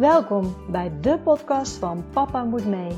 Welkom 0.00 0.56
bij 0.70 1.00
de 1.00 1.18
podcast 1.18 1.76
van 1.76 2.04
Papa 2.12 2.44
Moet 2.44 2.66
Mee. 2.66 2.96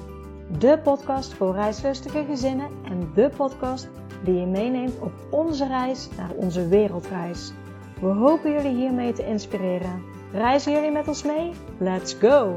De 0.59 0.81
podcast 0.83 1.35
voor 1.35 1.55
reislustige 1.55 2.25
gezinnen 2.25 2.71
en 2.85 3.13
de 3.15 3.31
podcast 3.37 3.89
die 4.25 4.35
je 4.35 4.47
meeneemt 4.47 4.99
op 5.01 5.13
onze 5.31 5.67
reis 5.67 6.09
naar 6.17 6.31
onze 6.31 6.69
wereldreis. 6.69 7.53
We 8.01 8.07
hopen 8.07 8.53
jullie 8.53 8.77
hiermee 8.77 9.13
te 9.13 9.27
inspireren. 9.27 10.03
Reizen 10.33 10.73
jullie 10.73 10.91
met 10.91 11.09
ons 11.09 11.23
mee? 11.23 11.53
Let's 11.79 12.15
go! 12.15 12.57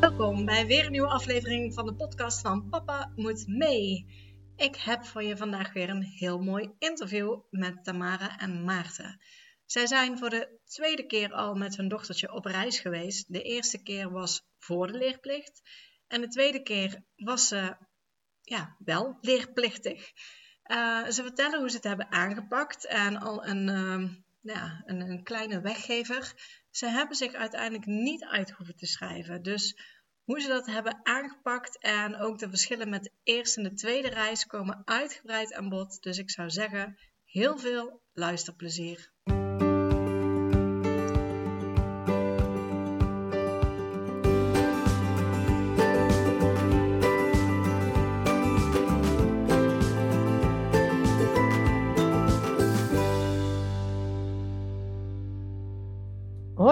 Welkom 0.00 0.44
bij 0.44 0.66
weer 0.66 0.84
een 0.84 0.92
nieuwe 0.92 1.08
aflevering 1.08 1.74
van 1.74 1.86
de 1.86 1.94
podcast 1.94 2.40
van 2.40 2.68
Papa 2.68 3.12
Moet 3.16 3.44
Mee. 3.46 4.06
Ik 4.56 4.76
heb 4.76 5.04
voor 5.04 5.22
je 5.22 5.36
vandaag 5.36 5.72
weer 5.72 5.90
een 5.90 6.02
heel 6.02 6.42
mooi 6.42 6.70
interview 6.78 7.40
met 7.50 7.84
Tamara 7.84 8.38
en 8.38 8.64
Maarten. 8.64 9.20
Zij 9.66 9.86
zijn 9.86 10.18
voor 10.18 10.30
de 10.30 10.58
tweede 10.64 11.06
keer 11.06 11.32
al 11.32 11.54
met 11.54 11.76
hun 11.76 11.88
dochtertje 11.88 12.32
op 12.32 12.44
reis 12.44 12.78
geweest. 12.78 13.32
De 13.32 13.42
eerste 13.42 13.82
keer 13.82 14.10
was 14.10 14.42
voor 14.58 14.86
de 14.86 14.98
leerplicht. 14.98 15.62
En 16.06 16.20
de 16.20 16.28
tweede 16.28 16.62
keer 16.62 17.02
was 17.16 17.48
ze 17.48 17.76
ja, 18.40 18.76
wel 18.78 19.18
leerplichtig. 19.20 20.12
Uh, 20.66 21.08
ze 21.08 21.22
vertellen 21.22 21.58
hoe 21.58 21.70
ze 21.70 21.76
het 21.76 21.84
hebben 21.84 22.12
aangepakt 22.12 22.86
en 22.86 23.16
al 23.16 23.46
een, 23.46 23.68
uh, 23.68 24.10
ja, 24.40 24.82
een, 24.86 25.00
een, 25.00 25.22
kleine 25.22 25.60
weggever. 25.60 26.34
Ze 26.70 26.86
hebben 26.86 27.16
zich 27.16 27.32
uiteindelijk 27.32 27.86
niet 27.86 28.24
uit 28.24 28.50
hoeven 28.50 28.76
te 28.76 28.86
schrijven. 28.86 29.42
Dus 29.42 29.78
hoe 30.24 30.40
ze 30.40 30.48
dat 30.48 30.66
hebben 30.66 31.00
aangepakt 31.02 31.78
en 31.78 32.16
ook 32.16 32.38
de 32.38 32.48
verschillen 32.48 32.88
met 32.88 33.02
de 33.02 33.12
eerste 33.22 33.60
en 33.60 33.68
de 33.68 33.74
tweede 33.74 34.08
reis 34.08 34.46
komen 34.46 34.82
uitgebreid 34.84 35.52
aan 35.54 35.68
bod. 35.68 36.02
Dus 36.02 36.18
ik 36.18 36.30
zou 36.30 36.50
zeggen, 36.50 36.98
heel 37.24 37.58
veel 37.58 38.00
luisterplezier. 38.12 39.13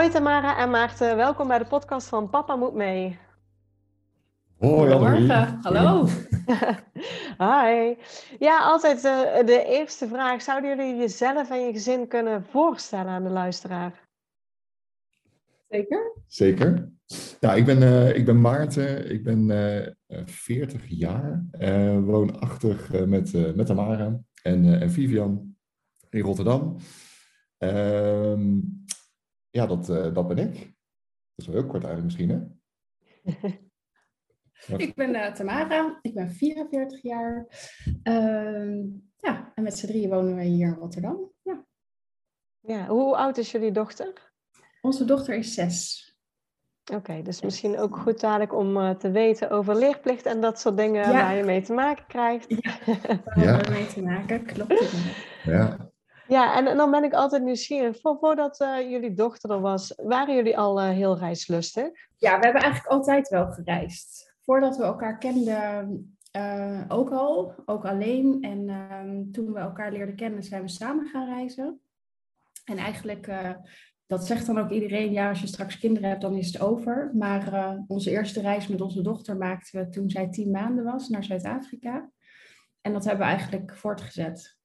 Hoi 0.02 0.14
Tamara 0.14 0.58
en 0.58 0.70
Maarten, 0.70 1.16
welkom 1.16 1.48
bij 1.48 1.58
de 1.58 1.64
podcast 1.64 2.08
van 2.08 2.30
Papa 2.30 2.56
Moet 2.56 2.74
Mee. 2.74 3.18
Hoi, 4.58 4.92
Goedemorgen, 4.92 5.58
hallo. 5.60 6.06
Hi. 7.44 7.94
Ja, 8.38 8.58
altijd 8.58 9.04
uh, 9.04 9.46
de 9.46 9.64
eerste 9.66 10.08
vraag. 10.08 10.42
Zouden 10.42 10.76
jullie 10.76 10.96
jezelf 10.96 11.50
en 11.50 11.66
je 11.66 11.72
gezin 11.72 12.08
kunnen 12.08 12.44
voorstellen 12.44 13.06
aan 13.06 13.22
de 13.22 13.30
luisteraar? 13.30 14.08
Zeker. 15.68 16.12
Zeker. 16.26 16.92
Ja, 17.40 17.54
ik 17.54 17.64
ben, 17.64 17.82
uh, 17.82 18.16
ik 18.16 18.24
ben 18.24 18.40
Maarten, 18.40 19.10
ik 19.10 19.24
ben 19.24 19.50
uh, 20.08 20.22
40 20.24 20.84
jaar, 20.88 21.44
woonachtig 22.04 23.06
met, 23.06 23.56
met 23.56 23.66
Tamara 23.66 24.20
en, 24.42 24.80
en 24.80 24.90
Vivian 24.90 25.56
in 26.10 26.20
Rotterdam. 26.20 26.76
Ehm, 29.52 29.60
ja, 29.60 29.66
dat, 29.66 29.88
uh, 29.88 30.14
dat 30.14 30.28
ben 30.28 30.38
ik. 30.38 30.54
Dat 30.54 30.66
is 31.36 31.46
wel 31.46 31.54
heel 31.56 31.66
kort 31.66 31.84
eigenlijk 31.84 32.04
misschien, 32.04 32.28
hè? 32.30 32.40
ik 34.86 34.94
ben 34.94 35.14
uh, 35.14 35.32
Tamara, 35.32 35.98
ik 36.02 36.14
ben 36.14 36.30
44 36.30 37.02
jaar. 37.02 37.46
Uh, 38.04 38.84
ja, 39.16 39.52
en 39.54 39.62
met 39.62 39.78
z'n 39.78 39.86
drieën 39.86 40.10
wonen 40.10 40.36
we 40.36 40.42
hier 40.42 40.66
in 40.66 40.74
Rotterdam. 40.74 41.32
Ja. 41.42 41.66
ja, 42.60 42.86
hoe 42.86 43.16
oud 43.16 43.36
is 43.36 43.50
jullie 43.52 43.72
dochter? 43.72 44.32
Onze 44.80 45.04
dochter 45.04 45.34
is 45.34 45.54
zes. 45.54 46.10
Oké, 46.84 46.94
okay, 46.94 47.22
dus 47.22 47.42
misschien 47.42 47.78
ook 47.78 47.96
goed 47.96 48.20
dadelijk 48.20 48.54
om 48.54 48.76
uh, 48.76 48.90
te 48.90 49.10
weten 49.10 49.50
over 49.50 49.76
leerplicht 49.76 50.26
en 50.26 50.40
dat 50.40 50.60
soort 50.60 50.76
dingen 50.76 51.02
ja. 51.02 51.12
waar 51.12 51.36
je 51.36 51.42
mee 51.42 51.62
te 51.62 51.72
maken 51.72 52.06
krijgt. 52.06 52.48
Ja, 52.48 52.78
waar 53.24 53.44
ja. 53.44 53.60
we 53.60 53.70
mee 53.70 53.86
te 53.86 54.02
maken, 54.02 54.44
klopt. 54.44 54.92
Ja. 55.44 55.91
Ja, 56.32 56.56
en, 56.56 56.76
dan 56.76 56.90
ben 56.90 57.04
ik 57.04 57.12
altijd 57.12 57.42
nieuwsgierig. 57.42 58.00
Voor, 58.00 58.18
voordat 58.18 58.60
uh, 58.60 58.90
jullie 58.90 59.14
dochter 59.14 59.50
er 59.50 59.60
was, 59.60 59.94
waren 59.96 60.34
jullie 60.34 60.58
al 60.58 60.82
uh, 60.82 60.88
heel 60.88 61.18
reislustig? 61.18 61.88
Ja, 62.16 62.38
we 62.38 62.44
hebben 62.44 62.62
eigenlijk 62.62 62.92
altijd 62.92 63.28
wel 63.28 63.50
gereisd. 63.50 64.34
Voordat 64.40 64.76
we 64.76 64.82
elkaar 64.82 65.18
kenden, 65.18 66.16
uh, 66.36 66.84
ook 66.88 67.10
al, 67.10 67.54
ook 67.64 67.84
alleen. 67.84 68.42
En 68.42 68.68
ehm, 68.68 69.30
toen 69.30 69.52
we 69.52 69.58
elkaar 69.58 69.92
leerden 69.92 70.16
kennen, 70.16 70.42
zijn 70.42 70.62
we 70.62 70.68
samen 70.68 71.06
gaan 71.06 71.26
reizen. 71.26 71.80
En 72.64 72.76
eigenlijk, 72.76 73.32
dat 74.06 74.26
zegt 74.26 74.46
dan 74.46 74.58
ook 74.58 74.70
iedereen, 74.70 75.12
ja, 75.12 75.28
als 75.28 75.40
je 75.40 75.46
straks 75.46 75.78
kinderen 75.78 76.08
hebt, 76.08 76.22
dan 76.22 76.36
is 76.36 76.46
het 76.46 76.60
over. 76.62 77.10
Maar 77.14 77.76
onze 77.86 78.10
eerste 78.10 78.40
reis 78.40 78.66
met 78.66 78.80
onze 78.80 79.02
dochter 79.02 79.36
maakten 79.36 79.80
we 79.80 79.88
toen 79.88 80.10
zij 80.10 80.28
tien 80.28 80.50
maanden 80.50 80.84
was 80.84 81.08
naar 81.08 81.24
Zuid-Afrika. 81.24 82.10
En 82.80 82.92
dat 82.92 83.04
hebben 83.04 83.26
we 83.26 83.32
eigenlijk 83.32 83.76
voortgezet. 83.76 84.60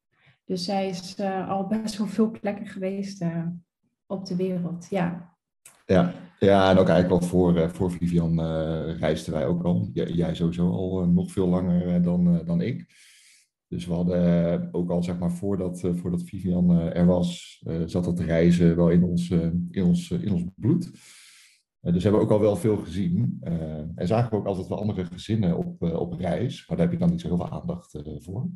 Dus 0.48 0.64
zij 0.64 0.88
is 0.88 1.18
uh, 1.20 1.48
al 1.48 1.66
best 1.66 1.98
wel 1.98 2.06
veel 2.06 2.30
plekken 2.30 2.66
geweest 2.66 3.22
uh, 3.22 3.46
op 4.06 4.26
de 4.26 4.36
wereld, 4.36 4.86
ja. 4.90 5.36
Ja, 5.86 6.14
ja 6.38 6.70
en 6.70 6.78
ook 6.78 6.88
eigenlijk 6.88 7.20
wel 7.20 7.30
voor, 7.30 7.56
uh, 7.56 7.68
voor 7.68 7.90
Vivian 7.90 8.40
reisden 8.98 9.32
wij 9.32 9.46
ook 9.46 9.64
al. 9.64 9.90
J 9.92 10.02
jij 10.02 10.34
sowieso 10.34 10.70
al 10.70 11.06
nog 11.06 11.32
veel 11.32 11.48
langer 11.48 12.02
dan, 12.02 12.44
dan 12.44 12.60
ik. 12.60 12.86
Dus 13.66 13.86
we 13.86 13.92
hadden 13.92 14.68
ook 14.72 14.90
al, 14.90 15.02
zeg 15.02 15.18
maar, 15.18 15.32
voordat, 15.32 15.80
voordat 15.80 16.22
Vivian 16.22 16.70
er 16.70 17.06
was, 17.06 17.62
zat 17.84 18.04
dat 18.04 18.20
reizen 18.20 18.76
wel 18.76 18.90
in 18.90 19.04
ons, 19.04 19.30
in 19.70 19.84
ons, 19.84 20.10
in 20.10 20.32
ons 20.32 20.44
bloed. 20.54 20.90
dus 21.80 22.02
hebben 22.02 22.20
we 22.20 22.26
ook 22.26 22.32
al 22.32 22.40
wel 22.40 22.56
veel 22.56 22.76
gezien. 22.76 23.38
en 23.94 24.06
zagen 24.06 24.30
we 24.30 24.36
ook 24.36 24.46
altijd 24.46 24.68
wel 24.68 24.80
andere 24.80 25.04
gezinnen 25.04 25.56
op, 25.56 25.82
op 25.82 26.12
reis. 26.12 26.68
Maar 26.68 26.76
daar 26.76 26.86
heb 26.86 26.94
je 26.94 27.00
dan 27.00 27.10
niet 27.10 27.20
zo 27.20 27.28
heel 27.28 27.36
veel 27.36 27.50
aandacht 27.50 27.98
voor. 28.18 28.50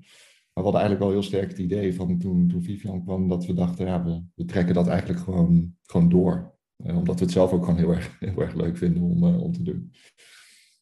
Maar 0.54 0.64
we 0.64 0.70
hadden 0.70 0.80
eigenlijk 0.80 1.10
wel 1.10 1.20
heel 1.20 1.30
sterk 1.30 1.48
het 1.48 1.58
idee 1.58 1.94
van 1.94 2.18
toen, 2.18 2.48
toen 2.48 2.62
Vivian 2.62 3.04
kwam, 3.04 3.28
dat 3.28 3.46
we 3.46 3.54
dachten, 3.54 3.86
ja, 3.86 4.04
we, 4.04 4.22
we 4.34 4.44
trekken 4.44 4.74
dat 4.74 4.88
eigenlijk 4.88 5.20
gewoon, 5.20 5.76
gewoon 5.82 6.08
door. 6.08 6.54
Eh, 6.76 6.96
omdat 6.96 7.18
we 7.18 7.24
het 7.24 7.32
zelf 7.32 7.52
ook 7.52 7.64
gewoon 7.64 7.78
heel 7.78 7.90
erg, 7.90 8.16
heel 8.20 8.40
erg 8.40 8.54
leuk 8.54 8.76
vinden 8.76 9.02
om, 9.02 9.24
uh, 9.24 9.42
om 9.42 9.52
te 9.52 9.62
doen. 9.62 9.92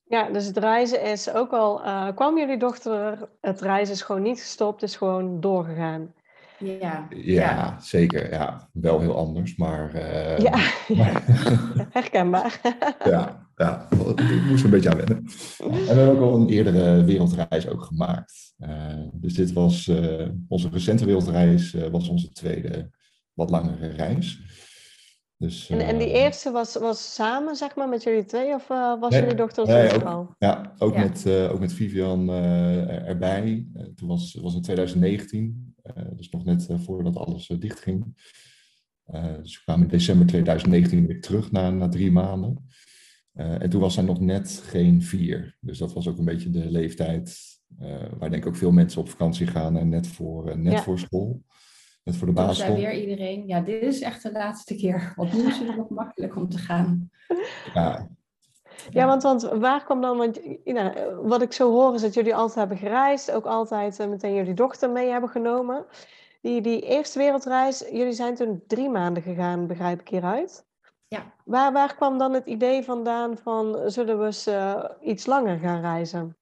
Ja, 0.05 0.31
dus 0.31 0.47
het 0.47 0.57
reizen 0.57 1.03
is 1.03 1.33
ook 1.33 1.53
al, 1.53 1.85
uh, 1.85 2.09
kwam 2.15 2.39
jullie 2.39 2.59
dochter, 2.59 3.29
het 3.41 3.61
reizen 3.61 3.95
is 3.95 4.03
gewoon 4.03 4.23
niet 4.23 4.41
gestopt, 4.41 4.83
is 4.83 4.97
gewoon 4.97 5.41
doorgegaan. 5.41 6.15
Ja. 6.59 7.07
ja, 7.11 7.51
ja. 7.51 7.81
zeker. 7.81 8.33
Ja, 8.33 8.69
wel 8.73 9.01
heel 9.01 9.17
anders, 9.17 9.57
maar... 9.57 9.95
Uh, 9.95 10.39
ja, 10.39 10.59
maar... 10.97 11.25
herkenbaar. 11.99 12.61
ja, 13.05 13.50
ja, 13.60 13.88
ik 14.16 14.43
moest 14.48 14.65
een 14.65 14.71
beetje 14.71 14.91
aan 14.91 14.97
wennen. 14.97 15.16
En 15.59 15.71
we 15.71 15.87
hebben 15.87 16.09
ook 16.09 16.21
al 16.21 16.41
een 16.41 16.48
eerdere 16.48 17.04
wereldreis 17.04 17.69
ook 17.69 17.82
gemaakt. 17.82 18.54
Uh, 18.59 18.69
dus 19.12 19.34
dit 19.34 19.53
was 19.53 19.87
uh, 19.87 20.28
onze 20.48 20.69
recente 20.69 21.04
wereldreis, 21.04 21.76
was 21.91 22.09
onze 22.09 22.31
tweede 22.32 22.91
wat 23.32 23.50
langere 23.50 23.88
reis. 23.88 24.41
Dus, 25.37 25.71
en, 25.71 25.81
en 25.81 25.98
die 25.98 26.10
eerste 26.12 26.50
was, 26.50 26.75
was 26.75 27.15
samen, 27.15 27.56
zeg 27.56 27.75
maar, 27.75 27.88
met 27.88 28.03
jullie 28.03 28.25
twee? 28.25 28.54
Of 28.54 28.69
was 28.69 29.10
nee, 29.10 29.21
jullie 29.21 29.37
dochter 29.37 29.66
nee, 29.66 29.94
ook, 29.94 30.03
al? 30.03 30.34
Ja, 30.38 30.75
ook, 30.78 30.94
ja. 30.94 31.00
Met, 31.00 31.27
ook 31.50 31.60
met 31.60 31.72
Vivian 31.72 32.31
erbij. 32.31 33.66
toen 33.94 34.09
was, 34.09 34.38
was 34.41 34.54
in 34.54 34.62
2019. 34.62 35.75
Uh, 35.97 36.04
dus 36.16 36.31
nog 36.31 36.44
net 36.44 36.69
uh, 36.71 36.78
voordat 36.78 37.16
alles 37.16 37.48
uh, 37.48 37.59
dichtging. 37.59 38.04
dus 39.42 39.56
we 39.56 39.62
kwamen 39.65 39.82
in 39.82 39.88
december 39.88 40.27
2019 40.27 41.06
weer 41.06 41.21
terug 41.21 41.53
na, 41.53 41.71
na 41.71 41.88
drie 41.88 42.12
maanden. 42.12 42.69
En 43.35 43.71
toen 43.71 43.81
was 43.81 43.97
hij 43.97 44.05
nog 44.05 44.21
net 44.21 44.63
geen 44.65 45.03
vier. 45.03 45.57
Dus 45.61 45.79
dat 45.79 45.93
was 45.93 46.09
ook 46.09 46.19
een 46.19 46.25
beetje 46.25 46.51
de 46.51 46.71
leeftijd 46.71 47.39
waar 48.19 48.31
denk 48.31 48.43
ik 48.43 48.47
ook 48.47 48.57
veel 48.57 48.71
mensen 48.71 49.01
op 49.01 49.09
vakantie 49.09 49.47
gaan 49.47 49.77
en 49.77 49.89
net 49.89 50.07
voor, 50.07 50.59
net 50.59 50.72
ja. 50.72 50.83
voor 50.83 50.99
school. 50.99 51.43
Net 52.04 52.16
voor 52.16 52.27
de 52.27 52.33
basisschool. 52.33 52.75
Toen 52.75 52.83
zei 52.83 52.93
weer 52.93 53.01
iedereen, 53.01 53.47
ja, 53.47 53.60
dit 53.60 53.83
is 53.83 54.01
echt 54.01 54.22
de 54.22 54.33
laatste 54.33 54.75
keer. 54.75 55.13
Want 55.16 55.33
nu 55.33 55.47
is 55.47 55.59
het 55.59 55.77
nog 55.77 55.89
makkelijk 56.01 56.37
om 56.37 56.49
te 56.49 56.59
gaan. 56.59 57.10
Ja, 57.75 58.09
ja, 58.91 59.07
want, 59.07 59.22
want 59.22 59.43
waar 59.43 59.84
kwam 59.84 60.01
dan, 60.01 60.16
want 60.16 60.41
nou, 60.65 61.16
wat 61.22 61.43
ik 61.43 61.53
zo 61.53 61.71
hoor 61.71 61.95
is 61.95 62.01
dat 62.01 62.15
jullie 62.15 62.34
altijd 62.34 62.59
hebben 62.59 62.77
gereisd, 62.77 63.31
ook 63.31 63.47
altijd 63.47 64.01
uh, 64.01 64.07
meteen 64.07 64.34
jullie 64.34 64.54
dochter 64.54 64.91
mee 64.91 65.10
hebben 65.10 65.31
genomen. 65.31 65.87
Die, 66.41 66.60
die 66.60 66.81
eerste 66.81 67.19
wereldreis, 67.19 67.84
jullie 67.93 68.13
zijn 68.13 68.34
toen 68.34 68.63
drie 68.66 68.89
maanden 68.89 69.22
gegaan, 69.22 69.66
begrijp 69.66 70.01
ik 70.01 70.09
hieruit. 70.09 70.65
Ja. 71.15 71.34
Waar, 71.45 71.72
waar 71.72 71.95
kwam 71.95 72.18
dan 72.18 72.33
het 72.33 72.47
idee 72.47 72.83
vandaan 72.83 73.39
van, 73.39 73.91
zullen 73.91 74.18
we 74.18 74.24
eens 74.27 74.48
uh, 74.48 74.84
iets 75.01 75.27
langer 75.27 75.59
gaan 75.59 75.80
reizen? 75.80 76.36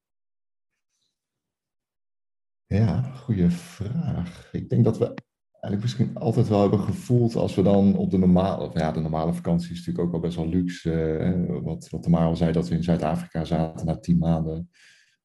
Ja, 2.67 3.03
goede 3.03 3.50
vraag. 3.50 4.49
Ik 4.53 4.69
denk 4.69 4.85
dat 4.85 4.99
we 4.99 5.15
eigenlijk 5.50 5.82
misschien 5.82 6.17
altijd 6.17 6.49
wel 6.49 6.61
hebben 6.61 6.81
gevoeld 6.81 7.37
als 7.37 7.55
we 7.55 7.62
dan 7.62 7.97
op 7.97 8.11
de 8.11 8.19
normale, 8.19 8.70
ja, 8.75 8.93
de 8.93 9.00
normale 9.00 9.32
vakantie 9.32 9.70
is 9.70 9.79
natuurlijk 9.79 10.06
ook 10.06 10.15
al 10.15 10.20
best 10.20 10.37
wel 10.37 10.49
luxe. 10.49 11.17
Eh, 11.17 11.62
wat, 11.62 11.88
wat 11.91 12.03
Tamara 12.03 12.25
al 12.25 12.37
zei, 12.37 12.53
dat 12.53 12.69
we 12.69 12.75
in 12.75 12.82
Zuid-Afrika 12.82 13.44
zaten 13.44 13.87
na 13.87 13.99
tien 13.99 14.19
maanden. 14.19 14.71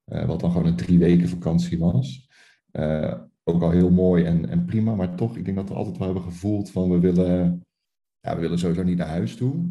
Uh, 0.06 0.26
wat 0.26 0.40
dan 0.40 0.52
gewoon 0.52 0.68
een 0.68 0.76
drie 0.76 1.00
weken 1.00 1.30
vakantie 1.30 1.80
was. 1.80 2.30
Uh, 2.72 3.22
ook 3.44 3.62
al 3.62 3.72
heel 3.72 3.92
mooi 3.92 4.24
en, 4.24 4.50
en 4.50 4.66
prima, 4.66 4.96
maar 4.96 5.16
toch, 5.16 5.38
ik 5.38 5.46
denk 5.46 5.58
dat 5.58 5.70
we 5.70 5.76
altijd 5.76 5.98
wel 5.98 6.08
hebben 6.08 6.24
gevoeld 6.26 6.72
van 6.72 6.90
we 6.90 7.00
willen 7.00 7.64
ja, 8.24 8.36
we 8.36 8.42
willen 8.42 8.60
sowieso 8.60 8.84
niet 8.84 8.98
naar 8.98 9.08
huis 9.08 9.36
toe. 9.36 9.66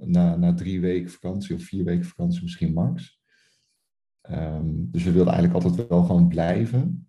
na, 0.00 0.36
na 0.36 0.54
drie 0.54 0.80
weken 0.80 1.10
vakantie 1.10 1.54
of 1.54 1.62
vier 1.62 1.84
weken 1.84 2.04
vakantie 2.04 2.42
misschien 2.42 2.72
max. 2.72 3.20
Ehm, 4.20 4.70
dus 4.74 5.04
we 5.04 5.12
wilden 5.12 5.32
eigenlijk 5.32 5.64
altijd 5.64 5.88
wel 5.88 6.02
gewoon 6.02 6.28
blijven. 6.28 7.08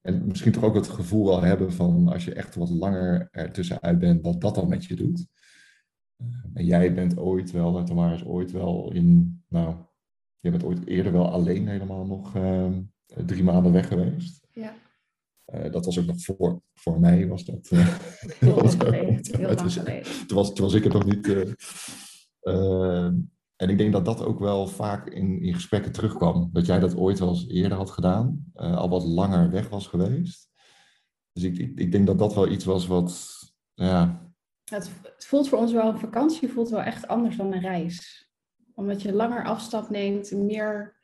En 0.00 0.26
misschien 0.26 0.52
toch 0.52 0.64
ook 0.64 0.74
het 0.74 0.88
gevoel 0.88 1.26
wel 1.26 1.42
hebben 1.42 1.72
van 1.72 2.08
als 2.08 2.24
je 2.24 2.34
echt 2.34 2.54
wat 2.54 2.70
langer 2.70 3.28
ertussenuit 3.30 3.98
bent, 3.98 4.22
wat 4.22 4.40
dat 4.40 4.54
dan 4.54 4.68
met 4.68 4.84
je 4.84 4.94
doet. 4.94 5.26
Uh, 6.16 6.26
en 6.54 6.64
jij 6.64 6.94
bent 6.94 7.18
ooit 7.18 7.50
wel, 7.50 7.84
Tamara 7.84 8.14
is 8.14 8.24
ooit 8.24 8.52
wel 8.52 8.92
in, 8.92 9.42
nou, 9.48 9.76
je 10.40 10.50
bent 10.50 10.64
ooit 10.64 10.86
eerder 10.86 11.12
wel 11.12 11.30
alleen 11.30 11.68
helemaal 11.68 12.06
nog 12.06 12.36
uh, 12.36 12.78
drie 13.06 13.42
maanden 13.42 13.72
weg 13.72 13.88
geweest. 13.88 14.46
Ja. 14.52 14.74
Uh, 15.46 15.72
dat 15.72 15.84
was 15.84 15.98
ook 15.98 16.06
nog 16.06 16.20
voor, 16.20 16.62
voor 16.74 17.00
mij, 17.00 17.28
was 17.28 17.44
dat. 17.44 17.70
Uh, 17.72 17.98
heel 18.38 18.54
lang 18.54 18.70
geleden. 18.70 19.20
Heel 19.22 19.54
lang 19.54 19.72
geleden. 19.72 20.26
Toen 20.26 20.36
was, 20.36 20.54
toen 20.54 20.64
was 20.64 20.74
ik 20.74 20.84
het 20.84 20.92
nog 20.92 21.04
niet. 21.04 21.26
Uh, 22.42 23.10
en 23.56 23.68
ik 23.68 23.78
denk 23.78 23.92
dat 23.92 24.04
dat 24.04 24.24
ook 24.24 24.38
wel 24.38 24.66
vaak 24.66 25.08
in, 25.08 25.42
in 25.42 25.54
gesprekken 25.54 25.92
terugkwam. 25.92 26.50
Dat 26.52 26.66
jij 26.66 26.78
dat 26.78 26.96
ooit 26.96 27.18
wel 27.18 27.28
eens 27.28 27.48
eerder 27.48 27.78
had 27.78 27.90
gedaan, 27.90 28.44
al 28.54 28.88
wat 28.88 29.04
langer 29.04 29.50
weg 29.50 29.68
was 29.68 29.86
geweest. 29.86 30.52
Dus 31.32 31.42
ik, 31.42 31.58
ik, 31.58 31.78
ik, 31.78 31.92
denk 31.92 32.06
dat 32.06 32.18
dat 32.18 32.34
wel 32.34 32.48
iets 32.48 32.64
was 32.64 32.86
wat, 32.86 33.38
ja... 33.74 34.22
Het, 34.64 34.90
het 35.02 35.26
voelt 35.26 35.48
voor 35.48 35.58
ons 35.58 35.72
wel, 35.72 35.88
een 35.88 35.98
vakantie 35.98 36.48
voelt 36.48 36.70
wel 36.70 36.82
echt 36.82 37.08
anders 37.08 37.36
dan 37.36 37.52
een 37.52 37.60
reis. 37.60 38.28
Omdat 38.74 39.02
je 39.02 39.12
langer 39.12 39.44
afstand 39.44 39.90
neemt, 39.90 40.32
meer, 40.32 40.96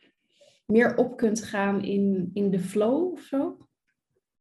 meer 0.66 0.96
op 0.96 1.16
kunt 1.16 1.42
gaan 1.42 1.82
in, 1.82 2.30
in 2.34 2.50
de 2.50 2.60
flow 2.60 3.12
of 3.12 3.20
zo. 3.20 3.68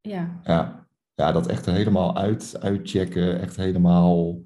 Ja. 0.01 0.39
Ja, 0.43 0.87
ja 1.13 1.31
dat 1.31 1.47
echt 1.47 1.65
helemaal 1.65 2.17
uit, 2.17 2.57
uitchecken, 2.59 3.39
echt 3.39 3.55
helemaal 3.55 4.41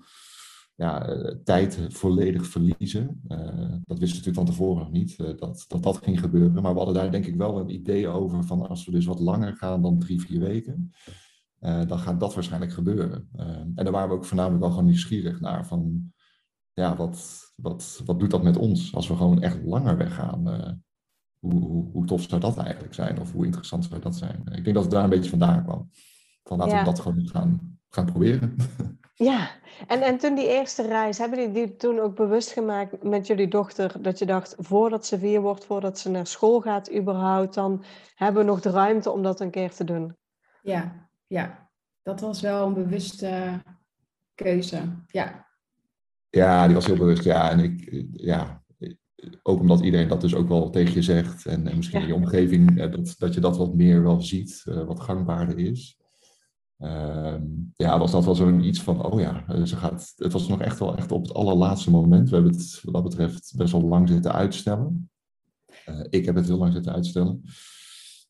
ja, 0.76 1.06
eh, 1.06 1.36
tijd 1.44 1.80
volledig 1.90 2.46
verliezen. 2.46 3.22
Uh, 3.28 3.38
dat 3.84 4.00
wisten 4.00 4.22
we 4.22 4.26
natuurlijk 4.26 4.36
van 4.36 4.46
tevoren 4.46 4.84
nog 4.84 4.92
niet, 4.92 5.18
uh, 5.20 5.38
dat, 5.38 5.66
dat 5.68 5.84
dat 5.84 5.98
ging 5.98 6.20
gebeuren. 6.20 6.62
Maar 6.62 6.72
we 6.72 6.78
hadden 6.78 6.96
daar 6.96 7.12
denk 7.12 7.26
ik 7.26 7.36
wel 7.36 7.60
een 7.60 7.74
idee 7.74 8.08
over 8.08 8.44
van 8.44 8.68
als 8.70 8.86
we 8.86 8.92
dus 8.92 9.06
wat 9.06 9.20
langer 9.20 9.56
gaan 9.56 9.82
dan 9.82 10.00
drie, 10.00 10.22
vier 10.22 10.40
weken, 10.40 10.92
dan 11.60 12.00
gaat 12.00 12.20
dat 12.20 12.34
waarschijnlijk 12.34 12.72
gebeuren. 12.72 13.30
en 13.36 13.74
daar 13.76 13.92
waren 13.92 14.10
we 14.10 14.16
ook 14.16 14.26
voornamelijk 14.26 14.62
wel 14.62 14.70
gewoon 14.70 14.86
nieuwsgierig 14.86 15.40
naar 15.40 15.68
van, 15.68 16.14
ja, 16.74 16.96
wat, 16.96 17.52
wat, 17.56 18.02
wat 18.06 18.20
doet 18.20 18.32
dat 18.32 18.44
met 18.44 18.58
ons 18.58 18.96
als 18.96 19.08
we 19.08 19.16
gewoon 19.16 19.42
echt 19.42 19.64
langer 19.64 19.98
weggaan? 19.98 20.44
Hoe, 21.44 21.62
hoe, 21.62 21.92
hoe, 21.92 22.06
tof 22.06 22.22
zou 22.22 22.42
dat 22.42 22.58
eigenlijk 22.58 22.94
zijn? 22.94 23.20
Of 23.20 23.32
hoe 23.32 23.46
interessant 23.46 23.86
zou 23.86 24.02
dat 24.02 24.16
zijn? 24.16 24.44
Ik 24.52 24.64
denk 24.64 24.76
dat 24.76 24.84
het 24.84 24.92
daar 24.92 25.04
een 25.04 25.10
beetje 25.10 25.30
vandaan 25.30 25.64
kwam. 25.64 25.90
Van 26.44 26.58
laten 26.58 26.74
ja. 26.74 26.80
we 26.80 26.86
dat 26.86 27.00
gewoon 27.00 27.28
gaan, 27.28 27.78
gaan 27.90 28.06
proberen. 28.06 28.56
Ja, 29.16 29.52
en, 29.88 30.02
en 30.02 30.18
toen 30.18 30.36
die 30.36 30.48
eerste 30.48 30.88
reis, 30.88 31.18
hebben 31.18 31.40
jullie 31.40 31.54
die 31.54 31.76
toen 31.76 32.00
ook 32.00 32.16
bewust 32.16 32.52
gemaakt 32.52 33.04
met 33.04 33.28
jullie 33.28 33.48
dochter? 33.48 34.02
Dat 34.02 34.20
je 34.20 34.26
dacht, 34.26 34.56
voordat 34.58 35.06
ze 35.06 35.20
vier 35.20 35.42
wordt, 35.42 35.66
voordat 35.66 36.00
ze 36.00 36.10
naar 36.10 36.28
school 36.28 36.62
gaat 36.62 36.94
überhaupt, 36.94 37.54
dan 37.54 37.84
hebben 38.16 38.42
we 38.46 38.50
nog 38.50 38.62
de 38.62 38.70
ruimte 38.70 39.12
om 39.12 39.24
dat 39.24 39.40
een 39.40 39.52
keer 39.52 39.72
te 39.72 39.84
doen? 39.84 40.18
Ja, 40.62 41.10
ja. 41.28 41.70
Dat 42.02 42.22
was 42.22 42.42
wel 42.42 42.68
een 42.68 42.74
bewuste 42.74 43.62
keuze, 44.36 44.82
ja. 45.08 45.48
Ja, 46.30 46.66
die 46.66 46.76
was 46.76 46.86
heel 46.86 46.98
bewust, 46.98 47.24
ja. 47.24 47.52
En 47.52 47.60
ik, 47.60 48.06
ja, 48.12 48.63
ook 49.44 49.60
omdat 49.60 49.82
iedereen 49.82 50.08
dat 50.08 50.22
dus 50.22 50.36
ook 50.36 50.48
wel 50.48 50.70
tegen 50.70 50.94
je 50.94 51.02
zegt. 51.02 51.46
En, 51.46 51.68
en 51.68 51.76
misschien 51.76 52.00
ja. 52.00 52.06
in 52.06 52.12
je 52.12 52.20
omgeving, 52.20 52.90
dat, 52.92 53.16
dat 53.18 53.34
je 53.34 53.40
dat 53.40 53.58
wat 53.58 53.76
meer 53.76 54.04
wel 54.04 54.22
ziet, 54.22 54.64
uh, 54.66 54.84
wat 54.84 55.00
gangbaarder 55.00 55.58
is. 55.58 55.98
Uh, 56.84 57.36
ja, 57.76 58.00
was 58.00 58.12
dat 58.12 58.26
wel 58.26 58.36
zo'n 58.36 58.64
iets 58.64 58.82
van, 58.82 59.06
oh 59.06 59.20
ja, 59.20 59.48
eh, 59.48 59.64
ze 59.64 59.76
gaat, 59.76 60.14
het 60.16 60.34
was 60.34 60.48
nog 60.48 60.62
echt 60.62 60.80
wel 60.80 60.98
echt 60.98 61.12
op 61.12 61.22
het 61.22 61.34
allerlaatste 61.34 61.92
moment. 61.92 62.30
We 62.30 62.36
hebben 62.36 62.54
het 62.54 62.80
wat 62.84 62.94
dat 62.94 63.04
betreft 63.04 63.54
best 63.58 63.72
wel 63.72 63.82
lang 63.82 64.10
zitten 64.10 64.34
uitstellen. 64.34 65.10
Uh, 65.90 66.06
ik 66.10 66.26
heb 66.26 66.36
het 66.36 66.48
heel 66.48 66.58
lang 66.58 66.74
zitten 66.74 66.94
uitstellen. 66.94 67.42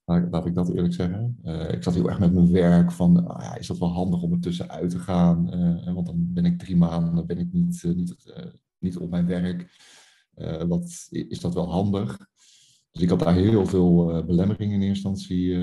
Laat, 0.05 0.27
laat 0.31 0.45
ik 0.45 0.55
dat 0.55 0.69
eerlijk 0.69 0.93
zeggen. 0.93 1.39
Uh, 1.43 1.71
ik 1.71 1.83
zat 1.83 1.93
heel 1.93 2.09
erg 2.09 2.19
met 2.19 2.33
mijn 2.33 2.51
werk 2.51 2.91
van, 2.91 3.31
oh 3.31 3.41
ja, 3.41 3.55
is 3.55 3.67
dat 3.67 3.77
wel 3.77 3.93
handig 3.93 4.21
om 4.21 4.31
er 4.31 4.39
tussenuit 4.39 4.89
te 4.89 4.99
gaan? 4.99 5.45
want 5.93 6.05
dan 6.05 6.33
ben 6.33 6.45
ik 6.45 6.59
drie 6.59 6.75
maanden, 6.75 7.25
ben 7.25 7.37
ik 7.37 7.53
niet, 7.53 7.83
niet, 7.95 8.15
niet 8.79 8.97
op 8.97 9.09
mijn 9.09 9.25
werk. 9.25 9.69
Wat, 10.67 11.07
is 11.09 11.39
dat 11.39 11.53
wel 11.53 11.71
handig? 11.71 12.17
Dus 12.91 13.01
ik 13.01 13.09
had 13.09 13.19
daar 13.19 13.35
heel 13.35 13.65
veel 13.65 14.23
belemmeringen 14.25 14.81
in 14.81 14.87
eerste 14.87 15.07
instantie 15.07 15.57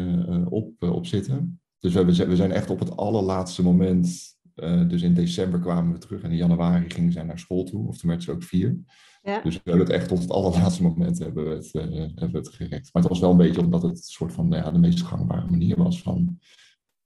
op, 0.47 0.83
op 0.83 1.07
zitten. 1.07 1.61
Dus 1.81 1.95
we, 1.95 2.05
we 2.05 2.37
zijn 2.37 2.53
echt 2.53 2.71
op 2.71 2.79
het 2.79 2.97
allerlaatste 2.97 3.63
moment, 3.63 4.37
uh, 4.57 4.89
dus 4.89 5.03
in 5.03 5.15
december 5.15 5.61
kwamen 5.61 5.93
we 5.93 5.99
terug 5.99 6.23
en 6.23 6.31
in 6.31 6.37
januari 6.37 6.91
gingen 6.91 7.13
zij 7.13 7.23
naar 7.23 7.39
school 7.39 7.65
toe, 7.65 7.89
of 7.89 7.99
toen 7.99 8.11
werd 8.11 8.23
ze 8.23 8.33
ook 8.33 8.43
vier. 8.43 8.79
Ja. 9.23 9.41
Dus 9.43 9.55
we 9.55 9.61
hebben 9.65 9.87
het 9.87 9.95
echt 9.95 10.09
tot 10.09 10.19
het 10.19 10.31
allerlaatste 10.31 10.83
moment 10.83 11.19
hebben 11.19 11.49
we 11.49 11.55
het, 11.55 11.75
uh, 11.75 11.83
hebben 11.83 12.31
we 12.31 12.39
het 12.39 12.49
gerekt. 12.49 12.91
Maar 12.93 13.03
het 13.03 13.13
was 13.13 13.21
wel 13.21 13.31
een 13.31 13.37
beetje 13.37 13.61
omdat 13.61 13.83
het 13.83 13.91
een 13.91 13.97
soort 13.97 14.33
van 14.33 14.51
ja, 14.51 14.71
de 14.71 14.79
meest 14.79 15.03
gangbare 15.03 15.51
manier 15.51 15.77
was 15.77 16.03
van 16.03 16.39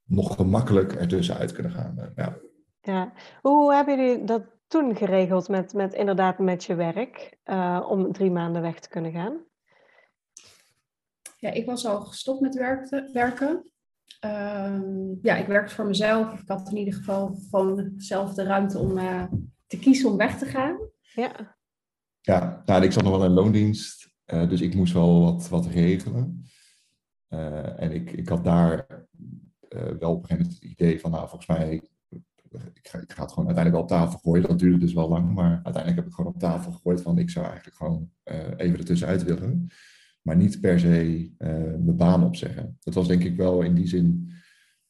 nog 0.05 0.35
gemakkelijk 0.35 0.93
ertussenuit 0.93 1.53
kunnen 1.53 1.73
gaan. 1.73 1.95
Uh, 1.99 2.05
ja. 2.15 2.37
ja. 2.81 3.13
Hoe 3.43 3.75
hebben 3.75 3.99
jullie 3.99 4.25
dat 4.25 4.43
toen 4.67 4.97
geregeld 4.97 5.49
met, 5.49 5.73
met 5.73 5.95
inderdaad 5.95 6.39
met 6.39 6.65
je 6.65 6.75
werk, 6.75 7.39
om 7.89 8.13
drie 8.13 8.31
maanden 8.31 8.63
weg 8.63 8.81
te 8.81 8.89
kunnen 8.89 9.13
gaan? 9.13 9.45
Ja, 11.37 11.51
ik 11.51 11.67
was 11.67 11.87
al 11.87 12.01
gestopt 12.01 12.41
met 12.41 12.55
werken. 13.13 13.73
Ehm, 14.21 15.15
ja, 15.23 15.37
ik 15.37 15.47
werkte 15.47 15.75
voor 15.75 15.87
mezelf. 15.87 16.41
Ik 16.41 16.49
had 16.49 16.71
in 16.71 16.77
ieder 16.77 16.95
geval 16.95 17.39
gewoon 17.51 17.93
zelf 17.97 18.35
de 18.35 18.43
ruimte 18.43 18.79
om 18.79 18.99
uh, 18.99 19.25
te 19.67 19.79
kiezen 19.79 20.11
om 20.11 20.17
weg 20.17 20.39
te 20.39 20.47
gaan. 20.47 20.79
Ja. 21.15 21.57
Ja, 22.21 22.63
nou, 22.67 22.83
ik 22.83 22.93
zat 22.93 23.03
nog 23.03 23.17
wel 23.17 23.25
in 23.25 23.31
loondienst, 23.31 24.11
uh, 24.27 24.49
dus 24.49 24.61
ik 24.61 24.75
moest 24.75 24.93
wel 24.93 25.21
wat, 25.21 25.49
wat 25.49 25.67
regelen. 25.67 26.45
Uh, 27.29 27.81
en 27.81 27.93
ik, 27.93 28.13
ik 28.13 28.29
had 28.29 28.45
daar 28.45 28.87
wel 29.69 30.13
op 30.13 30.23
een 30.23 30.29
gegeven 30.29 30.37
moment 30.37 30.53
het 30.53 30.63
idee 30.63 31.01
van, 31.01 31.11
nou, 31.11 31.29
volgens 31.29 31.59
mij, 31.59 31.89
ik 32.55 32.89
ga, 32.89 32.99
ik 32.99 33.13
ga 33.13 33.23
het 33.23 33.33
gewoon 33.33 33.47
uiteindelijk 33.47 33.73
wel 33.73 33.99
op 33.99 34.05
tafel 34.05 34.19
gooien. 34.19 34.49
Dat 34.49 34.59
duurde 34.59 34.79
dus 34.79 34.93
wel 34.93 35.09
lang, 35.09 35.35
maar 35.35 35.51
uiteindelijk 35.53 35.97
heb 35.97 36.07
ik 36.07 36.13
gewoon 36.13 36.33
op 36.33 36.39
tafel 36.39 36.73
gegooid 36.73 37.03
van, 37.03 37.19
ik 37.19 37.31
zou 37.31 37.47
eigenlijk 37.47 37.77
gewoon 37.77 38.11
even 38.57 38.79
ertussenuit 38.79 39.25
willen 39.25 39.69
maar 40.25 40.37
niet 40.37 40.61
per 40.61 40.81
se 40.81 41.31
uh, 41.39 41.49
mijn 41.59 41.97
baan 41.97 42.25
opzeggen. 42.25 42.77
Dat 42.81 42.95
was 42.95 43.09
denk 43.09 43.25
ik 43.25 43.37
wel 43.37 43.63
in 43.63 43.75
die 43.75 43.87
zin, 43.87 44.33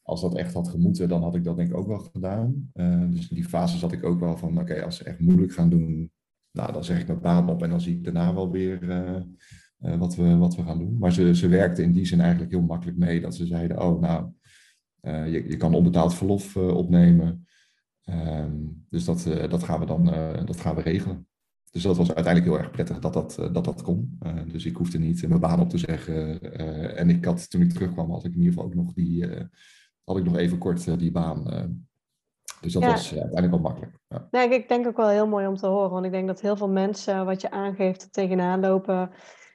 als 0.02 0.20
dat 0.20 0.36
echt 0.36 0.54
had 0.54 0.68
gemoeten, 0.68 1.08
dan 1.08 1.22
had 1.22 1.34
ik 1.34 1.44
dat 1.44 1.56
denk 1.56 1.68
ik 1.68 1.76
ook 1.76 1.86
wel 1.86 1.98
gedaan. 1.98 2.70
Uh, 2.74 3.10
dus 3.10 3.28
in 3.28 3.36
die 3.36 3.44
fase 3.44 3.78
zat 3.78 3.92
ik 3.92 4.04
ook 4.04 4.20
wel 4.20 4.36
van, 4.36 4.58
oké, 4.58 4.82
als 4.84 4.96
ze 4.96 5.04
echt 5.04 5.20
moeilijk 5.20 5.52
gaan 5.52 5.70
doen, 5.70 6.12
nou, 6.50 6.72
dan 6.72 6.84
zeg 6.84 7.00
ik 7.00 7.06
mijn 7.06 7.20
baan 7.20 7.48
op 7.48 7.62
en 7.62 7.70
dan 7.70 7.80
zie 7.80 7.96
ik 7.96 8.04
daarna 8.04 8.34
wel 8.34 8.50
weer 8.50 8.82
uh, 8.82 9.96
wat, 9.98 10.14
we, 10.16 10.36
wat 10.36 10.56
we 10.56 10.62
gaan 10.62 10.78
doen. 10.78 10.98
Maar 10.98 11.12
ze, 11.12 11.34
ze 11.34 11.48
werkte 11.48 11.82
in 11.82 11.92
die 11.92 12.06
zin 12.06 12.20
eigenlijk 12.20 12.50
heel 12.52 12.62
makkelijk 12.62 12.98
mee, 12.98 13.20
dat 13.20 13.34
ze 13.34 13.46
zeiden, 13.46 13.82
oh, 13.82 14.00
nou, 14.00 14.32
je, 15.30 15.44
je 15.48 15.56
kan 15.56 15.74
onbetaald 15.74 16.14
verlof 16.14 16.56
opnemen. 16.56 17.46
Ehm, 18.04 18.52
dus 18.88 19.04
dat, 19.04 19.28
dat, 19.48 19.62
gaan 19.62 19.80
we 19.80 19.86
dan 19.86 20.04
dat 20.46 20.60
gaan 20.60 20.74
we 20.74 20.80
regelen. 20.80 21.26
Dus 21.70 21.82
dat 21.82 21.96
was 21.96 22.14
uiteindelijk 22.14 22.54
heel 22.54 22.62
erg 22.62 22.70
prettig 22.70 22.98
dat 22.98 23.12
dat, 23.12 23.38
eh, 23.38 23.52
dat, 23.52 23.64
dat 23.64 23.82
kon. 23.82 24.18
Dus 24.46 24.64
ik 24.64 24.76
hoefde 24.76 24.98
niet 24.98 25.28
mijn 25.28 25.40
baan 25.40 25.60
op 25.60 25.68
te 25.68 25.78
zeggen. 25.78 26.40
En 26.96 27.10
ik 27.10 27.24
had, 27.24 27.50
toen 27.50 27.60
ik 27.60 27.72
terugkwam, 27.72 28.10
had 28.10 28.24
ik 28.24 28.32
in 28.32 28.38
ieder 28.38 28.52
geval 28.52 28.64
ook 28.64 28.74
nog 28.74 28.92
die, 28.92 29.26
had 30.04 30.16
ik 30.16 30.24
nog 30.24 30.36
even 30.36 30.58
kort 30.58 30.98
die 30.98 31.10
baan. 31.10 31.42
dus 32.60 32.72
dat 32.72 32.82
ja. 32.82 32.90
was 32.90 33.12
uiteindelijk 33.12 33.50
wel 33.50 33.60
makkelijk. 33.60 33.98
Ja. 34.08 34.28
Nee, 34.30 34.48
ik 34.48 34.68
denk 34.68 34.86
ook 34.86 34.96
wel 34.96 35.08
heel 35.08 35.28
mooi 35.28 35.46
om 35.46 35.56
te 35.56 35.66
horen. 35.66 35.90
Want 35.90 36.04
ik 36.04 36.12
denk 36.12 36.26
dat 36.26 36.40
heel 36.40 36.56
veel 36.56 36.68
mensen 36.68 37.24
wat 37.24 37.40
je 37.40 37.50
aangeeft 37.50 38.12
tegenaan 38.12 38.60
lopen. 38.60 39.10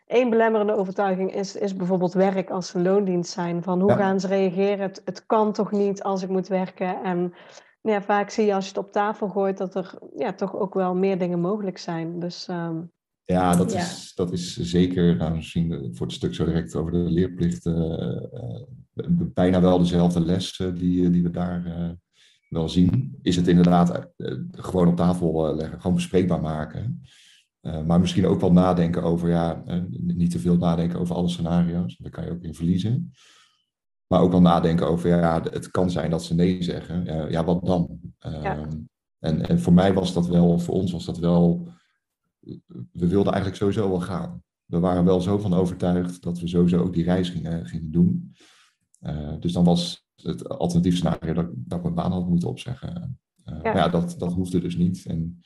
Eén 0.05 0.29
belemmerende 0.29 0.75
overtuiging 0.75 1.33
is, 1.33 1.55
is 1.55 1.75
bijvoorbeeld 1.75 2.13
werk 2.13 2.49
als 2.49 2.67
ze 2.67 2.81
loondienst 2.81 3.31
zijn. 3.31 3.63
Van 3.63 3.81
hoe 3.81 3.89
ja. 3.89 3.97
gaan 3.97 4.19
ze 4.19 4.27
reageren? 4.27 4.79
Het, 4.79 5.01
het 5.05 5.25
kan 5.25 5.53
toch 5.53 5.71
niet 5.71 6.03
als 6.03 6.23
ik 6.23 6.29
moet 6.29 6.47
werken? 6.47 7.03
En 7.03 7.33
ja, 7.81 8.01
vaak 8.01 8.29
zie 8.29 8.45
je 8.45 8.53
als 8.53 8.63
je 8.63 8.69
het 8.69 8.85
op 8.85 8.91
tafel 8.91 9.27
gooit 9.27 9.57
dat 9.57 9.75
er 9.75 9.99
ja, 10.15 10.33
toch 10.33 10.55
ook 10.55 10.73
wel 10.73 10.95
meer 10.95 11.19
dingen 11.19 11.39
mogelijk 11.39 11.77
zijn. 11.77 12.19
Dus, 12.19 12.47
um... 12.47 12.91
Ja, 13.23 13.55
dat, 13.55 13.71
ja. 13.71 13.79
Is, 13.79 14.11
dat 14.15 14.31
is 14.31 14.57
zeker, 14.57 15.15
nou, 15.15 15.35
misschien 15.35 15.89
voor 15.93 16.05
het 16.05 16.15
stuk 16.15 16.35
zo 16.35 16.45
direct 16.45 16.75
over 16.75 16.91
de 16.91 16.97
leerplicht, 16.97 17.65
uh, 17.65 17.75
uh, 17.75 19.05
bijna 19.33 19.61
wel 19.61 19.77
dezelfde 19.77 20.19
les 20.19 20.59
uh, 20.59 20.75
die, 20.75 21.09
die 21.09 21.23
we 21.23 21.29
daar 21.29 21.97
wel 22.49 22.69
zien. 22.69 23.19
Is 23.21 23.35
het 23.35 23.47
inderdaad 23.47 24.11
gewoon 24.51 24.87
op 24.87 24.95
tafel 24.95 25.55
leggen, 25.55 25.81
gewoon 25.81 25.95
bespreekbaar 25.95 26.41
maken. 26.41 27.01
maar 27.61 27.99
misschien 27.99 28.25
ook 28.25 28.41
wel 28.41 28.51
nadenken 28.51 29.03
over, 29.03 29.29
ja, 29.29 29.63
niet 29.89 30.31
te 30.31 30.39
veel 30.39 30.57
nadenken 30.57 30.99
over 30.99 31.15
alle 31.15 31.29
scenario's, 31.29 31.97
daar 31.97 32.11
kan 32.11 32.25
je 32.25 32.31
ook 32.31 32.43
in 32.43 32.55
verliezen. 32.55 33.11
Maar 34.09 34.21
ook 34.21 34.31
wel 34.31 34.41
nadenken 34.41 34.87
over, 34.87 35.09
ja, 35.09 35.41
het 35.41 35.71
kan 35.71 35.91
zijn 35.91 36.09
dat 36.09 36.23
ze 36.23 36.35
nee 36.35 36.63
zeggen. 36.63 37.05
Ja, 37.05 37.27
ja 37.27 37.43
wat 37.43 37.65
dan? 37.65 37.99
Ja. 38.19 38.57
Uh, 38.57 38.67
en, 39.19 39.47
en 39.47 39.59
voor 39.59 39.73
mij 39.73 39.93
was 39.93 40.13
dat 40.13 40.27
wel, 40.27 40.59
voor 40.59 40.73
ons 40.73 40.91
was 40.91 41.05
dat 41.05 41.17
wel, 41.17 41.67
we 42.91 43.07
wilden 43.07 43.33
eigenlijk 43.33 43.55
sowieso 43.55 43.89
wel 43.89 44.01
gaan. 44.01 44.43
We 44.65 44.79
waren 44.79 45.05
wel 45.05 45.21
zo 45.21 45.37
van 45.37 45.53
overtuigd 45.53 46.21
dat 46.21 46.39
we 46.39 46.47
sowieso 46.47 46.77
ook 46.77 46.93
die 46.93 47.03
reis 47.03 47.29
gingen, 47.29 47.65
gingen 47.65 47.91
doen. 47.91 48.35
Uh, 49.01 49.33
dus 49.39 49.53
dan 49.53 49.63
was 49.63 50.07
het 50.15 50.49
alternatief 50.49 50.95
scenario 50.95 51.33
dat, 51.33 51.49
dat 51.53 51.77
ik 51.77 51.83
mijn 51.83 51.95
baan 51.95 52.11
had 52.11 52.27
moeten 52.27 52.49
opzeggen. 52.49 53.19
Uh, 53.45 53.59
ja. 53.63 53.75
ja, 53.75 53.89
dat, 53.89 54.15
dat 54.17 54.33
hoefde 54.33 54.59
dus 54.59 54.75
niet. 54.75 55.05
En, 55.05 55.41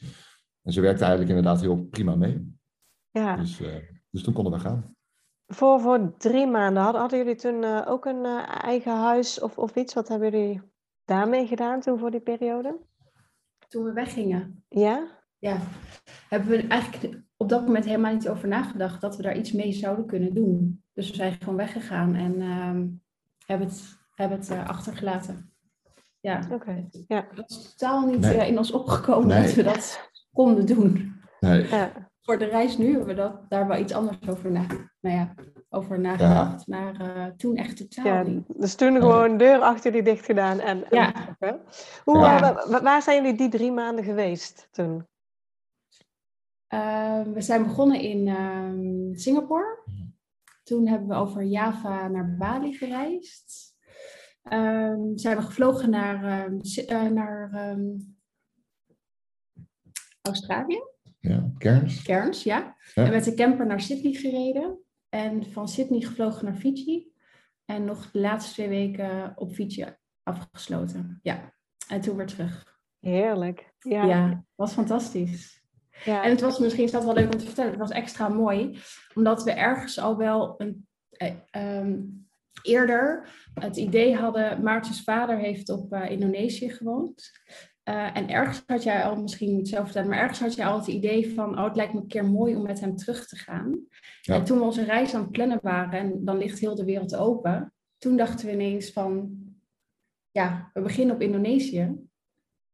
en 0.62 0.74
ze 0.74 0.82
werkte 0.82 1.04
eigenlijk 1.04 1.36
inderdaad 1.36 1.62
heel 1.62 1.84
prima 1.84 2.16
mee. 2.16 2.58
Ja. 3.12 3.36
Dus, 3.36 3.62
dus 4.10 4.24
toen 4.24 4.34
konden 4.34 4.54
we 4.54 4.60
gaan. 4.60 4.96
Voor, 5.54 5.80
voor 5.80 6.18
drie 6.18 6.48
maanden, 6.48 6.84
hadden, 6.84 7.02
hadden 7.02 7.20
jullie 7.20 7.36
toen 7.36 7.86
ook 7.86 8.06
een 8.06 8.26
eigen 8.46 8.96
huis 8.96 9.40
of, 9.40 9.58
of 9.58 9.76
iets? 9.76 9.94
Wat 9.94 10.08
hebben 10.08 10.32
jullie 10.32 10.62
daarmee 11.06 11.48
gedaan 11.48 11.80
toen 11.80 12.00
voor 12.00 12.12
die 12.12 12.20
periode? 12.20 12.78
Toen 13.68 13.84
we 13.84 13.94
weggingen. 13.94 14.64
Ja? 14.70 15.08
Ja. 15.38 15.58
Hebben 16.30 16.50
we 16.50 16.68
eigenlijk 16.68 17.24
op 17.38 17.50
dat 17.50 17.66
moment 17.66 17.86
helemaal 17.86 18.14
niet 18.14 18.30
over 18.30 18.48
nagedacht 18.48 19.02
dat 19.02 19.16
we 19.16 19.24
daar 19.24 19.38
iets 19.38 19.52
mee 19.52 19.74
zouden 19.74 20.06
kunnen 20.06 20.34
doen. 20.34 20.84
Dus 20.94 21.10
we 21.10 21.16
zijn 21.16 21.38
gewoon 21.40 21.56
weggegaan 21.56 22.16
en 22.16 22.34
uh, 22.42 22.82
hebben 23.46 23.68
het, 23.68 23.98
hebben 24.16 24.38
het 24.38 24.50
uh, 24.50 24.70
achtergelaten. 24.70 25.54
Ja. 26.20 26.48
Oké. 26.52 26.88
Ja. 27.08 27.28
Dat 27.36 27.50
is 27.50 27.76
totaal 27.76 28.06
niet 28.06 28.20
nee. 28.20 28.36
uh, 28.36 28.48
in 28.48 28.58
ons 28.58 28.72
opgekomen 28.72 29.28
nee. 29.28 29.42
dat 29.42 29.54
we 29.54 29.64
dat 29.64 30.10
konden 30.34 30.66
doen. 30.66 31.22
Nee. 31.40 31.68
Ja. 31.68 32.12
Voor 32.26 32.38
de 32.38 32.46
reis 32.46 32.78
nu 32.78 32.90
hebben 32.90 33.08
we 33.08 33.14
dat, 33.14 33.50
daar 33.50 33.68
wel 33.68 33.78
iets 33.78 33.94
anders 33.94 34.28
over, 34.28 34.52
na, 34.52 34.66
nou 35.00 35.16
ja, 35.16 35.34
over 35.70 36.00
nagedacht. 36.00 36.64
Ja. 36.66 36.78
Maar 36.78 37.02
uh, 37.02 37.26
toen 37.26 37.56
echt 37.56 37.78
totaal 37.78 38.06
ja, 38.06 38.22
niet. 38.22 38.44
Dus 38.48 38.76
toen 38.76 38.96
gewoon 38.96 39.38
deur 39.38 39.60
achter 39.60 39.92
die 39.92 40.04
dicht 40.04 40.26
gedaan. 40.26 40.60
En, 40.60 40.90
en 40.90 40.98
ja. 40.98 41.38
Hoe, 42.04 42.18
waar, 42.18 42.82
waar 42.84 43.02
zijn 43.02 43.24
jullie 43.24 43.38
die 43.38 43.50
drie 43.50 43.72
maanden 43.72 44.06
geweest 44.06 44.68
toen? 44.72 45.08
Uh, 46.74 47.22
we 47.22 47.42
zijn 47.42 47.64
begonnen 47.64 48.00
in 48.00 48.28
uh, 48.28 49.18
Singapore. 49.18 49.84
Toen 50.64 50.88
hebben 50.88 51.08
we 51.08 51.16
over 51.16 51.44
Java 51.44 52.08
naar 52.08 52.36
Bali 52.38 52.74
gereisd. 52.74 53.76
Uh, 54.44 54.96
zijn 55.16 55.38
we 55.38 55.42
gevlogen 55.42 55.90
naar, 55.90 56.52
uh, 56.90 57.02
naar 57.02 57.70
um, 57.70 58.18
Australië. 60.22 60.92
Ja, 61.30 61.52
Cairns. 61.58 62.02
Cairns, 62.02 62.44
ja. 62.44 62.76
ja. 62.94 63.06
En 63.06 63.12
met 63.12 63.24
de 63.24 63.34
camper 63.34 63.66
naar 63.66 63.82
Sydney 63.82 64.14
gereden. 64.14 64.80
En 65.10 65.52
van 65.52 65.68
Sydney 65.68 66.02
gevlogen 66.02 66.46
naar 66.46 66.56
Fiji. 66.56 67.12
En 67.66 67.86
nog 67.86 68.12
de 68.12 68.20
laatste 68.20 68.54
twee 68.54 68.68
weken 68.68 69.34
op 69.36 69.54
Fiji 69.54 69.86
afgesloten. 70.24 71.20
Ja, 71.22 71.54
en 71.88 72.02
toen 72.02 72.16
weer 72.16 72.26
terug. 72.26 72.80
Heerlijk. 73.00 73.74
Ja, 73.80 74.06
ja 74.06 74.46
was 74.56 74.74
fantastisch. 74.74 75.62
Ja. 76.06 76.24
En 76.24 76.30
het 76.30 76.42
was 76.42 76.60
misschien 76.60 76.84
is 76.84 76.92
dat 76.92 77.04
wel 77.04 77.14
leuk 77.14 77.34
om 77.34 77.40
te 77.40 77.46
vertellen. 77.46 77.72
Het 77.72 77.80
was 77.80 77.92
extra 77.92 78.28
mooi, 78.28 78.80
omdat 79.14 79.44
we 79.44 79.52
ergens 79.52 80.00
al 80.00 80.18
wel 80.18 80.56
een, 80.58 80.88
eh, 81.10 81.78
um, 81.80 82.28
eerder 82.62 83.30
het 83.54 83.78
idee 83.78 84.16
hadden. 84.16 84.64
Maartens 84.64 85.04
vader 85.04 85.38
heeft 85.38 85.70
op 85.70 85.94
uh, 85.94 86.10
Indonesië 86.10 86.70
gewoond. 86.70 87.32
Uh, 87.90 88.18
en 88.18 88.30
ergens 88.30 88.64
had 88.66 88.84
jij 88.84 89.04
al, 89.04 89.22
misschien 89.22 89.56
niet 89.56 89.70
zelf 89.70 89.84
vertellen, 89.84 90.10
maar 90.10 90.20
ergens 90.20 90.40
had 90.40 90.56
jij 90.56 90.66
al 90.66 90.78
het 90.78 90.88
idee 90.88 91.34
van: 91.34 91.58
oh, 91.58 91.64
het 91.64 91.76
lijkt 91.76 91.94
me 91.94 92.00
een 92.00 92.08
keer 92.08 92.26
mooi 92.26 92.56
om 92.56 92.64
met 92.64 92.80
hem 92.80 92.96
terug 92.96 93.28
te 93.28 93.36
gaan. 93.36 93.80
Ja. 94.22 94.36
En 94.36 94.44
toen 94.44 94.58
we 94.58 94.64
onze 94.64 94.84
reis 94.84 95.14
aan 95.14 95.22
het 95.22 95.32
plannen 95.32 95.60
waren 95.62 96.00
en 96.00 96.26
dan 96.26 96.38
ligt 96.38 96.60
heel 96.60 96.76
de 96.76 96.86
wereld 96.86 97.16
open, 97.16 97.74
toen 97.98 98.18
dachten 98.18 98.46
we 98.46 98.52
ineens 98.52 98.92
van: 98.92 99.38
ja, 100.32 100.70
we 100.74 100.82
beginnen 100.82 101.16
op 101.16 101.22
Indonesië. 101.22 101.96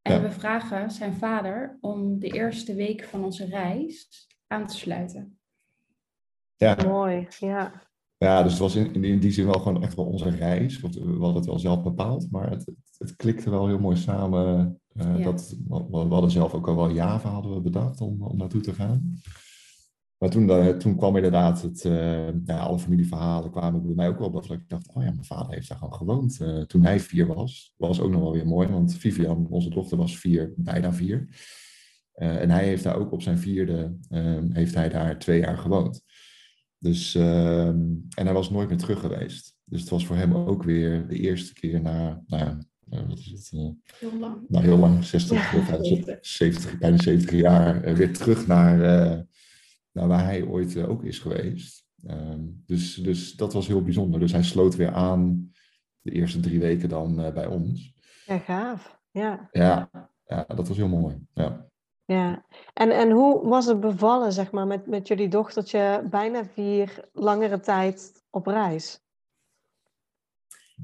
En 0.01 0.13
ja. 0.13 0.21
we 0.21 0.31
vragen 0.31 0.91
zijn 0.91 1.13
vader 1.13 1.77
om 1.81 2.19
de 2.19 2.27
eerste 2.27 2.75
week 2.75 3.03
van 3.03 3.23
onze 3.23 3.45
reis 3.45 4.27
aan 4.47 4.67
te 4.67 4.77
sluiten. 4.77 5.39
Ja. 6.55 6.75
Mooi, 6.85 7.27
ja. 7.39 7.87
Ja, 8.17 8.43
dus 8.43 8.51
het 8.51 8.61
was 8.61 8.75
in, 8.75 9.03
in 9.03 9.19
die 9.19 9.31
zin 9.31 9.45
wel 9.45 9.59
gewoon 9.59 9.83
echt 9.83 9.95
wel 9.95 10.05
onze 10.05 10.29
reis. 10.29 10.79
Want 10.79 10.95
we 10.95 11.11
hadden 11.11 11.35
het 11.35 11.45
wel 11.45 11.59
zelf 11.59 11.83
bepaald, 11.83 12.31
maar 12.31 12.49
het, 12.49 12.71
het 12.97 13.15
klikte 13.15 13.49
wel 13.49 13.67
heel 13.67 13.79
mooi 13.79 13.97
samen. 13.97 14.78
Uh, 14.93 15.17
ja. 15.17 15.23
dat, 15.23 15.55
we, 15.67 15.97
hadden 15.97 16.31
zelf 16.31 16.53
ook 16.53 16.67
al 16.67 16.75
wel 16.75 16.91
Java 16.91 17.29
hadden 17.29 17.53
we 17.53 17.61
bedacht 17.61 18.01
om, 18.01 18.23
om 18.23 18.37
naartoe 18.37 18.61
te 18.61 18.73
gaan. 18.73 19.21
Maar 20.17 20.29
toen, 20.29 20.47
uh, 20.47 20.67
toen 20.67 20.95
kwam 20.95 21.15
inderdaad 21.15 21.61
het, 21.61 21.83
uh, 21.83 22.45
ja, 22.45 22.59
alle 22.59 22.79
familieverhalen 22.79 23.51
kwamen 23.51 23.85
bij 23.85 23.95
mij 23.95 24.07
ook 24.07 24.19
wel 24.19 24.31
dat 24.31 24.51
ik 24.51 24.69
dacht, 24.69 24.87
oh 24.93 25.03
ja, 25.03 25.11
mijn 25.11 25.23
vader 25.23 25.53
heeft 25.53 25.69
daar 25.69 25.77
gewoon 25.77 25.93
gewoond. 25.93 26.39
Toen 26.67 26.83
hij 26.83 26.99
vier 26.99 27.27
was, 27.27 27.73
was 27.77 27.99
ook 27.99 28.11
nog 28.11 28.21
wel 28.21 28.31
weer 28.31 28.47
mooi, 28.47 28.67
want 28.67 28.95
Vivian, 28.95 29.47
onze 29.49 29.69
dochter, 29.69 29.97
was 29.97 30.17
vier, 30.17 30.53
bijna 30.55 30.93
vier. 30.93 31.27
en 32.13 32.49
hij 32.49 32.63
heeft 32.63 32.83
daar 32.83 32.95
ook 32.95 33.11
op 33.11 33.21
zijn 33.21 33.37
vierde, 33.37 33.97
heeft 34.49 34.75
hij 34.75 34.89
daar 34.89 35.19
twee 35.19 35.39
jaar 35.39 35.57
gewoond. 35.57 36.01
Dus, 36.77 37.15
en 37.15 38.09
hij 38.15 38.33
was 38.33 38.49
nooit 38.49 38.69
meer 38.69 38.77
terug 38.77 38.99
geweest. 38.99 39.55
Dus 39.63 39.81
het 39.81 39.89
was 39.89 40.05
voor 40.05 40.15
hem 40.15 40.35
ook 40.35 40.63
weer 40.63 41.07
de 41.07 41.19
eerste 41.19 41.53
keer 41.53 41.81
na, 41.81 42.23
wat 42.89 43.17
is 43.17 43.31
het? 43.31 43.49
heel 43.99 44.19
lang. 44.19 44.45
Nou, 44.47 44.65
heel 44.65 44.77
lang, 44.77 45.03
60, 45.03 45.51
ja, 45.51 45.83
70, 46.21 46.77
bijna 46.77 46.97
70 46.97 47.31
jaar, 47.31 47.95
weer 47.95 48.13
terug 48.13 48.47
naar 48.47 48.77
nou, 49.91 50.07
waar 50.07 50.23
hij 50.23 50.43
ooit 50.43 50.75
uh, 50.75 50.89
ook 50.89 51.03
is 51.03 51.19
geweest. 51.19 51.87
Um, 52.09 52.63
dus, 52.65 52.95
dus 52.95 53.33
dat 53.33 53.53
was 53.53 53.67
heel 53.67 53.83
bijzonder. 53.83 54.19
Dus 54.19 54.31
hij 54.31 54.43
sloot 54.43 54.75
weer 54.75 54.91
aan 54.91 55.51
de 56.01 56.11
eerste 56.11 56.39
drie 56.39 56.59
weken 56.59 56.89
dan 56.89 57.25
uh, 57.25 57.33
bij 57.33 57.45
ons. 57.45 57.93
Ja, 58.25 58.37
gaaf. 58.37 58.99
Ja. 59.11 59.49
ja, 59.51 59.89
ja, 60.25 60.43
dat 60.47 60.67
was 60.67 60.77
heel 60.77 60.87
mooi. 60.87 61.27
Ja. 61.33 61.67
Ja, 62.05 62.45
en, 62.73 62.91
en 62.91 63.11
hoe 63.11 63.47
was 63.47 63.65
het 63.65 63.79
bevallen, 63.79 64.33
zeg 64.33 64.51
maar, 64.51 64.67
met, 64.67 64.87
met 64.87 65.07
jullie 65.07 65.27
dochtertje 65.27 66.07
bijna 66.09 66.45
vier 66.45 67.09
langere 67.13 67.59
tijd 67.59 68.23
op 68.29 68.45
reis? 68.45 68.99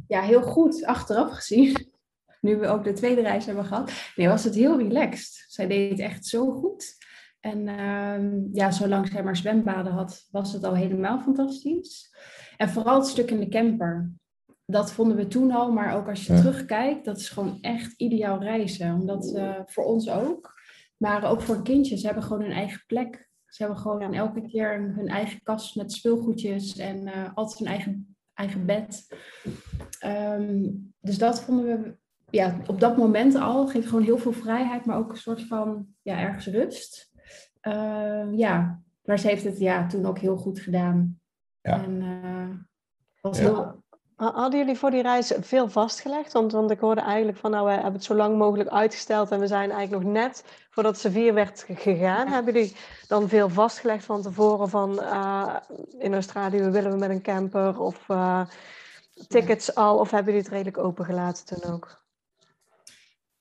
Ja, 0.07 0.21
heel 0.21 0.41
goed 0.41 0.85
achteraf 0.85 1.31
gezien. 1.31 1.93
Nu 2.45 2.57
we 2.57 2.67
ook 2.67 2.83
de 2.83 2.93
tweede 2.93 3.21
reis 3.21 3.45
hebben 3.45 3.65
gehad. 3.65 3.91
Nee, 4.15 4.27
was 4.27 4.43
het 4.43 4.55
heel 4.55 4.77
relaxed. 4.77 5.45
Zij 5.47 5.67
deed 5.67 5.89
het 5.89 5.99
echt 5.99 6.25
zo 6.25 6.51
goed. 6.51 6.95
En 7.39 7.67
uh, 7.67 8.53
ja, 8.53 8.71
zolang 8.71 9.07
zij 9.07 9.23
maar 9.23 9.35
zwembaden 9.35 9.91
had, 9.91 10.27
was 10.31 10.53
het 10.53 10.63
al 10.63 10.75
helemaal 10.75 11.19
fantastisch. 11.19 12.15
En 12.57 12.69
vooral 12.69 12.95
het 12.95 13.07
stuk 13.07 13.31
in 13.31 13.39
de 13.39 13.49
camper. 13.49 14.11
Dat 14.65 14.91
vonden 14.91 15.17
we 15.17 15.27
toen 15.27 15.51
al, 15.51 15.71
maar 15.71 15.95
ook 15.95 16.07
als 16.07 16.25
je 16.25 16.33
ja. 16.33 16.39
terugkijkt, 16.39 17.05
dat 17.05 17.17
is 17.17 17.29
gewoon 17.29 17.57
echt 17.61 17.93
ideaal 17.97 18.41
reizen. 18.41 18.93
Omdat 18.93 19.33
uh, 19.35 19.59
voor 19.65 19.83
ons 19.83 20.09
ook, 20.09 20.53
maar 20.97 21.29
ook 21.29 21.41
voor 21.41 21.63
kindjes. 21.63 21.99
Ze 21.99 22.05
hebben 22.05 22.23
gewoon 22.23 22.41
hun 22.41 22.51
eigen 22.51 22.83
plek. 22.87 23.29
Ze 23.47 23.63
hebben 23.63 23.81
gewoon 23.81 24.11
ja. 24.11 24.17
elke 24.17 24.41
keer 24.41 24.93
hun 24.95 25.07
eigen 25.07 25.41
kast 25.43 25.75
met 25.75 25.91
speelgoedjes 25.91 26.77
en 26.77 27.07
uh, 27.07 27.29
altijd 27.33 27.59
hun 27.59 27.67
eigen, 27.67 28.15
eigen 28.33 28.65
bed. 28.65 29.07
Um, 30.05 30.93
dus 30.99 31.17
dat 31.17 31.41
vonden 31.41 31.65
we 31.65 32.03
ja, 32.35 32.57
op 32.67 32.79
dat 32.79 32.97
moment 32.97 33.35
al. 33.35 33.67
Geeft 33.67 33.87
gewoon 33.87 34.03
heel 34.03 34.17
veel 34.17 34.33
vrijheid, 34.33 34.85
maar 34.85 34.97
ook 34.97 35.11
een 35.11 35.17
soort 35.17 35.41
van 35.47 35.87
ja, 36.01 36.17
ergens 36.19 36.45
rust. 36.45 37.11
Uh, 37.61 38.37
ja, 38.37 38.79
maar 39.03 39.19
ze 39.19 39.27
heeft 39.27 39.43
het 39.43 39.59
ja, 39.59 39.87
toen 39.87 40.05
ook 40.05 40.19
heel 40.19 40.37
goed 40.37 40.59
gedaan. 40.59 41.19
Ja. 41.61 41.83
En, 41.83 42.01
uh, 42.01 42.55
was 43.21 43.37
Ja. 43.37 43.43
heel, 43.43 43.83
Hadden 44.15 44.59
jullie 44.59 44.77
voor 44.77 44.91
die 44.91 45.01
reis 45.01 45.33
veel 45.39 45.69
vastgelegd? 45.69 46.33
Want, 46.33 46.51
want 46.51 46.71
ik 46.71 46.79
hoorde 46.79 47.01
eigenlijk 47.01 47.37
van, 47.37 47.51
nou, 47.51 47.65
we 47.65 47.71
hebben 47.71 47.93
het 47.93 48.03
zo 48.03 48.15
lang 48.15 48.37
mogelijk 48.37 48.69
uitgesteld 48.69 49.31
en 49.31 49.39
we 49.39 49.47
zijn 49.47 49.71
eigenlijk 49.71 50.03
nog 50.03 50.13
net 50.13 50.43
voordat 50.69 50.97
ze 50.99 51.11
vier 51.11 51.33
werd 51.33 51.63
ge- 51.63 51.75
gegaan. 51.75 52.27
Hebben 52.27 52.53
jullie 52.53 52.75
dan 53.07 53.27
veel 53.29 53.49
vastgelegd 53.49 54.05
van 54.05 54.21
tevoren 54.21 54.69
van, 54.69 54.99
uh, 55.01 55.55
in 55.97 56.13
Australië 56.13 56.61
willen 56.69 56.91
we 56.91 56.97
met 56.97 57.09
een 57.09 57.21
camper 57.21 57.79
of 57.79 58.09
uh, 58.09 58.41
tickets 59.27 59.75
al? 59.75 59.99
Of 59.99 60.11
hebben 60.11 60.33
jullie 60.33 60.47
het 60.47 60.55
redelijk 60.57 60.77
opengelaten 60.77 61.45
toen 61.45 61.73
ook? 61.73 62.04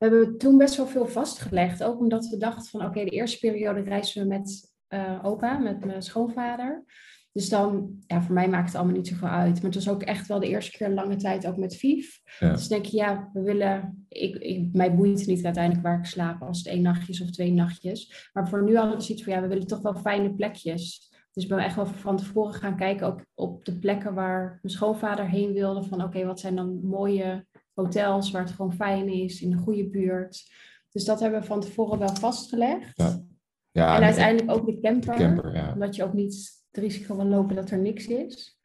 We 0.05 0.11
hebben 0.11 0.39
toen 0.39 0.59
best 0.59 0.77
wel 0.77 0.87
veel 0.87 1.07
vastgelegd. 1.07 1.83
Ook 1.83 2.01
omdat 2.01 2.27
we 2.27 2.37
dachten 2.37 2.71
van 2.71 2.85
oké, 2.85 3.05
de 3.05 3.11
eerste 3.11 3.39
periode 3.39 3.81
reizen 3.81 4.23
we 4.23 4.29
met 4.29 4.73
uh, 4.89 5.21
opa, 5.23 5.59
met 5.59 5.85
mijn 5.85 6.03
schoonvader. 6.03 6.85
Dus 7.33 7.49
dan, 7.49 7.91
ja, 8.07 8.23
voor 8.23 8.35
mij 8.35 8.49
maakt 8.49 8.67
het 8.67 8.75
allemaal 8.75 8.97
niet 8.97 9.09
zoveel 9.09 9.29
uit. 9.29 9.55
Maar 9.55 9.65
het 9.65 9.75
was 9.75 9.89
ook 9.89 10.03
echt 10.03 10.27
wel 10.27 10.41
de 10.41 10.49
eerste 10.49 10.77
keer 10.77 10.91
lange 10.91 11.17
tijd 11.17 11.47
ook 11.47 11.57
met 11.57 11.77
Vief. 11.77 12.21
Ja. 12.39 12.53
Dus 12.53 12.69
denk 12.69 12.85
je, 12.85 12.97
ja, 12.97 13.31
we 13.33 13.43
willen... 13.43 14.07
Ik, 14.09 14.37
ik, 14.37 14.69
mij 14.73 14.95
boeit 14.95 15.19
het 15.19 15.29
niet 15.29 15.45
uiteindelijk 15.45 15.85
waar 15.85 15.99
ik 15.99 16.05
slaap, 16.05 16.43
als 16.43 16.59
het 16.59 16.67
één 16.67 16.83
nachtjes 16.83 17.21
of 17.21 17.31
twee 17.31 17.53
nachtjes. 17.53 18.31
Maar 18.33 18.49
voor 18.49 18.65
nu 18.65 18.77
hadden 18.77 18.97
we 18.97 19.03
zoiets 19.03 19.25
van, 19.25 19.33
ja, 19.33 19.41
we 19.41 19.49
willen 19.49 19.67
toch 19.67 19.83
wel 19.83 19.95
fijne 19.95 20.35
plekjes. 20.35 21.13
Dus 21.33 21.43
ik 21.43 21.49
ben 21.49 21.59
echt 21.59 21.77
wel 21.77 21.87
van 21.87 22.17
tevoren 22.17 22.55
gaan 22.55 22.77
kijken, 22.77 23.07
ook 23.07 23.25
op 23.35 23.65
de 23.65 23.79
plekken 23.79 24.15
waar 24.15 24.59
mijn 24.63 24.75
schoonvader 24.75 25.29
heen 25.29 25.53
wilde. 25.53 25.83
Van 25.83 26.03
oké, 26.03 26.25
wat 26.25 26.41
zijn 26.41 26.57
dan 26.57 26.87
mooie 26.87 27.47
hotels 27.75 28.31
waar 28.31 28.43
het 28.43 28.53
gewoon 28.53 28.75
fijn 28.75 29.09
is, 29.09 29.43
in 29.43 29.53
een 29.53 29.59
goede 29.59 29.89
buurt. 29.89 30.53
Dus 30.93 31.05
dat 31.05 31.21
hebben 31.21 31.41
we 31.41 31.47
van 31.47 31.61
tevoren 31.61 31.99
wel 31.99 32.15
vastgelegd. 32.15 32.97
Ja. 32.97 33.25
Ja, 33.71 33.95
en 33.95 34.01
de 34.01 34.07
uiteindelijk 34.07 34.59
ook 34.59 34.67
de 34.67 34.81
camper, 34.81 35.17
camper, 35.17 35.55
ja. 35.55 35.73
omdat 35.73 35.97
je 35.97 36.05
ook 36.05 36.13
niet 36.13 36.65
het 36.71 36.83
risico 36.83 37.17
wil 37.17 37.27
lopen 37.27 37.57
dat 37.57 37.71
er 37.71 37.79
niks 37.79 38.07
is. 38.07 38.59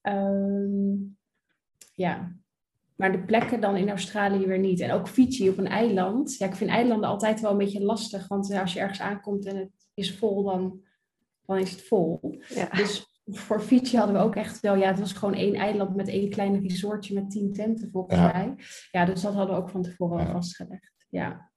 Ehm, 0.00 0.94
ja, 1.94 2.36
maar 2.96 3.12
de 3.12 3.24
plekken 3.24 3.60
dan 3.60 3.76
in 3.76 3.88
Australië 3.88 4.46
weer 4.46 4.58
niet. 4.58 4.80
En 4.80 4.90
ook 4.90 5.08
Fiji 5.08 5.48
op 5.48 5.58
een 5.58 5.66
eiland. 5.66 6.36
Ja, 6.36 6.46
ik 6.46 6.54
vind 6.54 6.70
eilanden 6.70 7.08
altijd 7.08 7.40
wel 7.40 7.50
een 7.50 7.58
beetje 7.58 7.82
lastig, 7.82 8.28
want 8.28 8.52
als 8.52 8.72
je 8.72 8.80
ergens 8.80 9.00
aankomt 9.00 9.46
en 9.46 9.56
het 9.56 9.70
is 9.94 10.18
vol, 10.18 10.42
dan, 10.42 10.80
dan 11.46 11.58
is 11.58 11.70
het 11.70 11.82
vol. 11.82 12.38
Ja. 12.48 12.68
Dus 12.68 13.09
voor 13.30 13.60
Fiji 13.60 13.96
hadden 13.96 14.16
we 14.16 14.22
ook 14.22 14.34
echt 14.34 14.60
wel, 14.60 14.74
ja, 14.76 14.88
het 14.88 14.98
was 14.98 15.12
gewoon 15.12 15.34
één 15.34 15.54
eiland 15.54 15.96
met 15.96 16.08
één 16.08 16.30
klein 16.30 16.60
resortje 16.62 17.14
met 17.14 17.30
tien 17.30 17.52
tenten 17.52 17.90
volgens 17.90 18.16
Ja. 18.18 18.32
mij. 18.32 18.54
Ja, 18.90 19.04
dus 19.04 19.20
dat 19.20 19.34
hadden 19.34 19.54
we 19.54 19.62
ook 19.62 19.70
van 19.70 19.82
tevoren 19.82 20.18
al 20.18 20.24
Ja. 20.26 20.32
vastgelegd. 20.32 21.06
Ja. 21.08 21.50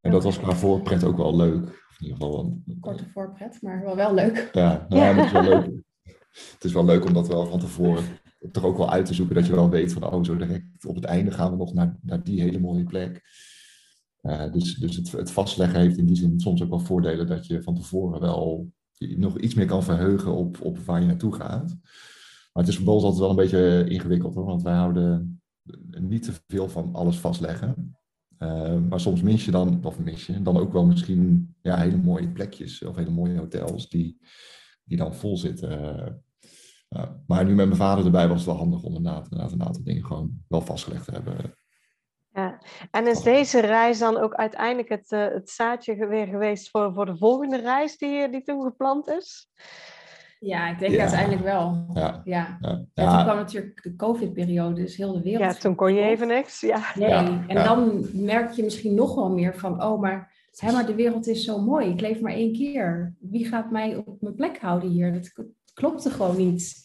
En 0.00 0.10
dat 0.10 0.24
was 0.24 0.38
qua 0.38 0.52
voorpret 0.52 1.04
ook 1.04 1.16
wel 1.16 1.36
leuk. 1.36 1.84
in 1.98 2.06
ieder 2.06 2.16
geval 2.16 2.32
wel, 2.32 2.62
Korte 2.80 3.08
voorpret, 3.08 3.62
maar 3.62 3.82
wel 3.84 3.96
wel 3.96 4.14
leuk. 4.14 4.50
Ja, 4.52 4.86
nou, 4.88 5.02
ja. 5.02 5.14
het 5.14 5.24
is 5.24 5.32
wel 5.32 5.42
leuk. 5.42 5.70
Het 6.52 6.64
is 6.64 6.72
wel 6.72 6.84
leuk 6.84 7.04
om 7.04 7.12
dat 7.12 7.28
wel 7.28 7.46
van 7.46 7.58
tevoren 7.58 8.04
toch 8.52 8.64
ook 8.64 8.76
wel 8.76 8.90
uit 8.90 9.06
te 9.06 9.14
zoeken. 9.14 9.34
Dat 9.34 9.46
je 9.46 9.54
wel 9.54 9.70
weet 9.70 9.92
van, 9.92 10.04
oh, 10.04 10.24
zo 10.24 10.36
direct 10.36 10.86
op 10.86 10.94
het 10.94 11.04
einde 11.04 11.30
gaan 11.30 11.50
we 11.50 11.56
nog 11.56 11.74
naar, 11.74 11.96
naar 12.02 12.22
die 12.22 12.40
hele 12.40 12.58
mooie 12.58 12.84
plek. 12.84 13.22
Uh, 14.22 14.52
dus 14.52 14.74
dus 14.74 14.96
het, 14.96 15.12
het, 15.12 15.30
vastleggen 15.30 15.80
heeft 15.80 15.98
in 15.98 16.06
die 16.06 16.16
zin 16.16 16.40
soms 16.40 16.62
ook 16.62 16.68
wel 16.68 16.78
voordelen 16.78 17.26
dat 17.26 17.46
je 17.46 17.62
van 17.62 17.74
tevoren 17.74 18.20
wel 18.20 18.68
nog 18.98 19.38
iets 19.38 19.54
meer 19.54 19.66
kan 19.66 19.82
verheugen 19.82 20.34
op, 20.34 20.60
op 20.60 20.78
waar 20.78 21.00
je 21.00 21.06
naartoe 21.06 21.34
gaat. 21.34 21.76
Maar 22.52 22.64
het 22.64 22.68
is 22.68 22.76
voor 22.76 22.88
altijd 22.88 23.16
wel 23.16 23.30
een 23.30 23.36
beetje 23.36 23.84
ingewikkeld 23.88 24.34
hoor, 24.34 24.44
want 24.44 24.62
wij 24.62 24.74
houden 24.74 25.40
niet 26.00 26.22
te 26.22 26.32
veel 26.46 26.68
van 26.68 26.94
alles 26.94 27.18
vastleggen. 27.18 27.96
Uh, 28.38 28.78
maar 28.88 29.00
soms 29.00 29.22
mis 29.22 29.44
je 29.44 29.50
dan, 29.50 29.84
of 29.84 29.98
mis 29.98 30.26
je, 30.26 30.42
dan 30.42 30.56
ook 30.56 30.72
wel 30.72 30.86
misschien 30.86 31.54
ja, 31.62 31.76
hele 31.76 31.96
mooie 31.96 32.28
plekjes 32.28 32.82
of 32.82 32.96
hele 32.96 33.10
mooie 33.10 33.38
hotels 33.38 33.88
die, 33.88 34.18
die 34.84 34.96
dan 34.96 35.14
vol 35.14 35.36
zitten. 35.36 35.80
Uh, 36.88 37.02
maar 37.26 37.44
nu 37.44 37.54
met 37.54 37.66
mijn 37.66 37.78
vader 37.78 38.04
erbij 38.04 38.28
was 38.28 38.36
het 38.36 38.46
wel 38.46 38.56
handig 38.56 38.82
om 38.82 38.94
inderdaad 38.94 39.52
een 39.52 39.62
aantal 39.62 39.82
dingen 39.82 40.04
gewoon 40.04 40.44
wel 40.48 40.60
vastgelegd 40.60 41.04
te 41.04 41.12
hebben. 41.12 41.36
Ja, 42.80 42.88
en 42.90 43.06
is 43.06 43.22
deze 43.22 43.60
reis 43.60 43.98
dan 43.98 44.16
ook 44.16 44.34
uiteindelijk 44.34 44.88
het, 44.88 45.12
uh, 45.12 45.28
het 45.28 45.50
zaadje 45.50 46.06
weer 46.06 46.26
geweest 46.26 46.70
voor, 46.70 46.92
voor 46.94 47.06
de 47.06 47.16
volgende 47.16 47.60
reis 47.60 47.98
die, 47.98 48.30
die 48.30 48.42
toen 48.42 48.62
gepland 48.62 49.08
is? 49.08 49.50
Ja, 50.40 50.70
ik 50.70 50.78
denk 50.78 50.98
uiteindelijk 50.98 51.42
wel. 51.42 51.86
Ja. 51.94 52.20
Ja. 52.24 52.58
ja. 52.60 52.84
toen 52.94 53.24
kwam 53.24 53.36
natuurlijk 53.36 53.82
de 53.82 53.96
COVID-periode, 53.96 54.74
dus 54.74 54.96
heel 54.96 55.12
de 55.12 55.22
wereld. 55.22 55.54
Ja, 55.54 55.60
toen 55.60 55.74
kon 55.74 55.94
je 55.94 56.00
even 56.00 56.28
niks. 56.28 56.60
Ja. 56.60 56.80
Nee, 56.94 57.10
en 57.46 57.54
dan 57.64 58.08
merk 58.12 58.52
je 58.52 58.62
misschien 58.62 58.94
nog 58.94 59.14
wel 59.14 59.30
meer 59.30 59.58
van, 59.58 59.82
oh, 59.82 60.00
maar, 60.00 60.32
hè, 60.56 60.72
maar 60.72 60.86
de 60.86 60.94
wereld 60.94 61.26
is 61.26 61.44
zo 61.44 61.58
mooi. 61.58 61.88
Ik 61.88 62.00
leef 62.00 62.20
maar 62.20 62.32
één 62.32 62.52
keer. 62.52 63.14
Wie 63.18 63.46
gaat 63.46 63.70
mij 63.70 63.96
op 63.96 64.20
mijn 64.20 64.34
plek 64.34 64.58
houden 64.58 64.90
hier? 64.90 65.12
Dat 65.12 65.32
klopte 65.74 66.10
gewoon 66.10 66.36
niet. 66.36 66.84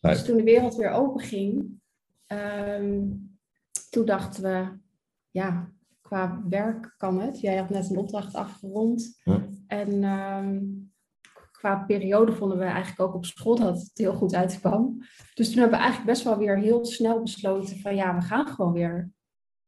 Dus 0.00 0.24
toen 0.24 0.36
de 0.36 0.42
wereld 0.42 0.74
weer 0.74 0.90
open 0.90 1.20
ging, 1.20 1.80
ehm, 2.26 3.00
toen 3.90 4.04
dachten 4.04 4.42
we, 4.42 4.80
ja, 5.32 5.72
qua 6.00 6.42
werk 6.48 6.94
kan 6.96 7.20
het. 7.20 7.40
Jij 7.40 7.56
had 7.56 7.70
net 7.70 7.90
een 7.90 7.96
opdracht 7.96 8.34
afgerond. 8.34 9.20
En 9.66 10.04
ehm, 10.04 10.58
qua 11.50 11.76
periode 11.76 12.32
vonden 12.32 12.58
we 12.58 12.64
eigenlijk 12.64 13.00
ook 13.00 13.14
op 13.14 13.24
school 13.24 13.56
dat 13.56 13.78
het 13.78 13.90
heel 13.94 14.14
goed 14.14 14.34
uitkwam. 14.34 14.98
Dus 15.34 15.48
toen 15.48 15.58
hebben 15.58 15.78
we 15.78 15.84
eigenlijk 15.84 16.12
best 16.12 16.24
wel 16.24 16.38
weer 16.38 16.58
heel 16.58 16.84
snel 16.84 17.22
besloten 17.22 17.78
van 17.78 17.94
ja, 17.94 18.14
we 18.14 18.20
gaan 18.20 18.46
gewoon 18.46 18.72
weer. 18.72 19.10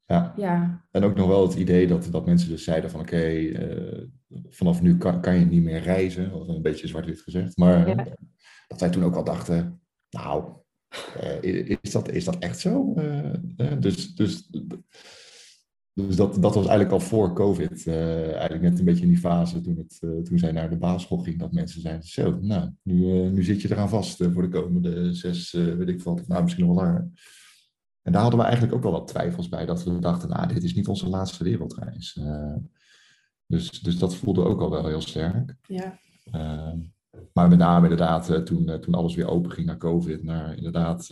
Ja. 0.07 0.35
ja. 0.37 0.85
En 0.91 1.05
ook 1.05 1.15
nog 1.15 1.29
wel 1.29 1.43
het 1.43 1.55
idee 1.55 1.87
dat, 1.87 2.09
dat 2.11 2.27
mensen 2.27 2.49
dus 2.49 2.65
zeiden 2.65 2.91
van 2.91 3.01
oké, 3.01 3.27
eh, 3.27 4.03
vanaf 4.49 4.83
nu 4.83 4.99
kan, 4.99 5.21
kan 5.21 5.39
je 5.39 5.45
niet 5.45 5.63
meer 5.63 5.81
reizen. 5.81 6.33
Of 6.33 6.49
een 6.49 6.63
beetje 6.63 6.87
zwart-wit 6.87 7.21
gezegd. 7.21 7.57
Maar 7.57 8.07
dat 8.69 8.81
wij 8.81 8.91
toen 8.91 9.05
ook 9.05 9.15
wel 9.15 9.25
dachten, 9.25 9.81
nou, 10.11 10.53
uh, 11.23 11.69
is, 11.83 11.93
dat, 11.93 12.09
is 12.09 12.25
dat 12.25 12.39
echt 12.39 12.59
zo? 12.59 12.95
Uh, 12.97 13.33
dus 13.79 14.15
dus 14.15 14.51
dus 15.95 16.17
dat, 16.17 16.35
dat 16.35 16.55
was 16.55 16.67
eigenlijk 16.67 16.91
al 16.91 17.01
voor 17.01 17.33
COVID. 17.35 17.87
Uh, 17.87 18.33
eigenlijk 18.33 18.63
net 18.63 18.79
een 18.79 18.85
beetje 18.85 19.03
in 19.03 19.09
die 19.09 19.19
fase 19.19 19.61
toen, 19.61 19.77
het, 19.77 19.99
uh, 20.01 20.23
toen 20.23 20.39
zij 20.39 20.53
naar 20.53 20.71
de 20.71 20.77
basisschool 20.77 21.19
ging. 21.19 21.39
Dat 21.39 21.53
mensen 21.53 21.81
zeiden, 21.81 22.07
zo, 22.07 22.39
nou, 22.41 22.71
nu, 22.83 22.95
uh, 22.95 23.31
nu 23.31 23.43
zit 23.43 23.63
je 23.63 23.71
eraan 23.71 23.89
vast 23.89 24.25
voor 24.33 24.43
de 24.43 24.49
komende 24.49 25.15
zes, 25.15 25.53
weet 25.53 25.89
ik 25.89 26.03
wat, 26.03 26.29
nou 26.29 26.43
misschien 26.43 26.67
nog 26.67 26.75
wel 26.75 26.85
langer. 26.85 27.11
En 28.03 28.13
daar 28.13 28.21
hadden 28.21 28.41
we 28.41 28.45
eigenlijk 28.45 28.75
ook 28.75 28.83
wel 28.83 28.93
wat 28.93 29.09
twijfels 29.09 29.49
bij. 29.49 29.67
Dat 29.67 29.85
we 29.85 29.99
dachten, 29.99 30.29
nou, 30.29 30.49
dit 30.49 30.65
is 30.65 30.75
niet 30.75 30.89
onze 30.89 31.09
laatste 31.09 31.45
wereldreis. 31.45 32.21
dus, 33.47 33.71
dus 33.81 33.99
dat 33.99 34.17
voelde 34.17 34.45
ook 34.45 34.61
al 34.61 34.71
wel 34.71 34.87
heel 34.87 35.01
sterk. 35.01 35.57
Ja. 35.67 35.99
Maar 37.33 37.49
met 37.49 37.59
name 37.59 37.83
inderdaad, 37.83 38.47
toen, 38.47 38.81
toen 38.81 38.95
alles 38.95 39.15
weer 39.15 39.29
open 39.29 39.51
ging 39.51 39.67
naar 39.67 39.77
COVID, 39.77 40.23
naar 40.23 40.57
inderdaad 40.57 41.09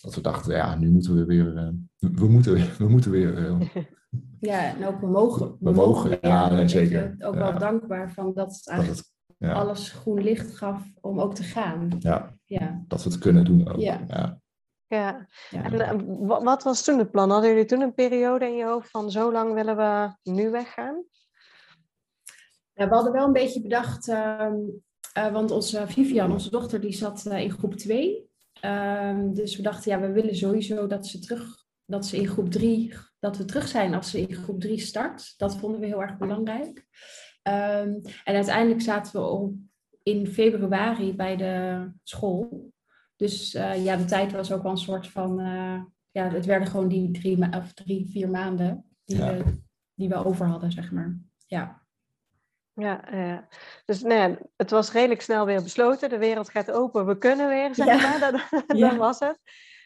dat 0.00 0.14
we 0.14 0.20
dachten, 0.20 0.54
ja, 0.54 0.74
nu 0.74 0.90
moeten 0.90 1.14
we 1.14 1.24
weer, 1.24 1.54
uh, 1.54 1.68
we, 1.98 2.28
moeten, 2.28 2.76
we 2.78 2.88
moeten 2.88 3.10
weer. 3.10 3.38
Uh, 3.38 3.60
ja, 4.50 4.74
en 4.74 4.86
ook 4.86 5.00
we 5.00 5.06
mogen. 5.06 5.56
We, 5.60 5.72
mogen, 5.72 6.18
ja, 6.20 6.50
ja 6.50 6.68
zeker. 6.68 7.16
Ook 7.18 7.34
wel 7.34 7.58
dankbaar 7.58 8.12
van 8.12 8.34
dat 8.34 8.54
het 8.54 8.68
eigenlijk 8.68 9.08
ja. 9.38 9.52
alles 9.52 9.90
groen 9.90 10.22
licht 10.22 10.56
gaf 10.56 10.82
om 11.00 11.20
ook 11.20 11.34
te 11.34 11.42
gaan. 11.42 11.96
Ja, 11.98 12.34
ja. 12.44 12.84
dat 12.88 13.02
we 13.04 13.10
het 13.10 13.18
kunnen 13.18 13.44
doen 13.44 13.68
ook. 13.68 13.80
Ja. 13.80 14.00
ja. 14.08 14.40
Ja, 14.86 15.26
en 15.50 15.80
eh, 15.80 15.96
wat 16.42 16.62
was 16.62 16.84
toen 16.84 16.98
het 16.98 17.10
plan? 17.10 17.30
Hadden 17.30 17.50
jullie 17.50 17.64
toen 17.64 17.80
een 17.80 17.94
periode 17.94 18.44
in 18.44 18.56
je 18.56 18.64
hoofd 18.64 18.90
van 18.90 19.10
zo 19.10 19.32
lang 19.32 19.54
willen 19.54 19.76
we 19.76 20.14
nu 20.22 20.50
weggaan? 20.50 21.04
Ja, 22.72 22.88
we 22.88 22.94
hadden 22.94 23.12
wel 23.12 23.26
een 23.26 23.32
beetje 23.32 23.62
bedacht, 23.62 24.08
uh, 24.08 24.52
uh, 25.26 25.32
want 25.32 25.50
onze 25.50 25.86
Vivian, 25.86 26.32
onze 26.32 26.50
dochter, 26.50 26.80
die 26.80 26.92
zat 26.92 27.26
in 27.26 27.50
groep 27.50 27.74
2. 27.74 28.28
Um, 28.64 29.34
dus 29.34 29.56
we 29.56 29.62
dachten, 29.62 29.90
ja, 29.90 30.00
we 30.00 30.12
willen 30.12 30.36
sowieso 30.36 30.86
dat 30.86 31.06
ze 31.06 31.18
terug, 31.18 31.64
dat 31.84 32.06
ze 32.06 32.16
in 32.16 32.26
groep 32.26 32.50
drie, 32.50 32.94
dat 33.18 33.36
we 33.36 33.44
terug 33.44 33.68
zijn 33.68 33.94
als 33.94 34.10
ze 34.10 34.20
in 34.20 34.34
groep 34.34 34.60
drie 34.60 34.80
start. 34.80 35.34
Dat 35.36 35.56
vonden 35.56 35.80
we 35.80 35.86
heel 35.86 36.02
erg 36.02 36.18
belangrijk. 36.18 36.86
Um, 37.42 38.00
en 38.24 38.34
uiteindelijk 38.34 38.80
zaten 38.80 39.12
we 39.12 39.26
op, 39.26 39.54
in 40.02 40.26
februari 40.26 41.14
bij 41.14 41.36
de 41.36 41.86
school. 42.02 42.72
Dus 43.16 43.52
ja, 43.52 43.96
de 43.96 44.04
tijd 44.04 44.32
was 44.32 44.52
ook 44.52 44.62
wel 44.62 44.70
een 44.70 44.78
soort 44.78 45.08
van, 45.08 45.36
ja, 46.10 46.28
het 46.30 46.46
werden 46.46 46.68
gewoon 46.68 46.88
die 46.88 47.10
drie, 47.10 47.56
of 47.56 47.72
drie 47.72 48.10
vier 48.10 48.30
maanden 48.30 48.84
die, 49.04 49.16
ja. 49.16 49.36
we, 49.36 49.44
die 49.94 50.08
we 50.08 50.24
over 50.24 50.46
hadden, 50.46 50.72
zeg 50.72 50.92
maar. 50.92 51.18
Ja. 51.46 51.79
Ja, 52.80 53.04
ja. 53.12 53.48
dus 53.84 54.02
nee, 54.02 54.36
het 54.56 54.70
was 54.70 54.92
redelijk 54.92 55.22
snel 55.22 55.46
weer 55.46 55.62
besloten. 55.62 56.08
De 56.08 56.18
wereld 56.18 56.50
gaat 56.50 56.70
open, 56.70 57.06
we 57.06 57.18
kunnen 57.18 57.48
weer, 57.48 57.74
zeg 57.74 57.86
maar. 57.86 58.32
Dat, 58.32 58.66
dat 58.80 58.96
was 58.96 59.18
het. 59.18 59.38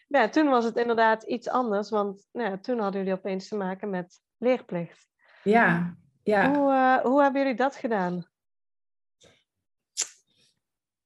Ja, 0.09 0.29
toen 0.29 0.49
was 0.49 0.65
het 0.65 0.77
inderdaad 0.77 1.23
iets 1.23 1.49
anders, 1.49 1.91
want 1.91 2.29
nou, 2.33 2.61
toen 2.61 2.79
hadden 2.79 3.01
jullie 3.01 3.19
opeens 3.19 3.49
te 3.49 3.57
maken 3.57 3.91
met 3.91 4.21
leerplicht. 4.39 5.09
Ja, 5.43 5.97
ja. 6.23 6.55
Hoe, 6.55 6.73
uh, 6.73 6.97
hoe 6.97 7.23
hebben 7.23 7.43
jullie 7.43 7.57
dat 7.57 7.77
gedaan? 7.77 8.27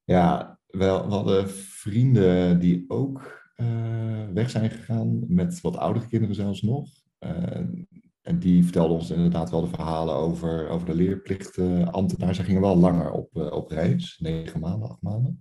Ja, 0.03 0.59
wel, 0.67 1.07
we 1.07 1.13
hadden 1.13 1.49
vrienden 1.49 2.59
die 2.59 2.85
ook 2.87 3.47
uh, 3.55 4.27
weg 4.33 4.49
zijn 4.49 4.69
gegaan, 4.69 5.33
met 5.33 5.61
wat 5.61 5.77
oudere 5.77 6.07
kinderen 6.07 6.35
zelfs 6.35 6.61
nog. 6.61 6.89
Uh, 7.19 7.67
en 8.29 8.39
die 8.39 8.63
vertelde 8.63 8.93
ons 8.93 9.11
inderdaad 9.11 9.49
wel 9.49 9.61
de 9.61 9.67
verhalen 9.67 10.15
over, 10.15 10.67
over 10.69 10.85
de 10.85 10.95
leerplichtambtenaar. 10.95 12.35
Zij 12.35 12.45
gingen 12.45 12.61
wel 12.61 12.77
langer 12.77 13.11
op, 13.11 13.35
uh, 13.35 13.51
op 13.51 13.69
reis, 13.69 14.17
negen 14.19 14.59
maanden, 14.59 14.89
acht 14.89 15.01
maanden. 15.01 15.39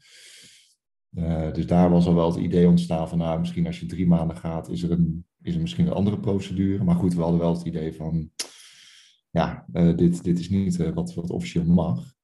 Uh, 1.11 1.53
dus 1.53 1.67
daar 1.67 1.91
was 1.91 2.07
al 2.07 2.15
wel 2.15 2.31
het 2.31 2.41
idee 2.41 2.69
ontstaan 2.69 3.09
van, 3.09 3.19
nou, 3.19 3.39
misschien 3.39 3.67
als 3.67 3.81
je 3.81 3.87
drie 3.87 4.07
maanden 4.07 4.37
gaat, 4.37 4.69
is 4.69 4.83
er, 4.83 4.91
een, 4.91 5.27
is 5.43 5.55
er 5.55 5.61
misschien 5.61 5.87
een 5.87 5.93
andere 5.93 6.21
procedure. 6.21 6.85
Maar 6.85 6.95
goed, 6.95 7.15
we 7.15 7.21
hadden 7.21 7.41
wel 7.41 7.53
het 7.53 7.67
idee 7.67 7.95
van, 7.95 8.31
ja, 9.31 9.67
uh, 9.73 9.97
dit, 9.97 10.25
dit 10.25 10.39
is 10.39 10.49
niet 10.49 10.77
wat, 10.77 11.15
wat 11.15 11.31
officieel 11.31 11.65
mag. 11.65 12.15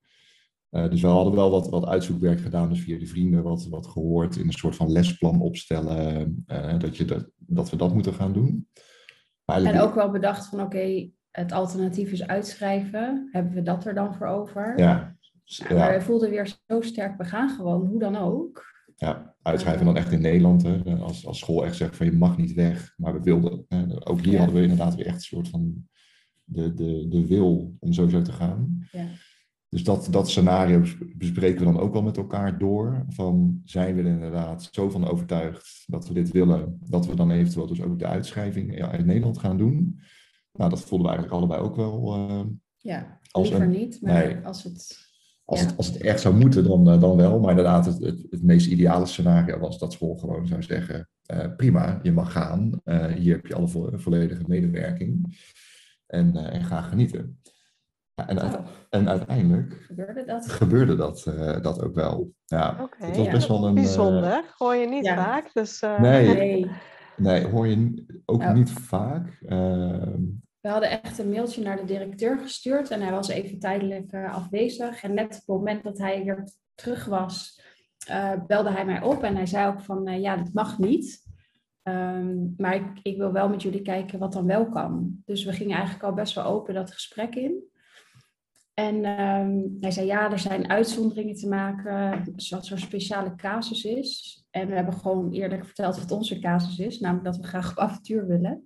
dus 0.71 1.01
we 1.01 1.07
hadden 1.07 1.35
wel 1.35 1.51
wat, 1.51 1.69
wat 1.69 1.87
uitzoekwerk 1.87 2.41
gedaan, 2.41 2.69
dus 2.69 2.81
via 2.81 2.99
de 2.99 3.07
vrienden 3.07 3.43
wat, 3.43 3.67
wat 3.67 3.87
gehoord, 3.87 4.37
in 4.37 4.47
een 4.47 4.53
soort 4.53 4.77
van 4.77 4.93
lesplan 4.93 5.41
opstellen, 5.41 6.45
dat, 6.79 6.97
je 6.97 7.05
dat, 7.05 7.31
dat 7.37 7.71
we 7.71 7.77
dat 7.77 7.95
moeten 7.95 8.15
gaan 8.15 8.33
doen. 8.33 8.69
En 9.45 9.81
ook 9.81 9.95
wel 9.95 10.11
bedacht 10.11 10.47
van 10.47 10.61
oké, 10.61 11.11
het 11.31 11.53
alternatief 11.53 12.13
is 12.13 12.27
uitschrijven. 12.27 13.29
Hebben 13.33 13.53
we 13.55 13.63
dat 13.63 13.85
er 13.85 13.95
dan 13.95 14.15
voor 14.15 14.27
over? 14.27 14.79
Ja. 14.79 15.17
ja. 15.45 15.75
Maar 15.75 15.93
we 15.93 16.01
voelden 16.01 16.31
weer 16.31 16.57
zo 16.67 16.81
sterk, 16.81 17.17
we 17.17 17.25
gaan 17.25 17.51
gewoon, 17.51 17.87
hoe 17.87 17.99
dan 17.99 18.17
ook. 18.17 18.73
Ja, 18.97 19.35
uitschrijven 19.43 19.85
dan 19.85 19.97
echt 19.97 20.13
in 20.13 20.21
Nederland. 20.21 20.63
Hè. 20.63 20.97
Als, 20.97 21.27
als 21.27 21.39
school 21.39 21.65
echt 21.65 21.77
zegt 21.77 21.97
van 21.97 22.07
je 22.07 22.13
mag 22.13 22.37
niet 22.37 22.53
weg. 22.53 22.95
Maar 22.97 23.13
we 23.13 23.21
wilden, 23.21 23.65
hè. 23.69 24.09
ook 24.09 24.21
hier 24.21 24.39
hadden 24.39 24.57
we 24.57 24.63
inderdaad 24.63 24.95
weer 24.95 25.07
echt 25.07 25.15
een 25.15 25.21
soort 25.21 25.49
van 25.49 25.89
de, 26.45 26.75
de, 26.75 27.09
de 27.09 27.27
wil 27.27 27.77
om 27.79 27.93
sowieso 27.93 28.23
te 28.23 28.33
gaan. 28.33 28.87
Ja. 28.93 29.07
Dus 29.75 29.85
dat, 29.85 30.09
dat 30.11 30.31
scenario 30.31 30.83
bespreken 31.17 31.59
we 31.59 31.73
dan 31.73 31.81
ook 31.81 31.93
wel 31.93 32.03
met 32.03 32.17
elkaar 32.17 32.59
door. 32.59 33.05
Van 33.09 33.61
zijn 33.65 33.95
we 33.95 34.03
er 34.03 34.09
inderdaad 34.09 34.69
zo 34.71 34.91
van 34.91 35.09
overtuigd 35.09 35.85
dat 35.87 36.09
we 36.09 36.15
dit 36.15 36.31
willen, 36.31 36.79
dat 36.81 37.07
we 37.07 37.15
dan 37.15 37.31
eventueel 37.31 37.67
dus 37.67 37.83
ook 37.83 37.99
de 37.99 38.07
uitschrijving 38.07 38.83
uit 38.83 39.07
Nederland 39.07 39.39
gaan 39.39 39.59
doen. 39.59 40.01
Nou, 40.53 40.71
dat 40.71 40.81
voelden 40.81 41.07
we 41.07 41.13
eigenlijk 41.13 41.43
allebei 41.43 41.69
ook 41.69 41.77
wel. 41.77 42.17
Uh, 42.17 42.41
ja, 42.77 43.21
liever 43.33 43.69
niet, 43.69 44.03
maar 44.03 44.45
als 44.45 44.63
het... 44.63 45.03
Als, 45.45 45.61
het, 45.61 45.77
als 45.77 45.87
het 45.87 45.97
echt 45.97 46.21
zou 46.21 46.35
moeten, 46.35 46.65
dan, 46.65 46.89
uh, 46.89 47.01
dan 47.01 47.17
wel. 47.17 47.41
Maar 47.41 47.51
inderdaad, 47.51 47.87
het, 47.87 47.99
het, 47.99 48.27
het, 48.31 48.43
meest 48.43 48.67
ideale 48.67 49.07
scenario 49.07 49.59
was 49.59 49.79
dat 49.79 49.93
school 49.93 50.17
gewoon 50.17 50.47
zou 50.47 50.63
zeggen: 50.63 51.09
uh, 51.33 51.47
prima, 51.57 52.01
je 52.03 52.13
mag 52.13 52.33
gaan. 52.33 52.81
hier 53.17 53.35
heb 53.35 53.47
je 53.47 53.55
alle 53.55 53.69
vo 53.69 53.91
volledige 53.95 54.43
medewerking. 54.47 55.39
En, 56.07 56.37
en 56.37 56.65
ga 56.65 56.81
genieten. 56.81 57.39
En, 58.15 58.43
oh. 58.43 58.53
en, 58.91 59.09
uiteindelijk 59.09 59.85
gebeurde 59.87 60.25
dat, 60.25 60.51
gebeurde 60.51 60.97
dat, 60.97 61.25
uh, 61.29 61.61
dat 61.63 61.83
ook 61.83 61.95
wel. 61.95 62.33
Ja, 62.45 62.79
okay, 62.81 63.09
het 63.09 63.17
was 63.17 63.29
best 63.29 63.49
wel 63.49 63.67
een. 63.67 63.75
Bijzonder, 63.75 64.33
uh, 64.33 64.39
hoor 64.57 64.75
je 64.75 64.89
niet 64.89 65.09
vaak. 65.09 65.51
Dus, 65.53 65.83
uh... 65.83 66.01
nee, 66.01 66.71
nee, 67.17 67.47
hoor 67.47 67.67
je 67.67 68.05
ook 68.25 68.43
oh. 68.43 68.53
niet 68.53 68.71
vaak. 68.71 69.39
Ehm, 69.47 70.23
we 70.61 70.69
hadden 70.69 71.03
echt 71.03 71.19
een 71.19 71.31
mailtje 71.31 71.63
naar 71.63 71.77
de 71.77 71.85
directeur 71.85 72.39
gestuurd 72.39 72.91
en 72.91 73.01
hij 73.01 73.11
was 73.11 73.29
even 73.29 73.59
tijdelijk 73.59 74.13
uh, 74.13 74.35
afwezig. 74.35 75.03
En 75.03 75.15
net 75.15 75.25
op 75.25 75.31
het 75.33 75.47
moment 75.47 75.83
dat 75.83 75.99
hij 75.99 76.25
weer 76.25 76.49
terug 76.75 77.05
was, 77.05 77.63
uh, 78.11 78.33
belde 78.47 78.71
hij 78.71 78.85
mij 78.85 79.03
op 79.03 79.23
en 79.23 79.37
hij 79.37 79.47
zei 79.47 79.69
ook 79.69 79.81
van 79.81 80.09
uh, 80.09 80.21
ja, 80.21 80.37
dat 80.37 80.53
mag 80.53 80.79
niet. 80.79 81.23
Um, 81.83 82.55
maar 82.57 82.75
ik, 82.75 82.87
ik, 83.03 83.17
wil 83.17 83.33
wel 83.33 83.49
met 83.49 83.63
jullie 83.63 83.83
kijken 83.83 84.19
wat 84.19 84.33
dan 84.33 84.47
wel 84.47 84.69
kan. 84.69 85.23
Dus 85.25 85.45
we 85.45 85.53
gingen 85.53 85.77
eigenlijk 85.77 86.05
al 86.05 86.15
best 86.15 86.35
wel 86.35 86.45
open 86.45 86.75
dat 86.75 86.93
gesprek 86.93 87.35
in. 87.35 87.73
En 88.75 89.21
um, 89.21 89.77
hij 89.81 89.91
zei 89.91 90.07
ja, 90.07 90.31
er 90.33 90.39
zijn 90.39 90.69
uitzonderingen 90.69 91.35
te 91.35 91.49
maken, 91.49 92.25
wat 92.49 92.67
zo'n 92.67 92.79
speciale 92.79 93.35
casus 93.35 93.85
is. 93.85 94.43
En 94.51 94.69
we 94.69 94.75
hebben 94.75 94.95
gewoon 94.95 95.33
eerlijk 95.33 95.65
verteld 95.65 95.99
wat 95.99 96.11
onze 96.11 96.39
casus 96.39 96.79
is, 96.79 97.01
namelijk 97.01 97.25
dat 97.25 97.37
we 97.37 97.43
graag 97.43 97.71
op 97.71 97.79
avontuur 97.79 98.27
willen. 98.27 98.65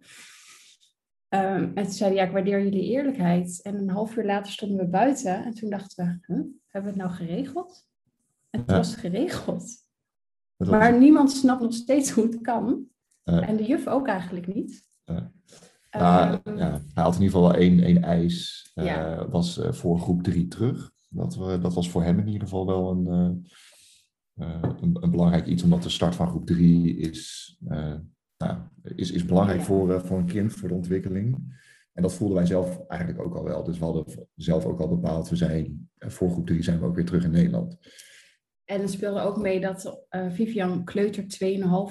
Um, 1.28 1.72
en 1.74 1.82
toen 1.82 1.92
zeiden 1.92 2.18
ja, 2.18 2.24
ik 2.24 2.32
waardeer 2.32 2.62
jullie 2.62 2.90
eerlijkheid. 2.90 3.62
En 3.62 3.74
een 3.74 3.90
half 3.90 4.16
uur 4.16 4.24
later 4.24 4.52
stonden 4.52 4.78
we 4.78 4.86
buiten 4.86 5.44
en 5.44 5.54
toen 5.54 5.70
dachten 5.70 6.04
we, 6.04 6.34
huh, 6.34 6.44
hebben 6.66 6.92
we 6.92 6.98
het 6.98 7.08
nou 7.08 7.10
geregeld? 7.10 7.86
En 8.50 8.62
ja. 8.66 8.76
was 8.76 8.90
het 8.90 9.00
geregeld. 9.00 9.86
Maar 10.56 10.98
niemand 10.98 11.32
snapt 11.32 11.62
nog 11.62 11.74
steeds 11.74 12.10
hoe 12.10 12.24
het 12.24 12.40
kan. 12.40 12.86
Ja. 13.22 13.40
En 13.40 13.56
de 13.56 13.64
juf 13.64 13.86
ook 13.86 14.06
eigenlijk 14.06 14.54
niet. 14.54 14.82
Ja. 15.04 15.32
Nou, 15.98 16.38
ja, 16.44 16.80
hij 16.94 17.02
had 17.02 17.14
in 17.14 17.22
ieder 17.22 17.36
geval 17.36 17.50
wel 17.50 17.54
één, 17.54 17.80
één 17.80 18.02
eis, 18.02 18.70
ja. 18.74 19.28
was 19.28 19.58
uh, 19.58 19.72
voor 19.72 19.98
groep 19.98 20.22
drie 20.22 20.48
terug. 20.48 20.90
Dat, 21.08 21.36
we, 21.36 21.58
dat 21.58 21.74
was 21.74 21.90
voor 21.90 22.02
hem 22.02 22.18
in 22.18 22.26
ieder 22.26 22.42
geval 22.42 22.66
wel 22.66 22.90
een, 22.90 23.06
een, 24.36 24.96
een, 25.00 25.10
belangrijk 25.10 25.46
iets, 25.46 25.62
omdat 25.62 25.82
de 25.82 25.88
start 25.88 26.14
van 26.14 26.28
groep 26.28 26.46
drie 26.46 26.96
is, 26.96 27.56
nou, 28.36 28.58
is, 28.82 29.10
is 29.10 29.24
belangrijk 29.24 29.60
voor, 29.60 30.06
voor 30.06 30.18
een 30.18 30.26
kind, 30.26 30.52
voor 30.52 30.68
de 30.68 30.74
ontwikkeling. 30.74 31.56
En 31.92 32.02
dat 32.02 32.14
voelden 32.14 32.36
wij 32.36 32.46
zelf 32.46 32.80
eigenlijk 32.88 33.20
ook 33.20 33.34
al 33.34 33.44
wel. 33.44 33.64
Dus 33.64 33.78
we 33.78 33.84
hadden 33.84 34.28
zelf 34.34 34.64
ook 34.64 34.80
al 34.80 34.88
bepaald, 34.88 35.28
we 35.28 35.36
zijn 35.36 35.90
voor 35.98 36.30
groep 36.30 36.46
drie 36.46 36.62
zijn 36.62 36.80
we 36.80 36.86
ook 36.86 36.94
weer 36.94 37.04
terug 37.04 37.24
in 37.24 37.30
Nederland. 37.30 37.76
En 38.64 38.80
er 38.80 38.88
speelde 38.88 39.20
ook 39.20 39.36
mee 39.36 39.60
dat 39.60 40.06
Vivian 40.28 40.84
kleuter 40.84 41.24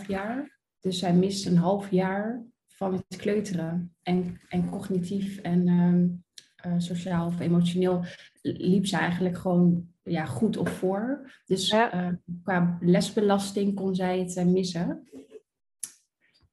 2,5 0.01 0.07
jaar. 0.07 0.59
Dus 0.79 0.99
zij 0.99 1.13
mist 1.13 1.45
een 1.45 1.57
half 1.57 1.91
jaar 1.91 2.45
van 2.77 2.93
het 2.93 3.15
kleuteren. 3.17 3.95
En, 4.03 4.39
en 4.49 4.69
cognitief 4.69 5.37
en 5.37 5.67
uh, 5.67 6.71
uh, 6.71 6.79
sociaal 6.79 7.27
of 7.27 7.39
emotioneel 7.39 8.03
liep 8.41 8.85
ze 8.85 8.97
eigenlijk 8.97 9.37
gewoon 9.37 9.87
ja, 10.03 10.25
goed 10.25 10.57
op 10.57 10.67
voor. 10.67 11.31
Dus 11.45 11.69
ja. 11.69 12.07
uh, 12.07 12.13
qua 12.43 12.77
lesbelasting 12.81 13.75
kon 13.75 13.95
zij 13.95 14.19
het 14.19 14.45
missen. 14.45 15.07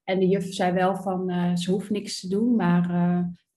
En 0.05 0.19
de 0.19 0.29
juf 0.29 0.55
zei 0.55 0.73
wel 0.73 0.97
van, 0.97 1.57
ze 1.59 1.71
hoeft 1.71 1.91
niks 1.91 2.21
te 2.21 2.29
doen, 2.29 2.57
maar 2.57 2.89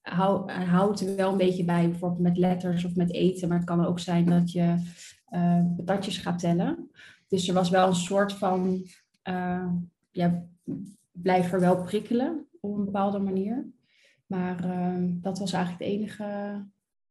hou, 0.00 0.52
houd 0.52 1.00
er 1.00 1.16
wel 1.16 1.30
een 1.30 1.36
beetje 1.36 1.64
bij, 1.64 1.88
bijvoorbeeld 1.90 2.22
met 2.22 2.36
letters 2.36 2.84
of 2.84 2.94
met 2.94 3.12
eten. 3.12 3.48
Maar 3.48 3.56
het 3.56 3.66
kan 3.66 3.84
ook 3.84 3.98
zijn 3.98 4.24
dat 4.24 4.52
je 4.52 4.76
patatjes 5.76 6.18
gaat 6.18 6.38
tellen. 6.38 6.90
Dus 7.28 7.48
er 7.48 7.54
was 7.54 7.70
wel 7.70 7.88
een 7.88 7.94
soort 7.94 8.32
van, 8.32 8.86
ja, 10.10 10.44
blijf 11.12 11.52
er 11.52 11.60
wel 11.60 11.82
prikkelen 11.82 12.47
op 12.60 12.78
een 12.78 12.84
bepaalde 12.84 13.18
manier. 13.18 13.66
Maar 14.26 14.64
uh, 14.64 15.04
dat 15.04 15.38
was 15.38 15.52
eigenlijk 15.52 15.84
het 15.84 15.92
enige. 15.92 16.24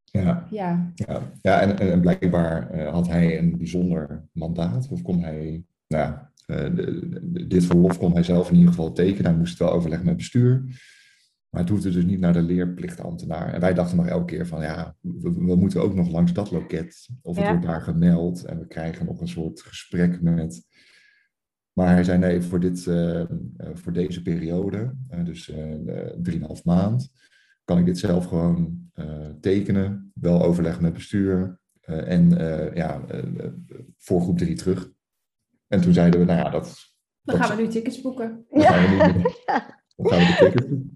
Ja, 0.03 0.47
ja. 0.49 0.91
ja. 0.95 1.31
ja 1.41 1.61
en, 1.61 1.79
en 1.79 2.01
blijkbaar 2.01 2.75
uh, 2.75 2.91
had 2.91 3.07
hij 3.07 3.37
een 3.37 3.57
bijzonder 3.57 4.27
mandaat. 4.31 4.87
Of 4.89 5.01
kon 5.01 5.19
hij, 5.19 5.63
nou 5.87 6.03
ja, 6.03 6.31
uh, 6.47 6.75
de, 6.75 7.09
de, 7.09 7.47
dit 7.47 7.65
verlof 7.65 7.97
kon 7.97 8.13
hij 8.13 8.23
zelf 8.23 8.49
in 8.49 8.55
ieder 8.55 8.69
geval 8.69 8.93
tekenen. 8.93 9.25
Hij 9.25 9.39
moest 9.39 9.49
het 9.49 9.59
wel 9.59 9.71
overleggen 9.71 10.07
met 10.07 10.17
bestuur. 10.17 10.63
Maar 11.49 11.61
het 11.61 11.69
hoefde 11.69 11.91
dus 11.91 12.05
niet 12.05 12.19
naar 12.19 12.33
de 12.33 12.41
leerplichtambtenaar. 12.41 13.53
En 13.53 13.59
wij 13.59 13.73
dachten 13.73 13.97
nog 13.97 14.07
elke 14.07 14.25
keer 14.25 14.47
van, 14.47 14.61
ja, 14.61 14.95
we, 15.01 15.33
we 15.33 15.55
moeten 15.55 15.81
ook 15.81 15.95
nog 15.95 16.09
langs 16.09 16.33
dat 16.33 16.51
loket. 16.51 17.07
Of 17.21 17.35
het 17.35 17.45
ja. 17.45 17.51
wordt 17.51 17.65
daar 17.65 17.81
gemeld. 17.81 18.45
En 18.45 18.59
we 18.59 18.67
krijgen 18.67 19.05
nog 19.05 19.21
een 19.21 19.27
soort 19.27 19.61
gesprek 19.61 20.21
met 20.21 20.66
maar 21.77 21.93
hij 21.93 22.03
zei 22.03 22.17
nee, 22.17 22.41
voor, 22.41 22.59
dit, 22.59 22.85
uh, 22.85 23.21
voor 23.73 23.93
deze 23.93 24.21
periode, 24.21 24.95
uh, 25.11 25.25
dus 25.25 25.51
drieënhalf 26.21 26.63
maand, 26.63 27.11
kan 27.63 27.77
ik 27.77 27.85
dit 27.85 27.97
zelf 27.97 28.25
gewoon 28.25 28.89
tekenen, 29.41 30.11
wel 30.13 30.43
overleggen 30.43 30.83
met 30.83 30.93
bestuur 30.93 31.59
en 31.81 32.29
ja, 32.73 33.01
voor 33.97 34.21
groep 34.21 34.37
drie 34.37 34.55
terug. 34.55 34.91
En 35.67 35.81
toen 35.81 35.93
zeiden 35.93 36.19
we, 36.19 36.25
nou 36.25 36.39
ja, 36.39 36.49
dat... 36.49 36.75
Dan 37.21 37.43
gaan 37.43 37.55
we 37.55 37.61
nu 37.61 37.67
tickets 37.67 38.01
boeken. 38.01 38.45
Dan 38.49 38.61
ja. 38.61 38.71
gaan 38.71 38.97
we, 38.97 39.13
nu, 39.13 39.23
dan 39.95 40.11
gaan 40.11 40.19
we 40.19 40.25
de 40.25 40.37
tickets 40.37 40.71
boeken. 40.71 40.95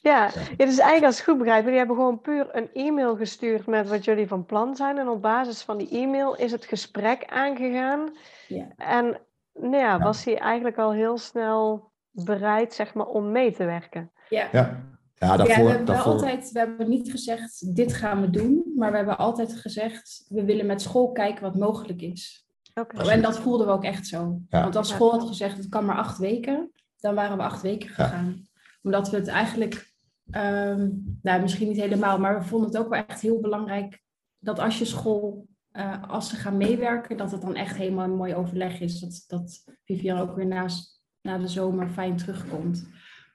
Ja, 0.00 0.30
ja, 0.56 0.64
dus 0.64 0.78
eigenlijk 0.78 1.04
als 1.04 1.18
ik 1.18 1.24
goed 1.24 1.38
begrijp, 1.38 1.62
jullie 1.62 1.78
hebben 1.78 1.96
gewoon 1.96 2.20
puur 2.20 2.48
een 2.52 2.68
e-mail 2.72 3.16
gestuurd 3.16 3.66
met 3.66 3.88
wat 3.88 4.04
jullie 4.04 4.26
van 4.26 4.46
plan 4.46 4.76
zijn. 4.76 4.98
En 4.98 5.08
op 5.08 5.22
basis 5.22 5.62
van 5.62 5.78
die 5.78 5.88
e-mail 5.88 6.36
is 6.36 6.52
het 6.52 6.64
gesprek 6.64 7.24
aangegaan. 7.24 8.12
Ja. 8.48 8.72
En 8.76 9.20
nou 9.54 9.76
ja, 9.76 9.98
was 9.98 10.24
hij 10.24 10.38
eigenlijk 10.38 10.78
al 10.78 10.92
heel 10.92 11.18
snel 11.18 11.92
bereid 12.10 12.74
zeg 12.74 12.94
maar, 12.94 13.06
om 13.06 13.32
mee 13.32 13.52
te 13.52 13.64
werken. 13.64 14.12
Ja, 14.28 14.48
ja. 14.52 14.82
ja, 15.14 15.36
daarvoor, 15.36 15.48
ja 15.48 15.62
we, 15.62 15.68
hebben 15.68 15.86
daarvoor... 15.86 16.12
altijd, 16.12 16.52
we 16.52 16.58
hebben 16.58 16.88
niet 16.88 17.10
gezegd, 17.10 17.74
dit 17.74 17.94
gaan 17.94 18.20
we 18.20 18.30
doen. 18.30 18.72
Maar 18.76 18.90
we 18.90 18.96
hebben 18.96 19.18
altijd 19.18 19.56
gezegd, 19.56 20.24
we 20.28 20.44
willen 20.44 20.66
met 20.66 20.82
school 20.82 21.12
kijken 21.12 21.42
wat 21.42 21.54
mogelijk 21.54 22.02
is. 22.02 22.46
Okay. 22.74 23.08
En 23.08 23.22
dat 23.22 23.38
voelden 23.38 23.66
we 23.66 23.72
ook 23.72 23.84
echt 23.84 24.06
zo. 24.06 24.40
Ja. 24.48 24.62
Want 24.62 24.76
als 24.76 24.88
school 24.88 25.10
had 25.10 25.28
gezegd, 25.28 25.56
het 25.56 25.68
kan 25.68 25.84
maar 25.84 25.96
acht 25.96 26.18
weken, 26.18 26.72
dan 27.00 27.14
waren 27.14 27.36
we 27.36 27.42
acht 27.42 27.62
weken 27.62 27.88
gegaan. 27.88 28.48
Omdat 28.82 29.10
we 29.10 29.16
het 29.16 29.28
eigenlijk, 29.28 29.92
um, 30.30 31.18
nou 31.22 31.40
misschien 31.40 31.68
niet 31.68 31.80
helemaal, 31.80 32.18
maar 32.18 32.38
we 32.38 32.44
vonden 32.44 32.68
het 32.68 32.78
ook 32.78 32.88
wel 32.88 33.04
echt 33.06 33.20
heel 33.20 33.40
belangrijk 33.40 34.02
dat 34.38 34.58
als 34.58 34.78
je 34.78 34.84
school 34.84 35.46
uh, 35.76 36.10
als 36.10 36.28
ze 36.28 36.36
gaan 36.36 36.56
meewerken, 36.56 37.16
dat 37.16 37.30
het 37.30 37.40
dan 37.40 37.54
echt 37.54 37.76
helemaal 37.76 38.04
een 38.04 38.16
mooi 38.16 38.34
overleg 38.34 38.80
is. 38.80 39.00
Dat, 39.00 39.24
dat 39.26 39.64
Vivian 39.84 40.18
ook 40.18 40.36
weer 40.36 40.46
naast, 40.46 41.02
na 41.20 41.38
de 41.38 41.48
zomer 41.48 41.88
fijn 41.88 42.16
terugkomt. 42.16 42.88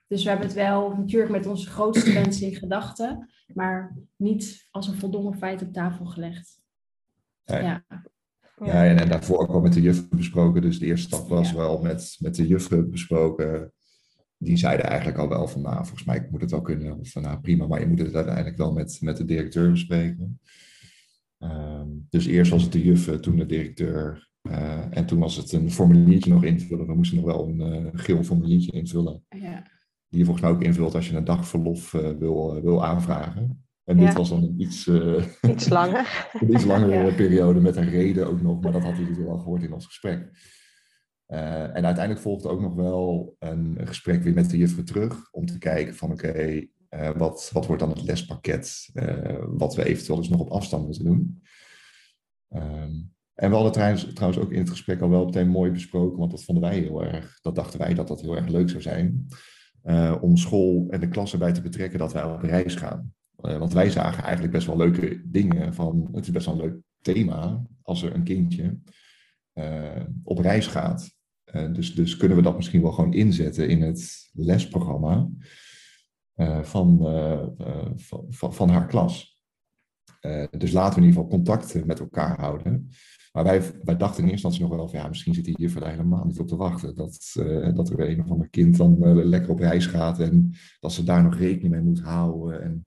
Dus 0.06 0.22
we 0.22 0.28
hebben 0.28 0.46
het 0.46 0.56
wel 0.56 0.96
natuurlijk 0.96 1.32
met 1.32 1.46
onze 1.46 1.70
grootste 1.70 2.12
wensen 2.12 2.46
in 2.46 2.54
gedachten, 2.54 3.30
maar 3.54 3.96
niet 4.16 4.68
als 4.70 4.88
een 4.88 4.98
voldongen 4.98 5.38
feit 5.38 5.62
op 5.62 5.72
tafel 5.72 6.04
gelegd. 6.04 6.60
Nee. 7.44 7.62
Ja. 7.62 7.84
Ja, 8.64 8.84
en, 8.84 8.98
en 8.98 9.08
daarvoor 9.08 9.38
ook 9.38 9.50
al 9.50 9.60
met 9.60 9.72
de 9.72 9.80
juffen 9.80 10.08
besproken. 10.16 10.62
Dus 10.62 10.78
de 10.78 10.86
eerste 10.86 11.06
stap 11.06 11.28
was 11.28 11.50
ja. 11.50 11.56
wel 11.56 11.80
met, 11.80 12.16
met 12.18 12.34
de 12.34 12.46
juffen 12.46 12.90
besproken. 12.90 13.72
Die 14.36 14.56
zeiden 14.56 14.86
eigenlijk 14.86 15.18
al 15.18 15.28
wel 15.28 15.48
van, 15.48 15.62
nou, 15.62 15.76
volgens 15.76 16.04
mij 16.04 16.28
moet 16.30 16.40
het 16.40 16.50
wel 16.50 16.60
kunnen. 16.60 16.98
Of 16.98 17.10
van, 17.10 17.22
nou, 17.22 17.40
prima, 17.40 17.66
maar 17.66 17.80
je 17.80 17.86
moet 17.86 17.98
het 17.98 18.14
uiteindelijk 18.14 18.56
wel 18.56 18.72
met, 18.72 18.98
met 19.00 19.16
de 19.16 19.24
directeur 19.24 19.70
bespreken. 19.70 20.40
Um, 21.42 22.06
dus 22.08 22.26
eerst 22.26 22.50
was 22.50 22.62
het 22.62 22.72
de 22.72 22.82
juf, 22.82 23.20
toen 23.20 23.36
de 23.36 23.46
directeur. 23.46 24.28
Uh, 24.42 24.96
en 24.96 25.06
toen 25.06 25.18
was 25.18 25.36
het 25.36 25.52
een 25.52 25.70
formuliertje 25.70 26.30
nog 26.30 26.44
invullen. 26.44 26.86
We 26.86 26.94
moesten 26.94 27.16
nog 27.16 27.26
wel 27.26 27.48
een 27.48 27.84
uh, 27.84 27.90
geel 27.92 28.22
formuliertje 28.22 28.72
invullen. 28.72 29.24
Ja. 29.28 29.62
Die 30.08 30.18
je 30.18 30.24
volgens 30.24 30.40
mij 30.46 30.54
ook 30.54 30.62
invult 30.62 30.94
als 30.94 31.08
je 31.08 31.16
een 31.16 31.24
dagverlof 31.24 31.92
uh, 31.92 32.10
wil, 32.18 32.62
wil 32.62 32.84
aanvragen. 32.84 33.64
En 33.84 33.96
dit 33.96 34.08
ja. 34.08 34.12
was 34.12 34.28
dan 34.28 34.42
een 34.42 34.60
iets, 34.60 34.90
iets 35.54 35.68
langer. 35.68 36.28
een 36.40 36.52
iets 36.52 36.64
langere 36.64 37.06
ja. 37.06 37.14
periode 37.14 37.60
met 37.60 37.76
een 37.76 37.90
reden 37.90 38.26
ook 38.26 38.42
nog. 38.42 38.60
Maar 38.60 38.72
dat 38.72 38.82
had 38.82 38.92
hij 38.92 39.00
natuurlijk 39.00 39.28
al 39.28 39.38
gehoord 39.38 39.62
in 39.62 39.72
ons 39.72 39.86
gesprek. 39.86 40.30
en 41.26 41.84
uiteindelijk 41.84 42.20
volgde 42.20 42.48
ook 42.48 42.60
nog 42.60 42.74
wel 42.74 43.36
een 43.38 43.78
gesprek 43.84 44.22
weer 44.22 44.34
met 44.34 44.50
de 44.50 44.58
juffrouw 44.58 44.84
terug. 44.84 45.32
Om 45.32 45.46
te 45.46 45.58
kijken 45.58 45.94
van 45.94 46.12
oké, 46.12 46.28
okay, 46.28 46.70
uh, 46.94 47.10
wat, 47.16 47.50
wat 47.52 47.66
wordt 47.66 47.82
dan 47.82 47.90
het 47.90 48.02
lespakket 48.02 48.90
uh, 48.94 49.44
wat 49.46 49.74
we 49.74 49.84
eventueel 49.84 50.18
dus 50.18 50.28
nog 50.28 50.40
op 50.40 50.50
afstand 50.50 50.84
moeten 50.84 51.04
doen? 51.04 51.42
Um, 52.54 53.12
en 53.34 53.50
we 53.50 53.56
hadden 53.56 53.72
trouwens, 54.14 54.38
ook 54.38 54.52
in 54.52 54.58
het 54.58 54.70
gesprek 54.70 55.00
al 55.00 55.10
wel 55.10 55.24
meteen 55.24 55.48
mooi 55.48 55.70
besproken, 55.70 56.18
want 56.18 56.30
dat 56.30 56.44
vonden 56.44 56.64
wij 56.64 56.78
heel 56.78 57.04
erg, 57.04 57.38
dat 57.40 57.54
dachten 57.54 57.78
wij 57.78 57.94
dat 57.94 58.08
dat 58.08 58.20
heel 58.20 58.36
erg 58.36 58.48
leuk 58.48 58.70
zou 58.70 58.82
zijn, 58.82 59.26
uh, 59.84 60.16
om 60.20 60.36
school 60.36 60.86
en 60.90 61.00
de 61.00 61.08
klas 61.08 61.32
erbij 61.32 61.52
te 61.52 61.60
betrekken 61.60 61.98
dat 61.98 62.12
wij 62.12 62.24
op 62.24 62.42
reis 62.42 62.74
gaan. 62.74 63.14
want 63.34 63.72
wij 63.72 63.90
zagen 63.90 64.22
eigenlijk 64.22 64.52
best 64.52 64.66
wel 64.66 64.76
leuke 64.76 65.22
dingen 65.24 65.74
van, 65.74 66.08
het 66.12 66.24
is 66.24 66.30
best 66.30 66.46
wel 66.46 66.54
een 66.54 66.60
leuk 66.60 66.76
thema 67.00 67.66
als 67.82 68.02
er 68.02 68.14
een 68.14 68.24
kindje 68.24 68.78
op 70.22 70.38
reis 70.38 70.66
gaat. 70.66 71.10
dus, 71.72 71.94
dus 71.94 72.16
kunnen 72.16 72.36
we 72.36 72.42
dat 72.42 72.56
misschien 72.56 72.82
wel 72.82 72.92
gewoon 72.92 73.12
inzetten 73.12 73.68
in 73.68 73.82
het 73.82 74.30
lesprogramma. 74.32 75.28
Uh, 76.40 76.62
van, 76.62 76.98
uh, 77.00 77.46
van, 77.96 78.26
van, 78.28 78.54
van, 78.54 78.68
haar 78.68 78.86
klas. 78.86 79.40
dus 80.50 80.72
laten 80.72 80.94
we 80.94 81.00
in 81.00 81.06
ieder 81.06 81.22
geval 81.22 81.26
contact 81.26 81.84
met 81.84 82.00
elkaar 82.00 82.40
houden. 82.40 82.88
Maar 83.32 83.44
wij, 83.44 83.62
wij 83.82 83.96
dachten 83.96 84.22
in 84.22 84.30
eerste 84.30 84.46
instantie 84.46 84.60
nog 84.60 84.70
wel 84.70 84.88
van 84.88 84.98
ja, 84.98 85.08
misschien 85.08 85.34
zit 85.34 85.44
die 85.44 85.60
juffer 85.60 85.80
daar 85.80 85.90
helemaal 85.90 86.24
niet 86.24 86.38
op 86.38 86.48
te 86.48 86.56
wachten. 86.56 86.96
Dat, 86.96 87.32
dat 87.74 87.90
er 87.90 88.10
een 88.10 88.20
of 88.20 88.30
ander 88.30 88.48
kind 88.48 88.76
dan 88.76 89.14
lekker 89.24 89.50
op 89.50 89.58
reis 89.58 89.86
gaat 89.86 90.20
en 90.20 90.54
dat 90.80 90.92
ze 90.92 91.04
daar 91.04 91.22
nog 91.22 91.36
rekening 91.36 91.74
mee 91.74 91.82
moet 91.82 92.00
houden. 92.00 92.62
En 92.62 92.86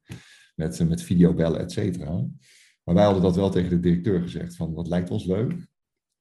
met, 0.56 0.88
met 0.90 1.02
videobellen, 1.02 1.60
et 1.60 1.72
cetera. 1.72 2.26
Maar 2.84 2.96
wij 2.96 3.04
hadden 3.04 3.24
dat 3.24 3.36
wel 3.36 3.50
tegen 3.50 3.70
de 3.70 3.80
directeur 3.80 4.22
gezegd 4.22 4.56
van 4.56 4.76
dat 4.76 4.88
lijkt 4.88 5.10
ons 5.10 5.26
leuk. 5.26 5.68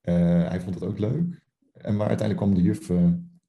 hij 0.01 0.61
vond 0.61 0.75
het 0.75 0.85
ook 0.85 0.99
leuk. 0.99 1.43
En 1.73 1.97
maar 1.97 2.09
uiteindelijk 2.09 2.49
kwam 2.49 2.55
de 2.55 2.69
juf 2.69 2.91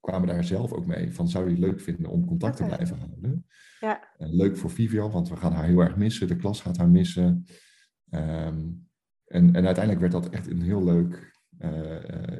kwamen 0.04 0.28
daar 0.28 0.44
zelf 0.44 0.72
ook 0.72 0.86
mee. 0.86 1.14
Van 1.14 1.28
zou 1.28 1.44
je 1.44 1.50
het 1.50 1.58
leuk 1.58 1.80
vinden 1.80 2.10
om 2.10 2.26
contact 2.26 2.56
te 2.56 2.64
blijven 2.64 2.98
houden? 2.98 3.46
Ja. 3.80 4.08
leuk 4.18 4.56
voor 4.56 4.70
Vivian, 4.70 5.10
want 5.10 5.28
we 5.28 5.36
gaan 5.36 5.52
haar 5.52 5.64
heel 5.64 5.80
erg 5.80 5.96
missen. 5.96 6.28
De 6.28 6.36
klas 6.36 6.60
gaat 6.60 6.76
haar 6.76 6.88
missen. 6.88 7.46
Ehm, 8.10 8.70
en, 9.24 9.54
en 9.54 9.64
uiteindelijk 9.66 10.00
werd 10.00 10.12
dat 10.12 10.28
echt 10.28 10.50
een 10.50 10.62
heel 10.62 10.84
leuk 10.84 11.32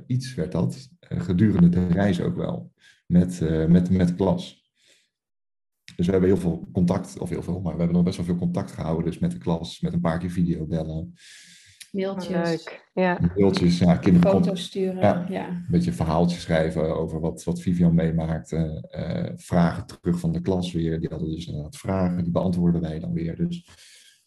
iets, 0.07 0.35
werd 0.35 0.53
dat. 0.53 0.89
gedurende 1.01 1.69
de 1.69 1.87
reis 1.87 2.21
ook 2.21 2.37
wel. 2.37 2.73
Met, 3.07 3.41
met, 3.69 3.91
met 3.91 4.15
klas. 4.15 4.65
Dus 5.97 6.07
we 6.07 6.13
hebben 6.13 6.31
heel 6.31 6.39
veel 6.39 6.69
contact, 6.73 7.19
of 7.19 7.29
heel 7.29 7.43
veel, 7.43 7.61
maar 7.61 7.73
we 7.73 7.79
hebben 7.79 7.97
nog 7.97 8.05
best 8.05 8.17
wel 8.17 8.27
veel 8.27 8.37
contact 8.37 8.73
gehouden. 8.73 9.05
Dus 9.05 9.19
met 9.19 9.31
de 9.31 9.39
klas, 9.39 9.81
met 9.81 9.93
een 9.93 10.01
paar 10.01 10.19
keer 10.19 10.31
videobellen. 10.31 11.15
Mailtjes. 11.95 12.49
Leuk, 12.49 12.91
ja. 12.93 13.19
Mailtjes, 13.37 13.79
ja. 13.79 13.97
Kinderen 13.97 14.31
Foto's 14.31 14.63
sturen, 14.63 15.01
ja. 15.01 15.27
ja. 15.29 15.49
Een 15.49 15.67
beetje 15.69 15.93
verhaaltjes 15.93 16.43
schrijven 16.43 16.97
over 16.97 17.21
wat, 17.21 17.45
wat 17.45 17.61
Vivian 17.61 17.95
meemaakte. 17.95 18.89
Uh, 18.91 19.33
vragen 19.37 19.87
terug 19.87 20.19
van 20.19 20.33
de 20.33 20.41
klas 20.41 20.73
weer. 20.73 21.01
Die 21.01 21.09
hadden 21.09 21.31
dus 21.31 21.47
inderdaad 21.47 21.77
vragen, 21.77 22.23
die 22.23 22.33
beantwoorden 22.33 22.81
wij 22.81 22.99
dan 22.99 23.13
weer. 23.13 23.37
Dus 23.37 23.69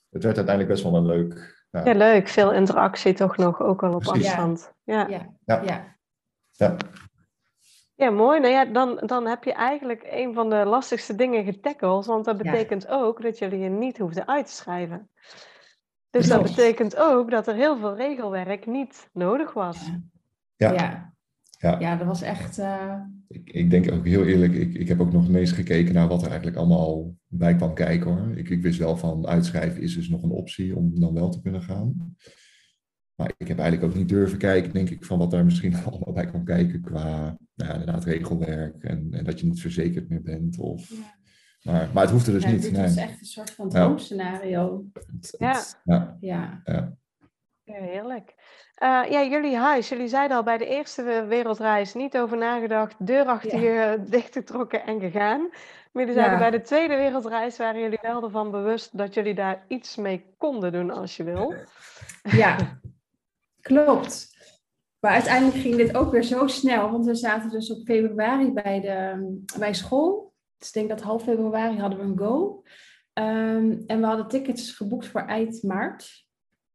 het 0.10 0.24
werd 0.24 0.38
uiteindelijk 0.38 0.68
best 0.68 0.84
wel 0.84 0.96
een 0.96 1.06
leuk... 1.06 1.66
Ja, 1.72 1.94
leuk. 1.94 2.28
Veel 2.28 2.54
interactie 2.54 3.14
toch 3.14 3.38
nog, 3.38 3.62
ook 3.62 3.84
al 3.84 3.94
op 3.94 4.06
afstand. 4.06 4.74
Ja. 4.84 5.08
Ja. 5.08 5.34
ja. 5.46 5.96
ja. 6.52 6.78
Ja, 7.96 8.10
mooi. 8.10 8.40
Nou 8.40 8.54
ja, 8.54 8.66
dan, 8.66 9.02
dan 9.06 9.26
heb 9.26 9.44
je 9.44 9.54
eigenlijk 9.54 10.08
een 10.10 10.34
van 10.34 10.50
de 10.50 10.66
lastigste 10.66 11.16
dingen 11.16 11.44
getackeld. 11.44 12.06
Want 12.06 12.26
dat 12.26 12.38
betekent 12.38 12.88
ook 12.88 13.22
dat 13.22 13.38
jullie 13.38 13.60
je 13.60 13.70
niet 13.70 13.98
hoefden 13.98 14.28
uit 14.28 14.46
te 14.46 14.52
schrijven. 14.52 15.10
Dus 16.18 16.28
dat 16.28 16.44
betekent 16.44 16.96
ook 16.98 17.32
dat 17.32 17.48
er 17.48 17.56
heel 17.56 17.78
veel 17.78 17.96
regelwerk 17.96 18.66
niet 18.66 19.10
nodig 19.14 19.54
was. 19.54 19.92
Ja. 20.56 20.74
Ja, 20.74 21.14
ja. 21.60 21.80
ja 21.80 21.96
dat 21.96 22.08
was 22.08 22.22
echt. 22.22 22.60
Uh... 22.60 22.94
Ik, 23.28 23.50
ik 23.50 23.70
denk 23.70 23.92
ook 23.92 24.06
heel 24.06 24.26
eerlijk, 24.26 24.54
ik, 24.54 24.74
ik 24.74 24.88
heb 24.88 25.00
ook 25.00 25.12
nog 25.12 25.28
ineens 25.28 25.52
gekeken 25.52 25.94
naar 25.94 26.08
wat 26.08 26.22
er 26.22 26.28
eigenlijk 26.28 26.58
allemaal 26.58 27.16
bij 27.28 27.56
kwam 27.56 27.74
kijken 27.74 28.12
hoor. 28.12 28.38
Ik, 28.38 28.50
ik 28.50 28.62
wist 28.62 28.80
wel 28.80 28.98
van 28.98 29.28
uitschrijven 29.28 29.82
is 29.82 29.96
dus 29.96 30.10
nog 30.10 30.24
een 30.24 30.32
optie 30.32 30.76
om 30.76 31.00
dan 31.00 31.14
wel 31.14 31.30
te 31.30 31.42
kunnen 31.42 31.62
gaan. 31.62 32.16
Maar 33.16 33.34
ik 33.38 33.48
heb 33.48 33.60
eigenlijk 33.60 33.92
ook 33.92 33.98
niet 33.98 34.10
durven 34.10 34.38
kijken, 34.38 34.74
denk 34.74 34.90
ik, 34.90 35.06
van 35.06 35.18
wat 35.18 35.32
daar 35.32 35.46
misschien 35.46 35.76
allemaal 35.86 36.14
bij 36.14 36.26
kan 36.26 36.46
kijken 36.46 36.82
qua 36.82 37.38
nou, 37.56 37.72
inderdaad 37.72 38.04
regelwerk 38.04 38.84
en, 38.84 39.08
en 39.12 39.24
dat 39.24 39.40
je 39.40 39.46
niet 39.46 39.62
verzekerd 39.62 40.10
meer 40.10 40.22
bent. 40.22 40.58
Of, 40.60 40.90
ja. 40.90 41.17
Maar, 41.68 41.90
maar 41.94 42.04
het 42.04 42.12
hoefde 42.12 42.32
dus 42.32 42.46
niet. 42.46 42.62
Dit 42.62 42.72
nee. 42.72 42.82
was 42.82 42.96
echt 42.96 43.20
een 43.20 43.26
soort 43.26 43.52
van 43.52 43.70
droomscenario. 43.70 44.84
Ja. 45.38 45.64
Ja. 45.84 46.18
ja. 46.20 46.62
ja. 46.64 46.94
heerlijk. 47.64 48.34
Uh, 48.84 49.04
ja, 49.10 49.24
jullie 49.24 49.56
huis, 49.56 49.90
jullie 49.90 50.08
zeiden 50.08 50.38
al 50.38 50.44
bij 50.44 50.58
de 50.58 50.68
eerste 50.68 51.26
wereldreis 51.28 51.94
niet 51.94 52.18
over 52.18 52.38
nagedacht, 52.38 52.96
deur 53.06 53.26
achter 53.26 53.60
je 53.60 54.04
dichtgetrokken 54.10 54.86
en 54.86 55.00
gegaan. 55.00 55.40
Maar 55.92 56.06
jullie 56.06 56.14
zeiden 56.14 56.40
bij 56.40 56.52
de 56.52 56.62
tweede 56.62 56.96
wereldreis 56.96 57.58
waren 57.58 57.82
jullie 57.82 58.00
wel 58.02 58.24
ervan 58.24 58.52
bewust 58.52 58.98
dat 58.98 59.14
jullie 59.14 59.36
daar 59.36 59.66
iets 59.68 59.96
mee 59.96 60.26
konden 60.38 60.72
doen 60.72 60.92
als 60.92 61.18
je 61.18 61.24
wil. 61.24 61.54
Ja, 62.24 62.80
Klopt. 63.68 64.36
Maar 65.00 65.12
uiteindelijk 65.12 65.58
ging 65.58 65.76
dit 65.76 65.96
ook 65.96 66.12
weer 66.12 66.24
zo 66.24 66.48
snel, 66.48 66.92
want 66.92 67.06
we 67.06 67.16
zaten 67.16 67.50
dus 67.50 67.72
op 67.72 67.86
februari 67.86 68.52
bij, 68.52 68.82
de, 68.82 69.40
bij 69.60 69.74
school. 69.74 70.27
Dus 70.58 70.68
ik 70.68 70.74
denk 70.74 70.90
dat 70.90 71.02
half 71.02 71.24
februari 71.24 71.80
hadden 71.80 72.00
we 72.00 72.06
een 72.06 72.18
go. 72.18 72.64
Um, 73.14 73.84
en 73.88 74.00
we 74.00 74.06
hadden 74.06 74.28
tickets 74.28 74.72
geboekt 74.72 75.08
voor 75.08 75.22
eind 75.22 75.64
maart. 75.64 76.26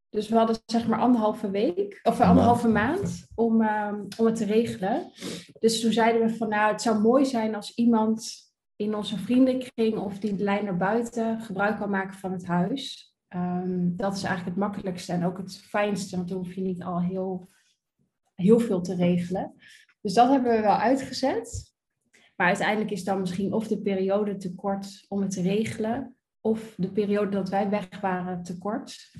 Dus 0.09 0.29
we 0.29 0.37
hadden 0.37 0.57
zeg 0.66 0.88
maar 0.88 0.99
anderhalve 0.99 1.51
week, 1.51 2.01
of 2.03 2.21
anderhalve 2.21 2.68
maand 2.68 3.27
om, 3.35 3.62
um, 3.62 4.07
om 4.16 4.27
het 4.27 4.37
te 4.37 4.45
regelen. 4.45 5.11
Dus 5.59 5.81
toen 5.81 5.92
zeiden 5.92 6.27
we 6.27 6.37
van 6.37 6.49
nou, 6.49 6.73
het 6.73 6.83
zou 6.83 7.01
mooi 7.01 7.25
zijn 7.25 7.55
als 7.55 7.75
iemand 7.75 8.31
in 8.77 8.95
onze 8.95 9.18
vriendenkring 9.18 9.99
of 9.99 10.18
die 10.18 10.37
de 10.37 10.45
lijn 10.45 10.64
naar 10.64 10.77
buiten 10.77 11.40
gebruik 11.40 11.79
kan 11.79 11.90
maken 11.90 12.18
van 12.18 12.33
het 12.33 12.47
huis. 12.47 13.14
Um, 13.29 13.97
dat 13.97 14.16
is 14.16 14.23
eigenlijk 14.23 14.57
het 14.57 14.66
makkelijkste 14.66 15.12
en 15.12 15.25
ook 15.25 15.38
het 15.38 15.57
fijnste, 15.57 16.16
want 16.16 16.29
dan 16.29 16.38
hoef 16.38 16.53
je 16.53 16.61
niet 16.61 16.83
al 16.83 17.01
heel, 17.01 17.49
heel 18.35 18.59
veel 18.59 18.81
te 18.81 18.95
regelen. 18.95 19.55
Dus 20.01 20.14
dat 20.14 20.31
hebben 20.31 20.53
we 20.53 20.61
wel 20.61 20.77
uitgezet. 20.77 21.71
Maar 22.37 22.47
uiteindelijk 22.47 22.90
is 22.90 23.05
dan 23.05 23.21
misschien 23.21 23.53
of 23.53 23.68
de 23.68 23.81
periode 23.81 24.37
te 24.37 24.55
kort 24.55 25.05
om 25.09 25.21
het 25.21 25.31
te 25.31 25.42
regelen, 25.42 26.16
of 26.40 26.75
de 26.77 26.92
periode 26.92 27.31
dat 27.31 27.49
wij 27.49 27.71
weg 27.71 28.01
waren 28.01 28.42
te 28.42 28.59
kort. 28.59 29.11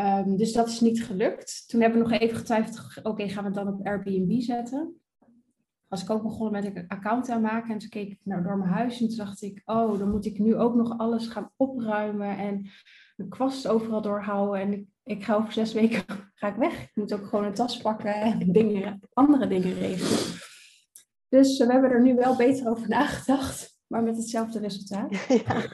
Um, 0.00 0.36
dus 0.36 0.52
dat 0.52 0.68
is 0.68 0.80
niet 0.80 1.04
gelukt. 1.04 1.64
Toen 1.68 1.80
hebben 1.80 2.02
we 2.02 2.08
nog 2.08 2.20
even 2.20 2.36
getwijfeld, 2.36 3.00
oké, 3.02 3.28
gaan 3.28 3.42
we 3.42 3.48
het 3.48 3.58
dan 3.58 3.74
op 3.74 3.86
Airbnb 3.86 4.40
zetten? 4.40 4.96
Was 5.88 6.02
ik 6.02 6.10
ook 6.10 6.22
begonnen 6.22 6.62
met 6.62 6.76
een 6.76 6.88
account 6.88 7.28
aanmaken 7.28 7.72
en 7.72 7.78
toen 7.78 7.88
keek 7.88 8.10
ik 8.10 8.20
naar 8.22 8.42
door 8.42 8.58
mijn 8.58 8.70
huis 8.70 9.00
en 9.00 9.08
toen 9.08 9.16
dacht 9.16 9.42
ik, 9.42 9.62
oh, 9.64 9.98
dan 9.98 10.10
moet 10.10 10.26
ik 10.26 10.38
nu 10.38 10.56
ook 10.56 10.74
nog 10.74 10.98
alles 10.98 11.26
gaan 11.26 11.50
opruimen 11.56 12.38
en 12.38 12.70
de 13.16 13.28
kwast 13.28 13.68
overal 13.68 14.02
doorhouden. 14.02 14.60
En 14.60 14.72
ik, 14.72 14.86
ik 15.04 15.24
ga 15.24 15.34
over 15.34 15.52
zes 15.52 15.72
weken 15.72 16.04
ga 16.34 16.48
ik 16.48 16.56
weg. 16.56 16.82
Ik 16.82 16.90
moet 16.94 17.14
ook 17.14 17.26
gewoon 17.26 17.44
een 17.44 17.54
tas 17.54 17.76
pakken 17.76 18.14
en 18.14 18.52
dingen, 18.52 19.00
andere 19.12 19.46
dingen 19.46 19.74
regelen. 19.74 20.41
Dus 21.32 21.58
we 21.58 21.72
hebben 21.72 21.90
er 21.90 22.02
nu 22.02 22.14
wel 22.14 22.36
beter 22.36 22.68
over 22.68 22.88
nagedacht, 22.88 23.78
maar 23.86 24.02
met 24.02 24.16
hetzelfde 24.16 24.58
resultaat. 24.58 25.10
Ja. 25.46 25.62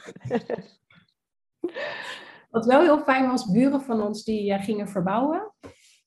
Wat 2.50 2.66
wel 2.66 2.80
heel 2.80 3.02
fijn 3.02 3.26
was, 3.26 3.50
buren 3.50 3.80
van 3.80 4.02
ons 4.02 4.24
die 4.24 4.50
uh, 4.50 4.62
gingen 4.62 4.88
verbouwen. 4.88 5.54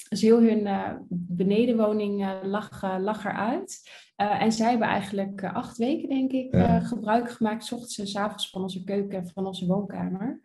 Dus 0.09 0.21
heel 0.21 0.41
hun 0.41 0.59
uh, 0.59 0.93
benedenwoning 1.09 2.21
uh, 2.21 2.39
lag, 2.43 2.99
lag 2.99 3.25
eruit. 3.25 3.89
en 4.15 4.51
zij 4.51 4.69
hebben 4.69 4.87
eigenlijk 4.87 5.43
acht 5.43 5.77
weken, 5.77 6.09
denk 6.09 6.31
ik, 6.31 6.55
gebruik 6.81 7.31
gemaakt, 7.31 7.65
s 7.65 7.71
ochtends 7.71 7.99
en 7.99 8.07
s 8.07 8.15
avonds 8.15 8.49
van 8.49 8.61
onze 8.61 8.83
keuken 8.83 9.17
en 9.17 9.27
van 9.27 9.45
onze 9.45 9.65
woonkamer. 9.65 10.41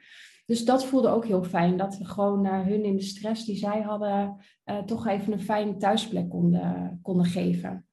Dus 0.47 0.65
dat 0.65 0.85
voelde 0.85 1.09
ook 1.09 1.27
heel 1.27 1.45
fijn, 1.45 1.77
dat 1.77 1.99
we 1.99 2.05
gewoon 2.05 2.47
uh, 2.47 2.61
hun 2.61 2.85
in 2.85 2.97
de 2.97 3.03
stress 3.03 3.45
die 3.45 3.57
zij 3.57 3.81
hadden, 3.81 4.37
uh, 4.65 4.79
toch 4.79 5.07
even 5.07 5.33
een 5.33 5.41
fijne 5.41 5.77
thuisplek 5.77 6.29
konden, 6.29 6.99
konden 7.03 7.27
geven. 7.27 7.86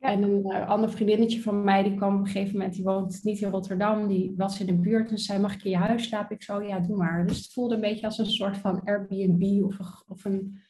En 0.00 0.22
een 0.22 0.42
uh, 0.46 0.68
ander 0.68 0.90
vriendinnetje 0.90 1.42
van 1.42 1.64
mij, 1.64 1.82
die 1.82 1.94
kwam 1.94 2.14
op 2.14 2.20
een 2.20 2.26
gegeven 2.26 2.52
moment, 2.52 2.74
die 2.74 2.84
woont 2.84 3.20
niet 3.22 3.40
in 3.40 3.50
Rotterdam, 3.50 4.08
die 4.08 4.34
was 4.36 4.60
in 4.60 4.66
de 4.66 4.74
buurt 4.74 5.10
en 5.10 5.18
zei, 5.18 5.38
mag 5.38 5.54
ik 5.54 5.64
in 5.64 5.70
je 5.70 5.76
huis 5.76 6.04
slapen? 6.04 6.36
Ik 6.36 6.42
zo, 6.42 6.62
ja, 6.62 6.78
doe 6.78 6.96
maar. 6.96 7.26
Dus 7.26 7.36
het 7.36 7.52
voelde 7.52 7.74
een 7.74 7.80
beetje 7.80 8.06
als 8.06 8.18
een 8.18 8.30
soort 8.30 8.56
van 8.56 8.80
Airbnb 8.84 9.64
of, 9.64 9.78
een, 9.78 9.86
of 10.08 10.24
een, 10.24 10.60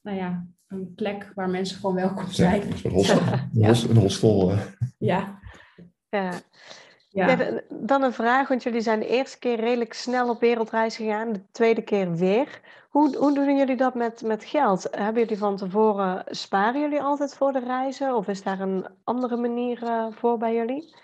nou 0.00 0.16
ja, 0.16 0.46
een 0.66 0.94
plek 0.94 1.32
waar 1.34 1.50
mensen 1.50 1.76
gewoon 1.76 1.94
welkom 1.94 2.30
zijn. 2.30 2.62
Ja, 2.68 2.74
een 2.84 2.90
hostel. 2.90 3.20
ja. 3.52 3.68
Een 3.88 3.96
hostel. 3.96 4.54
Ja. 4.98 5.40
ja. 6.08 6.32
Ja. 7.14 7.60
dan 7.68 8.02
een 8.02 8.12
vraag, 8.12 8.48
want 8.48 8.62
jullie 8.62 8.80
zijn 8.80 9.00
de 9.00 9.08
eerste 9.08 9.38
keer 9.38 9.60
redelijk 9.60 9.92
snel 9.92 10.28
op 10.30 10.40
wereldreis 10.40 10.96
gegaan, 10.96 11.32
de 11.32 11.42
tweede 11.50 11.82
keer 11.82 12.16
weer. 12.16 12.60
Hoe, 12.90 13.16
hoe 13.16 13.34
doen 13.34 13.56
jullie 13.56 13.76
dat 13.76 13.94
met, 13.94 14.22
met 14.22 14.44
geld? 14.44 14.88
Hebben 14.90 15.22
jullie 15.22 15.38
van 15.38 15.56
tevoren, 15.56 16.24
sparen 16.26 16.80
jullie 16.80 17.00
altijd 17.00 17.34
voor 17.34 17.52
de 17.52 17.58
reizen? 17.58 18.16
Of 18.16 18.28
is 18.28 18.42
daar 18.42 18.60
een 18.60 18.86
andere 19.04 19.36
manier 19.36 19.82
uh, 19.82 20.06
voor 20.10 20.38
bij 20.38 20.54
jullie? 20.54 20.94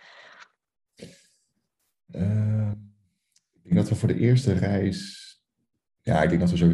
Uh, 2.14 2.70
ik 3.52 3.62
denk 3.62 3.74
dat 3.74 3.88
we 3.88 3.94
voor 3.94 4.08
de 4.08 4.18
eerste 4.18 4.52
reis, 4.52 5.28
ja, 6.00 6.22
ik 6.22 6.28
denk 6.28 6.40
dat 6.40 6.50
we, 6.50 6.56
zo, 6.56 6.68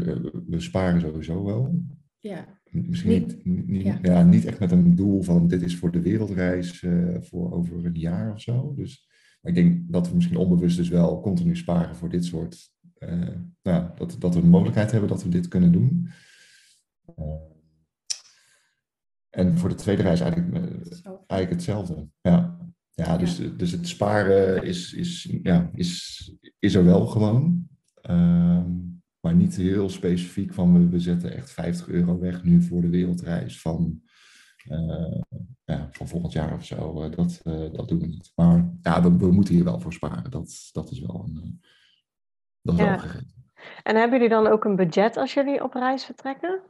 we 0.46 0.61
sparen 0.61 1.01
sowieso 1.01 1.44
wel. 1.44 1.81
Ja. 2.20 2.44
Misschien 2.70 3.11
niet, 3.11 3.66
niet, 3.66 3.99
ja. 4.03 4.22
niet 4.22 4.44
echt 4.44 4.59
met 4.59 4.70
een 4.70 4.94
doel 4.94 5.22
van 5.22 5.49
dit 5.49 5.62
is 5.62 5.77
voor 5.77 5.90
de 5.90 6.01
wereldreis 6.01 6.83
uh, 6.83 7.16
voor 7.20 7.53
over 7.53 7.85
een 7.85 7.99
jaar 7.99 8.33
of 8.33 8.40
zo. 8.40 8.75
Dus 8.77 9.06
ik 9.47 9.55
denk 9.55 9.93
dat 9.93 10.09
we 10.09 10.15
misschien 10.15 10.37
onbewust 10.37 10.77
dus 10.77 10.89
wel 10.89 11.21
continu 11.21 11.57
sparen 11.57 11.97
voor 11.97 12.09
dit 12.09 12.25
soort. 12.25 12.71
Uh, 12.99 13.29
nou, 13.63 13.91
dat, 13.97 14.17
dat 14.19 14.35
we 14.35 14.41
de 14.41 14.47
mogelijkheid 14.47 14.91
hebben 14.91 15.09
dat 15.09 15.23
we 15.23 15.29
dit 15.29 15.49
kunnen 15.49 15.73
doen. 15.73 16.09
Uh, 17.19 17.25
en 19.31 19.59
voor 19.59 19.69
de 19.69 19.75
tweede 19.75 20.03
reis 20.03 20.21
eigenlijk, 20.21 20.55
uh, 20.55 20.63
eigenlijk 21.27 21.51
hetzelfde. 21.51 22.09
Ja, 22.21 22.59
ja, 22.91 23.17
dus, 23.17 23.41
dus 23.57 23.71
het 23.71 23.89
sparen 23.89 24.63
is, 24.63 24.93
is, 24.93 25.39
ja, 25.43 25.71
is, 25.75 26.33
is 26.59 26.75
er 26.75 26.85
wel 26.85 27.07
gewoon. 27.07 27.69
Ehm, 28.01 28.71
maar 29.21 29.35
niet 29.35 29.57
heel 29.57 29.89
specifiek 29.89 30.55
van 30.55 30.73
we, 30.73 30.89
we 30.89 31.01
zetten 31.01 31.37
echt 31.37 31.51
50 31.51 31.89
euro 31.89 32.19
weg 32.19 32.45
nu 32.45 32.63
voor 32.63 32.81
de 32.81 32.89
wereldreis 32.89 33.61
van 33.61 34.03
ja, 35.65 35.89
van 35.91 36.09
volgend 36.09 36.33
jaar 36.33 36.55
of 36.55 36.65
zo. 36.65 37.05
Uh, 37.05 37.11
dat, 37.11 37.41
uh, 37.45 37.73
dat 37.73 37.89
doen 37.89 37.99
we 38.01 38.07
niet. 38.07 38.33
Maar 38.35 38.71
ja, 38.83 39.03
we, 39.03 39.17
we, 39.17 39.31
moeten 39.31 39.55
hier 39.55 39.65
wel 39.65 39.81
voor 39.81 39.93
sparen. 39.93 40.31
Dat, 40.31 40.69
dat 40.73 40.91
is 40.91 41.01
wel 41.01 41.25
een 41.25 41.61
dat 42.63 42.75
is 42.75 42.81
ja. 42.81 42.87
wel 42.89 42.99
gegeven. 42.99 43.35
En 43.83 43.97
hebben 43.97 44.19
jullie 44.19 44.35
dan 44.35 44.47
ook 44.47 44.65
een 44.65 44.77
budget 44.77 45.17
als 45.17 45.35
jullie 45.35 45.63
op 45.63 45.73
reis 45.73 46.05
vertrekken? 46.05 46.61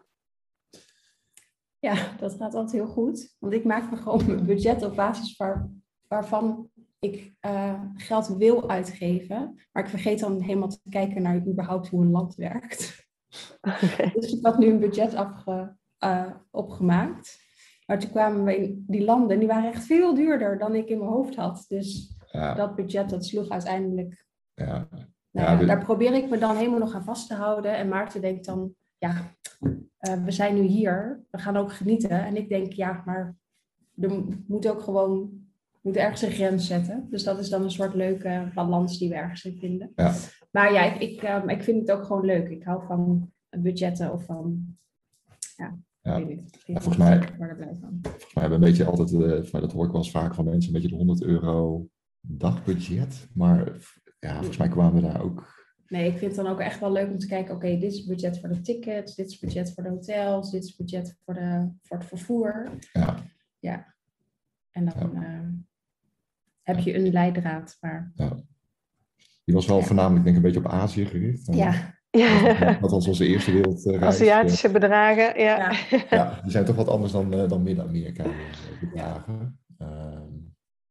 Ja, 1.79 2.17
dat 2.19 2.35
gaat 2.35 2.55
altijd 2.55 2.73
heel 2.73 2.87
goed. 2.87 3.37
Want 3.39 3.53
ik 3.53 3.65
maak 3.65 3.91
me 3.91 3.97
gewoon 3.97 4.31
een 4.31 4.47
budget 4.47 4.83
op 4.83 4.97
basis 4.97 5.37
waar, 5.37 5.71
waarvan 6.09 6.71
ik 6.99 7.35
geld 7.95 8.27
wil 8.27 8.69
uitgeven. 8.69 9.63
Maar 9.73 9.83
ik 9.83 9.89
vergeet 9.89 10.19
dan 10.19 10.41
helemaal 10.41 10.69
te 10.69 10.81
kijken 10.89 11.23
naar 11.23 11.47
überhaupt 11.47 11.89
hoe 11.89 12.03
een 12.03 12.11
land 12.11 12.35
werkt. 12.35 12.95
Okay. 13.61 14.13
Dus 14.15 14.33
ik 14.33 14.45
had 14.45 14.59
nu 14.59 14.67
een 14.67 14.81
budget 14.81 15.15
afge, 15.15 15.77
opgemaakt. 16.51 17.46
Maar 17.87 17.99
toen 17.99 18.11
kwamen 18.11 18.45
we 18.45 18.57
in 18.57 18.85
die 18.87 19.05
landen 19.05 19.31
en 19.31 19.39
die 19.39 19.49
waren 19.49 19.73
echt 19.73 19.85
veel 19.85 20.15
duurder 20.15 20.59
dan 20.59 20.75
ik 20.75 20.89
in 20.89 20.99
mijn 20.99 21.11
hoofd 21.11 21.37
had. 21.37 21.65
Dus 21.69 22.17
Ja, 22.31 22.55
dat 22.55 22.75
budget 22.77 23.11
dat 23.11 23.25
sloeg 23.27 23.49
uiteindelijk. 23.49 24.27
ja. 24.55 24.89
Nou 25.31 25.59
Ja, 25.61 25.65
Daar 25.67 25.85
probeer 25.85 26.13
ik 26.15 26.29
me 26.31 26.39
dan 26.39 26.57
helemaal 26.57 26.79
nog 26.79 26.95
aan 26.95 27.05
vast 27.05 27.29
te 27.29 27.35
houden. 27.35 27.77
En 27.77 27.89
Maarten 27.89 28.21
denkt 28.21 28.45
dan, 28.45 28.75
ja, 28.99 29.15
eh, 29.99 30.25
we 30.25 30.31
zijn 30.31 30.55
nu 30.55 30.61
hier, 30.63 31.25
we 31.31 31.39
gaan 31.39 31.57
ook 31.57 31.73
genieten. 31.73 32.11
En 32.25 32.37
ik 32.37 32.49
denk, 32.49 32.73
ja, 32.73 33.03
maar 33.05 33.37
er 34.01 34.09
mo- 34.09 34.27
moet 34.47 34.69
ook 34.69 34.81
gewoon, 34.83 35.31
moet 35.81 35.97
ergens 35.97 36.23
een 36.23 36.31
grens 36.31 36.67
zetten. 36.67 37.07
Dus 37.11 37.25
dat 37.25 37.39
is 37.39 37.49
dan 37.49 37.63
een 37.63 37.71
soort 37.71 37.95
leuke 37.95 38.51
balans 38.55 38.99
die 38.99 39.09
we 39.09 39.15
ergens 39.15 39.45
in 39.45 39.59
vinden. 39.59 39.93
Ja. 39.95 40.13
Maar 40.51 40.73
ja, 40.73 40.83
ik, 40.95 41.01
ik, 41.01 41.23
ehm, 41.23 41.49
ik 41.49 41.63
vind 41.63 41.81
het 41.89 41.97
ook 41.99 42.05
gewoon 42.05 42.25
leuk. 42.25 42.49
Ik 42.49 42.65
hou 42.65 42.87
van 42.87 43.33
budgetten 43.59 44.13
of 44.13 44.25
van, 44.25 44.77
ja, 45.57 45.77
Ja. 46.07 46.17
ik 46.17 46.27
weet 46.27 46.37
niet. 46.41 46.63
Ja, 46.67 46.81
volgens 46.81 46.97
mij- 46.97 47.23
van. 47.81 47.99
We 48.03 48.41
hebben 48.41 48.53
een 48.63 48.65
beetje 48.69 48.85
altijd, 48.85 49.11
volgens 49.11 49.51
mij 49.51 49.61
dat 49.61 49.73
hoor 49.73 49.85
ik 49.85 49.91
wel 49.93 50.01
eens 50.01 50.11
vaak 50.11 50.35
van 50.35 50.45
mensen, 50.45 50.67
een 50.67 50.73
beetje 50.73 50.89
de 50.97 51.05
100 51.05 51.23
euro 51.23 51.89
dagbudget. 52.21 53.29
Maar 53.35 53.73
ja, 54.19 54.35
volgens 54.37 54.57
mij 54.57 54.69
kwamen 54.69 54.95
we 54.95 55.09
daar 55.09 55.23
ook. 55.23 55.55
Nee, 55.87 56.07
ik 56.07 56.19
vind 56.19 56.37
het 56.37 56.45
dan 56.45 56.53
ook 56.53 56.61
echt 56.61 56.81
wel 56.81 56.93
leuk 56.93 57.11
om 57.11 57.19
te 57.19 57.27
kijken, 57.27 57.55
oké, 57.55 57.67
dit 57.79 57.83
is 57.93 57.99
het 57.99 58.07
budget 58.09 58.41
voor 58.41 58.49
de 58.49 58.61
tickets, 58.61 59.15
dit 59.15 59.27
is 59.27 59.39
budget 59.39 59.73
voor 59.75 59.83
de 59.83 59.89
hotels, 59.89 60.51
dit 60.51 60.63
is 60.63 60.69
het 60.69 60.77
budget 60.77 61.19
voor, 61.25 61.35
de, 61.35 61.71
voor 61.83 61.97
het 61.99 62.07
vervoer. 62.07 62.71
Ja, 63.59 63.95
En 64.71 64.85
dan 64.85 65.23
eh, 65.25 65.49
heb 66.63 66.79
je 66.79 66.95
een 66.95 67.13
leidraad. 67.13 67.77
Maar 67.81 68.13
die 69.45 69.55
was 69.55 69.67
wel 69.67 69.79
Ja. 69.79 69.85
voornamelijk 69.85 70.25
denk 70.25 70.37
ik 70.37 70.45
een 70.45 70.53
beetje 70.53 70.69
op 70.69 70.73
Azië 70.75 71.05
gericht. 71.05 71.49
En 71.49 71.57
ja, 71.57 71.96
Ja. 72.17 72.79
Dat 72.81 72.91
was 72.91 73.07
onze 73.07 73.27
eerste 73.27 73.53
wereldreis. 73.53 74.03
Aziatische 74.03 74.71
bedragen, 74.71 75.41
ja. 75.41 75.73
ja. 76.11 76.41
Die 76.43 76.51
zijn 76.51 76.65
toch 76.65 76.77
wat 76.77 76.89
anders 76.89 77.13
dan, 77.13 77.33
eh, 77.33 77.49
dan 77.49 77.63
Midden-Amerika 77.63 78.25
eh, 78.25 78.31
bedragen. 78.81 79.61
Ehm, 79.79 80.33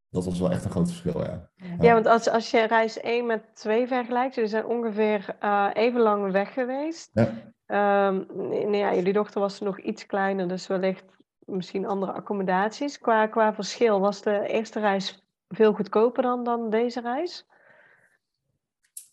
dat 0.09 0.25
was 0.25 0.39
wel 0.39 0.51
echt 0.51 0.65
een 0.65 0.71
groot 0.71 0.87
verschil, 0.87 1.23
ja. 1.23 1.49
Ja, 1.79 1.93
want 1.93 2.05
als, 2.05 2.29
als 2.29 2.51
je 2.51 2.67
reis 2.67 3.01
1 3.01 3.25
met 3.25 3.41
2 3.53 3.87
vergelijkt, 3.87 4.35
jullie 4.35 4.49
zijn 4.49 4.65
ongeveer 4.65 5.35
eh, 5.39 5.69
even 5.73 6.01
lang 6.01 6.31
weg 6.31 6.53
geweest. 6.53 7.09
Ja. 7.13 7.53
Ehm, 7.65 8.23
nee, 8.49 8.67
nee, 8.67 8.79
ja, 8.79 8.95
jullie 8.95 9.13
dochter 9.13 9.41
was 9.41 9.59
nog 9.59 9.79
iets 9.79 10.05
kleiner, 10.05 10.47
dus 10.47 10.67
wellicht 10.67 11.05
misschien 11.45 11.85
andere 11.85 12.11
accommodaties. 12.11 12.99
Qua, 12.99 13.27
qua 13.27 13.53
verschil, 13.53 13.99
was 13.99 14.21
de 14.21 14.47
eerste 14.47 14.79
reis 14.79 15.27
veel 15.47 15.73
goedkoper 15.73 16.23
dan, 16.23 16.43
dan 16.43 16.69
deze 16.69 17.01
reis? 17.01 17.45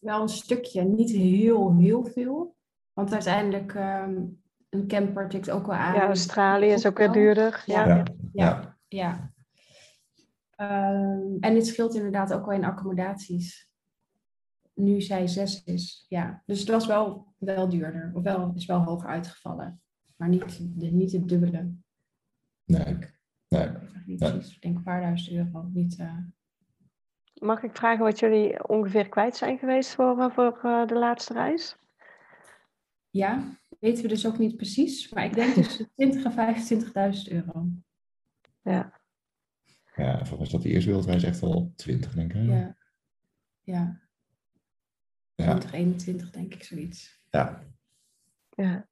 Wel 0.02 0.22
een 0.22 0.28
stukje, 0.28 0.82
niet 0.82 1.10
heel, 1.10 1.76
heel 1.76 2.04
veel. 2.04 2.56
Want 2.92 3.12
uiteindelijk, 3.12 3.74
ehm, 3.74 4.20
een 4.68 4.86
camper 4.86 5.28
tikt 5.28 5.50
ook 5.50 5.66
wel 5.66 5.76
aan. 5.76 5.94
Ja, 5.94 6.06
Australië 6.06 6.66
is 6.66 6.86
ook 6.86 6.98
weer 6.98 7.06
wel. 7.06 7.16
duurder. 7.16 7.62
Ja. 7.66 8.02
Ja. 8.32 8.76
Ja. 8.88 9.32
Ehm, 10.50 11.36
en 11.40 11.54
het 11.54 11.66
scheelt 11.66 11.94
inderdaad 11.94 12.32
ook 12.32 12.46
wel 12.46 12.54
in 12.54 12.64
accommodaties. 12.64 13.70
Nu 14.74 15.00
zij 15.00 15.26
zes 15.26 15.64
is, 15.64 16.06
ja. 16.08 16.42
Dus 16.46 16.60
het 16.60 16.68
was 16.68 16.86
wel, 16.86 17.34
wel 17.38 17.68
duurder. 17.68 18.10
Of 18.14 18.22
wel, 18.22 18.52
is 18.54 18.66
wel 18.66 18.82
hoger 18.82 19.08
uitgevallen. 19.08 19.80
Maar 20.16 20.28
niet, 20.28 20.80
de, 20.80 20.86
niet 20.86 21.12
het 21.12 21.28
dubbele. 21.28 21.72
nee. 22.64 22.98
nee. 23.48 23.68
Ik 24.06 24.18
denk 24.18 24.76
een 24.76 24.82
paar 24.82 25.00
duizend 25.00 25.36
euro. 25.36 25.68
Niet, 25.72 25.98
eh, 25.98 26.16
Mag 27.34 27.62
ik 27.62 27.76
vragen 27.76 28.04
wat 28.04 28.18
jullie 28.18 28.68
ongeveer 28.68 29.08
kwijt 29.08 29.36
zijn 29.36 29.58
geweest 29.58 29.94
voor, 29.94 30.18
eh, 30.20 30.30
voor 30.30 30.58
eh, 30.62 30.86
de 30.86 30.94
laatste 30.94 31.32
reis? 31.32 31.76
Ja, 33.10 33.58
weten 33.80 34.02
we 34.02 34.08
dus 34.08 34.26
ook 34.26 34.38
niet 34.38 34.56
precies. 34.56 35.08
Maar 35.12 35.24
ik 35.24 35.34
denk 35.34 35.54
tussen 35.54 35.90
20 35.96 36.24
en 36.24 36.32
25.000 36.32 37.32
euro. 37.32 37.66
Ja. 38.62 39.00
Ja, 39.96 40.16
volgens 40.26 40.38
mij 40.38 40.48
dat 40.50 40.62
die 40.62 40.72
eerste 40.72 40.88
wereldreis 40.88 41.22
echt 41.22 41.40
wel 41.40 41.72
20, 41.76 42.14
denk 42.14 42.32
ik. 42.32 42.44
Ja, 42.44 42.76
ja 43.60 44.00
Ja. 45.34 45.58
2021 45.58 46.30
denk 46.30 46.54
ik 46.54 46.62
zoiets. 46.64 47.24
ja. 47.30 47.70
Ja. 48.56 48.88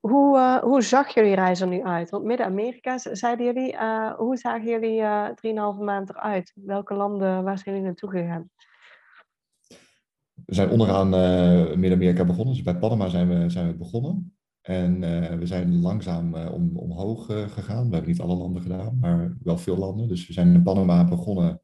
Hoe, 0.00 0.38
eh, 0.38 0.58
hoe 0.58 0.82
zag 0.82 1.14
jullie 1.14 1.34
reis 1.34 1.60
er 1.60 1.66
nu 1.68 1.82
uit? 1.82 2.10
Want 2.10 2.24
Midden-Amerika, 2.24 2.98
zeiden 2.98 3.46
jullie, 3.46 3.72
eh, 3.76 4.12
hoe 4.14 4.36
zagen 4.36 4.68
jullie 4.68 5.00
eh 5.00 5.28
3,5 5.34 5.78
maand 5.80 6.08
eruit? 6.10 6.52
Welke 6.54 6.94
landen, 6.94 7.44
waar 7.44 7.58
zijn 7.58 7.74
jullie 7.74 7.82
naartoe 7.90 8.10
gegaan? 8.10 8.50
We 10.46 10.54
zijn 10.54 10.70
onderaan 10.70 11.14
eh, 11.14 11.76
Midden-Amerika 11.76 12.24
begonnen. 12.24 12.54
Dus 12.54 12.62
bij 12.62 12.76
Panama 12.78 13.08
zijn 13.08 13.28
we, 13.28 13.50
zijn 13.50 13.66
we 13.66 13.74
begonnen. 13.74 14.36
En 14.60 15.02
eh, 15.02 15.38
we 15.38 15.46
zijn 15.46 15.80
langzaam 15.80 16.34
om, 16.34 16.76
omhoog 16.78 17.26
gegaan. 17.26 17.86
We 17.88 17.94
hebben 17.94 18.10
niet 18.10 18.20
alle 18.20 18.34
landen 18.36 18.62
gedaan, 18.62 18.98
maar 19.00 19.36
wel 19.42 19.58
veel 19.58 19.76
landen. 19.76 20.08
Dus 20.08 20.26
we 20.26 20.32
zijn 20.32 20.54
in 20.54 20.62
Panama 20.62 21.04
begonnen. 21.04 21.60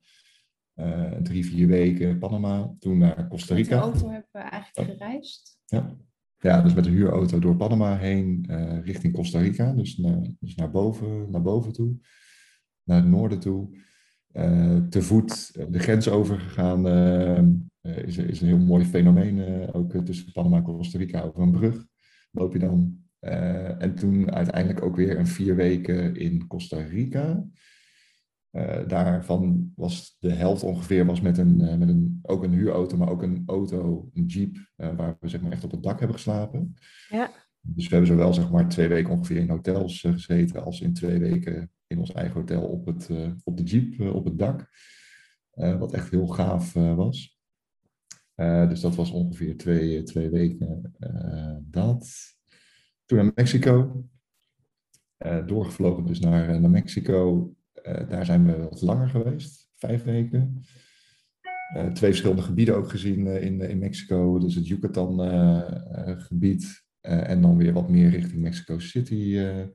eh, 0.74 1.10
drie, 1.12 1.44
vier 1.46 1.66
weken 1.66 2.18
Panama. 2.18 2.74
Toen 2.78 2.98
naar 2.98 3.28
Costa 3.28 3.54
Met 3.54 3.64
de 3.64 3.70
Rica. 3.70 3.82
auto 3.84 4.08
hebben 4.08 4.28
we 4.32 4.38
eigenlijk 4.38 4.90
gereisd. 4.98 5.58
Ja. 5.66 5.96
Ja, 6.40 6.62
dus 6.62 6.74
met 6.74 6.86
een 6.86 6.92
huurauto 6.92 7.38
door 7.38 7.56
Panama 7.56 7.96
heen 7.96 8.44
eh, 8.48 8.84
richting 8.84 9.14
Costa 9.14 9.40
Rica. 9.40 9.72
Dus, 9.72 9.96
naar, 9.96 10.26
dus 10.40 10.54
naar, 10.54 10.70
boven, 10.70 11.30
naar 11.30 11.42
boven 11.42 11.72
toe. 11.72 11.96
Naar 12.84 13.00
het 13.00 13.10
noorden 13.10 13.40
toe. 13.40 13.78
Eh, 14.32 14.76
te 14.76 15.02
voet 15.02 15.50
eh, 15.54 15.66
de 15.68 15.78
grens 15.78 16.08
overgegaan. 16.08 16.86
eh, 17.80 17.96
is, 18.06 18.18
is 18.18 18.40
een 18.40 18.46
heel 18.46 18.58
mooi 18.58 18.84
fenomeen. 18.84 19.68
ook 19.72 19.92
tussen 19.92 20.32
Panama 20.32 20.56
en 20.56 20.62
Costa 20.62 20.98
Rica 20.98 21.20
over 21.20 21.42
een 21.42 21.50
brug 21.50 21.86
loop 22.30 22.52
je 22.52 22.58
dan. 22.58 22.98
En 23.78 23.94
toen 23.94 24.32
uiteindelijk 24.32 24.82
ook 24.82 24.96
weer 24.96 25.18
een 25.18 25.26
vier 25.26 25.56
weken 25.56 26.16
in 26.16 26.46
Costa 26.46 26.82
Rica. 26.82 27.46
Eh, 28.50 28.88
daarvan 28.88 29.72
was 29.76 30.16
de 30.18 30.32
helft 30.32 30.62
ongeveer 30.62 31.06
was 31.06 31.20
met, 31.20 31.38
een, 31.38 31.60
eh, 31.60 31.76
met 31.76 31.88
een, 31.88 32.18
ook 32.22 32.42
een 32.42 32.52
huurauto, 32.52 32.96
maar 32.96 33.08
ook 33.08 33.22
een 33.22 33.42
auto, 33.46 34.10
een 34.14 34.26
jeep, 34.26 34.70
eh, 34.76 34.96
waar 34.96 35.16
we 35.20 35.28
zeg 35.28 35.40
maar, 35.40 35.52
echt 35.52 35.64
op 35.64 35.70
het 35.70 35.82
dak 35.82 35.98
hebben 35.98 36.16
geslapen. 36.16 36.74
Ja. 37.08 37.30
Dus 37.60 37.84
we 37.84 37.90
hebben 37.90 38.10
zowel 38.14 38.34
zeg 38.34 38.50
maar, 38.50 38.68
twee 38.68 38.88
weken 38.88 39.12
ongeveer 39.12 39.36
in 39.36 39.50
hotels 39.50 40.00
gezeten, 40.00 40.64
als 40.64 40.80
in 40.80 40.94
twee 40.94 41.18
weken 41.18 41.70
in 41.86 41.98
ons 41.98 42.12
eigen 42.12 42.34
hotel 42.34 42.62
op, 42.62 42.86
het, 42.86 43.10
op 43.44 43.56
de 43.56 43.62
jeep, 43.62 44.00
op 44.14 44.24
het 44.24 44.38
dak. 44.38 44.70
Wat 45.50 45.92
echt 45.92 46.10
heel 46.10 46.26
gaaf 46.26 46.72
was. 46.72 47.38
Dus 48.68 48.80
dat 48.80 48.94
was 48.94 49.10
ongeveer 49.10 49.56
twee, 49.56 50.02
twee 50.02 50.30
weken 50.30 50.94
dat. 51.70 52.08
Toen 53.04 53.18
naar 53.18 53.32
Mexico. 53.34 54.04
Doorgevlogen 55.46 56.06
dus 56.06 56.20
naar, 56.20 56.60
naar 56.60 56.70
Mexico. 56.70 57.54
Eh, 57.82 58.08
daar 58.08 58.24
zijn 58.24 58.46
we 58.46 58.58
wat 58.58 58.80
langer 58.80 59.08
geweest, 59.08 59.70
vijf 59.74 60.04
weken. 60.04 60.64
Eh, 61.74 61.86
twee 61.86 62.10
verschillende 62.10 62.42
gebieden 62.42 62.76
ook 62.76 62.90
gezien 62.90 63.26
eh, 63.26 63.42
in, 63.42 63.60
in 63.60 63.78
Mexico. 63.78 64.38
Dus 64.38 64.54
het 64.54 64.68
Yucatan-gebied 64.68 66.88
en 67.00 67.42
dan 67.42 67.56
weer 67.56 67.72
wat 67.72 67.88
meer 67.88 68.10
richting 68.10 68.42
Mexico 68.42 68.78
City, 68.78 69.34
het, 69.34 69.74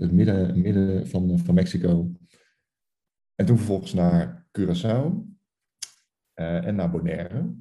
het 0.00 0.12
midden, 0.12 0.60
midden 0.60 1.08
van, 1.08 1.38
van 1.38 1.54
Mexico. 1.54 2.12
En 3.34 3.46
toen 3.46 3.56
vervolgens 3.56 3.94
naar 3.94 4.46
Curaçao 4.58 5.12
en 6.34 6.74
naar 6.74 6.90
Bonaire. 6.90 7.54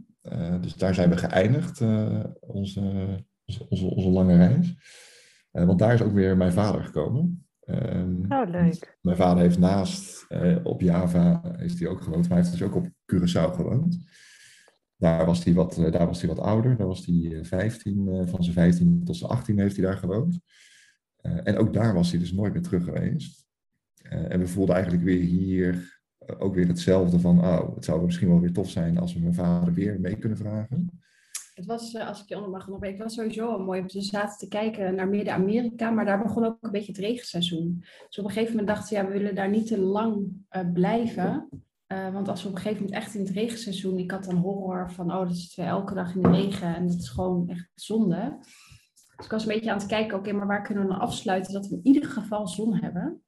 Dus 0.62 0.76
daar 0.76 0.94
zijn 0.94 1.10
we 1.10 1.18
geëindigd, 1.18 1.82
onze, 2.39 3.18
onze, 3.70 4.10
lange 4.10 4.36
reis. 4.36 4.76
Want 5.52 5.80
daar 5.80 5.94
is 5.94 6.02
ook 6.02 6.13
weer 6.13 6.38
mijn 6.38 6.52
vader 6.52 6.84
gekomen. 6.84 7.48
Ehm, 7.82 8.32
Oh, 8.32 8.50
leuk. 8.50 8.98
mijn 9.02 9.18
vader 9.18 9.44
heeft 9.44 9.60
naast 9.60 10.26
eh, 10.30 10.58
op 10.64 10.82
Java 10.82 11.56
is 11.58 11.80
hij 11.80 11.90
ook 11.90 12.02
gewoond, 12.02 12.30
maar 12.30 12.38
hij 12.38 12.48
heeft 12.48 12.60
dus 12.60 12.68
ook 12.68 12.76
op 12.76 12.88
Curaçao 12.88 13.56
gewoond. 13.56 13.98
Daar 15.04 15.26
was 15.26 15.44
hij 15.44 15.54
wat, 15.54 15.78
eh, 15.78 15.92
daar 15.92 16.08
was 16.08 16.22
hij 16.22 16.30
wat 16.30 16.39
ouder, 16.45 16.78
daar 16.78 16.88
was 16.88 17.06
hij 17.06 17.38
eh, 17.38 17.43
15, 17.43 18.08
eh, 18.08 18.28
van 18.28 18.43
zijn 18.43 18.56
15 18.56 19.04
tot 19.04 19.16
zijn 19.18 19.32
18 19.32 19.60
heeft 19.60 19.76
hij 19.76 19.86
daar 19.86 19.97
gewoond. 19.97 20.39
En 21.24 21.58
ook 21.58 21.74
daar 21.74 21.93
was 21.93 22.12
hij 22.12 22.20
dus 22.20 22.32
nooit 22.34 22.54
meer 22.54 22.62
terug 22.62 22.84
geweest. 22.84 23.45
En 24.04 24.39
we 24.39 24.47
voelden 24.47 24.76
eigenlijk 24.76 25.04
weer 25.06 25.20
hier 25.22 26.02
ook 26.38 26.56
weer 26.56 26.68
hetzelfde 26.68 27.20
van, 27.20 27.39
oh, 27.39 27.76
het 27.76 27.86
zou 27.86 28.06
misschien 28.06 28.28
wel 28.28 28.39
weer 28.39 28.54
tof 28.54 28.70
zijn 28.70 28.97
als 28.97 29.14
we 29.14 29.20
mijn 29.20 29.34
vader 29.34 29.74
weer 29.74 30.00
mee 30.00 30.18
kunnen 30.18 30.38
vragen. 30.38 31.03
Het 31.54 31.66
was, 31.66 31.93
eh, 31.93 32.08
als 32.08 32.22
ik 32.22 32.30
je 32.30 32.36
onder 32.36 32.49
mag 32.49 32.66
onderbreken, 32.66 32.97
het 32.97 33.08
was 33.08 33.16
sowieso 33.16 33.47
wel 33.47 33.66
mooi. 33.66 33.82
We 33.82 34.01
zaten 34.01 34.38
te 34.38 34.47
kijken 34.47 34.95
naar 34.95 35.08
Midden-Amerika, 35.08 35.89
maar 35.89 36.06
daar 36.06 36.24
begon 36.24 36.45
ook 36.45 36.58
een 36.62 36.72
beetje 36.72 36.91
het 36.91 37.01
regenseizoen. 37.01 37.78
Dus 38.08 38.20
op 38.20 38.26
een 38.26 38.32
gegeven 38.32 38.56
moment 38.56 38.76
dachten 38.76 38.97
we, 38.97 39.04
ja, 39.04 39.08
we 39.08 39.18
willen 39.18 39.36
daar 39.36 39.49
niet 39.49 39.68
te 39.68 39.80
lang 39.80 40.28
eh, 40.49 40.72
blijven. 40.74 41.49
Eh, 41.86 42.14
want 42.14 42.28
als 42.28 42.43
we 42.43 42.49
op 42.49 42.56
een 42.56 42.62
gegeven 42.62 42.84
moment 42.84 43.01
echt 43.04 43.16
in 43.16 43.22
het 43.22 43.30
regenseizoen, 43.30 43.97
ik 43.97 44.12
had 44.12 44.24
dan 44.24 44.36
horror 44.36 44.91
van, 44.91 45.14
oh, 45.14 45.28
dat 45.28 45.38
zitten 45.38 45.64
we 45.64 45.70
elke 45.70 45.93
dag 45.93 46.16
in 46.16 46.22
de 46.22 46.30
regen 46.30 46.76
en 46.76 46.88
dat 46.88 46.97
is 46.97 47.10
gewoon 47.10 47.49
echt 47.49 47.70
zonde. 47.76 48.38
Dus 49.16 49.26
ik 49.26 49.32
was 49.32 49.45
een 49.45 49.54
beetje 49.54 49.72
aan 49.72 49.78
het 49.78 49.88
kijken, 49.88 50.18
oké, 50.18 50.32
maar 50.32 50.47
waar 50.47 50.62
kunnen 50.62 50.84
we 50.84 50.89
dan 50.89 50.99
afsluiten 50.99 51.54
dat 51.54 51.68
we 51.68 51.76
in 51.76 51.93
ieder 51.93 52.10
geval 52.10 52.47
zon 52.47 52.76
hebben? 52.76 53.24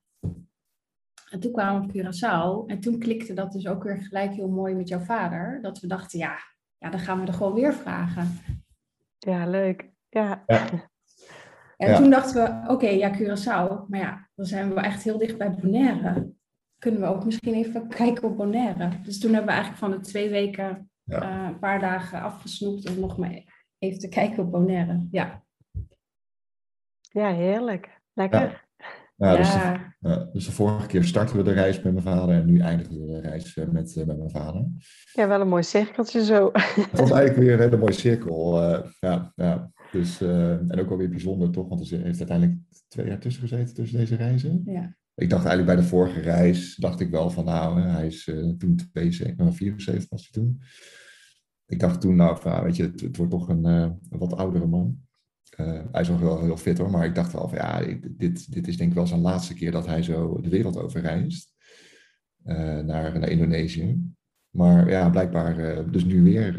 En 1.30 1.40
toen 1.40 1.52
kwamen 1.52 1.82
we 1.82 1.88
op 1.88 1.94
Curaçao 1.94 2.70
en 2.70 2.80
toen 2.80 3.00
klikte 3.00 3.34
dat 3.34 3.52
dus 3.52 3.68
ook 3.68 3.84
weer 3.84 4.02
gelijk 4.02 4.34
heel 4.34 4.50
mooi 4.50 4.76
met 4.76 4.88
jouw 4.88 5.00
vader. 5.00 5.60
Dat 5.62 5.80
we 5.80 5.88
dachten, 5.88 6.20
ja, 6.20 6.38
ja 6.86 6.92
dan 6.92 7.00
gaan 7.00 7.22
we 7.22 7.28
er 7.28 7.34
gewoon 7.34 7.54
weer 7.54 7.74
vragen. 7.74 8.40
Ja, 9.18 9.48
leuk. 9.48 9.90
Ja. 10.10 10.44
Ja. 10.46 10.68
En 11.78 11.96
toen 11.96 12.10
dachten 12.10 12.44
we, 12.44 12.72
oké, 12.72 12.88
ja, 12.88 13.12
Curaçao. 13.18 13.88
Maar 13.88 14.00
ja, 14.00 14.30
dan 14.36 14.46
zijn 14.46 14.68
we 14.68 14.74
wel 14.74 14.84
echt 14.84 15.04
heel 15.04 15.18
dicht 15.18 15.38
bij 15.38 15.52
Bonaire. 15.52 16.32
Kunnen 16.80 17.02
we 17.02 17.08
ook 17.08 17.26
misschien 17.26 17.54
even 17.54 17.88
kijken 17.88 18.24
op 18.24 18.38
Bonaire. 18.38 18.90
Dus 19.04 19.20
toen 19.20 19.34
hebben 19.34 19.50
we 19.50 19.54
eigenlijk 19.54 19.84
van 19.84 19.92
de 19.92 20.00
twee 20.00 20.30
weken 20.30 20.90
eh, 21.06 21.46
een 21.48 21.60
paar 21.60 21.80
dagen 21.80 22.22
afgesnoept 22.22 22.90
om 22.90 23.00
nog 23.00 23.18
maar 23.18 23.44
even 23.80 24.00
te 24.00 24.10
kijken 24.10 24.44
op 24.44 24.52
Bonaire. 24.52 25.08
Ja, 25.12 25.44
ja 27.00 27.34
heerlijk. 27.34 28.02
Lekker. 28.14 28.65
Ja, 29.18 29.36
dus, 29.36 29.54
de, 30.00 30.30
dus, 30.34 30.46
de, 30.46 30.52
vorige 30.52 30.88
keer 30.88 31.04
starten 31.04 31.38
we 31.38 31.44
de 31.44 31.52
reis 31.52 31.82
met 31.82 31.94
mijn 31.94 32.06
vader 32.06 32.36
en 32.36 32.46
nu 32.46 32.60
eindigen 32.60 33.00
we 33.00 33.08
de 33.08 33.20
reis 33.20 33.58
eh, 33.58 33.68
met, 33.68 33.96
uh, 33.96 34.06
met 34.06 34.18
mijn 34.18 34.30
vader. 34.30 34.68
Ja, 35.14 35.28
wel 35.28 35.42
een 35.42 35.48
mooi 35.48 35.64
cirkeltje 35.64 36.24
zo. 36.24 36.50
Het 36.92 37.00
was 37.00 37.12
eigenlijk 37.12 37.36
weer 37.36 37.54
een 37.54 37.60
hele 37.60 37.78
mooie 37.78 37.92
cirkel. 37.92 38.62
Ja, 39.00 39.32
ja. 39.36 39.72
Dus, 39.92 40.22
en 40.22 40.80
ook 40.80 40.90
wel 40.90 40.98
weer 40.98 41.10
bijzonder 41.10 41.52
toch, 41.52 41.68
want 41.68 41.92
er 41.92 42.02
heeft 42.02 42.20
uiteindelijk 42.20 42.60
twee 42.88 43.08
jaar 43.08 43.20
tussen 43.20 43.42
gezeten 43.42 43.74
tussen 43.74 43.98
deze 43.98 44.16
reizen. 44.16 44.62
Ja. 44.66 44.96
Ik 45.16 45.30
dacht 45.30 45.46
eigenlijk 45.46 45.76
bij 45.76 45.86
de 45.86 45.90
vorige 45.90 46.20
reis, 46.20 46.76
dacht 46.76 47.00
ik 47.00 47.10
wel 47.10 47.30
van 47.30 47.46
nou, 47.46 47.82
hij 47.82 48.08
is 48.08 48.24
toen 48.58 48.80
72, 48.92 49.56
74 49.56 50.10
was 50.10 50.30
hij 50.32 50.32
toen. 50.32 50.62
Ik 51.66 51.80
dacht 51.80 52.02
toen 52.02 52.16
nou, 52.16 52.42
van, 52.42 52.64
weet 52.64 52.76
je, 52.76 52.84
het, 52.84 53.02
het 53.02 53.18
wordt 53.18 53.32
toch 53.32 53.50
een, 53.50 53.66
een 53.66 54.00
wat 54.10 54.36
oudere 54.36 54.68
man. 54.68 55.05
Uh, 55.58 55.80
hij 55.92 56.02
is 56.02 56.10
nog 56.10 56.20
wel 56.20 56.44
heel 56.44 56.58
fit 56.58 56.78
hoor, 56.78 56.90
maar 56.90 57.06
ik 57.06 57.16
dacht 57.16 57.34
wel 57.34 57.48
van 57.48 57.58
ja, 57.58 57.98
dit, 58.10 58.54
dit 58.54 58.68
is 58.68 58.78
denk 58.78 58.90
ik 58.90 58.96
wel 58.96 59.08
zijn 59.08 59.22
laatste 59.22 59.54
keer 59.54 59.72
dat 59.72 59.86
hij 59.86 60.04
zo 60.04 60.42
de 60.42 60.50
wereld 60.50 60.78
over 60.78 61.02
reist. 61.02 61.54
Uh, 62.46 62.80
naar, 62.80 63.20
naar 63.20 63.30
Indonesië. 63.30 64.14
Maar 64.50 64.90
ja, 64.90 65.10
blijkbaar, 65.10 65.60
uh, 65.60 65.92
dus 65.92 66.06
nu 66.06 66.24
weer, 66.24 66.54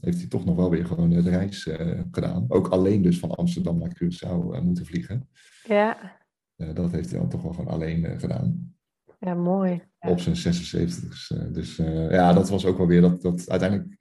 heeft 0.00 0.18
hij 0.18 0.28
toch 0.28 0.44
nog 0.44 0.56
wel 0.56 0.70
weer 0.70 0.86
gewoon 0.86 1.10
de 1.10 1.20
reis 1.20 1.68
gedaan. 2.10 2.44
Ook 2.48 2.68
alleen 2.68 3.02
dus 3.02 3.18
van 3.18 3.30
Amsterdam 3.30 3.78
naar 3.78 4.02
Curaçao 4.02 4.62
moeten 4.62 4.86
vliegen. 4.86 5.28
Ja. 5.64 6.18
dat 6.56 6.92
heeft 6.92 7.10
hij 7.10 7.18
dan 7.18 7.28
toch 7.28 7.42
wel 7.42 7.52
gewoon 7.52 7.72
alleen 7.72 8.20
gedaan. 8.20 8.74
Ja, 9.18 9.34
mooi. 9.34 9.82
Op 9.98 10.20
zijn 10.20 10.36
76 10.36 11.26
Dus 11.52 11.76
ja, 12.10 12.32
dat 12.32 12.48
was 12.48 12.66
ook 12.66 12.76
wel 12.76 12.86
weer 12.86 13.00
dat, 13.00 13.22
dat 13.22 13.48
uiteindelijk 13.48 13.98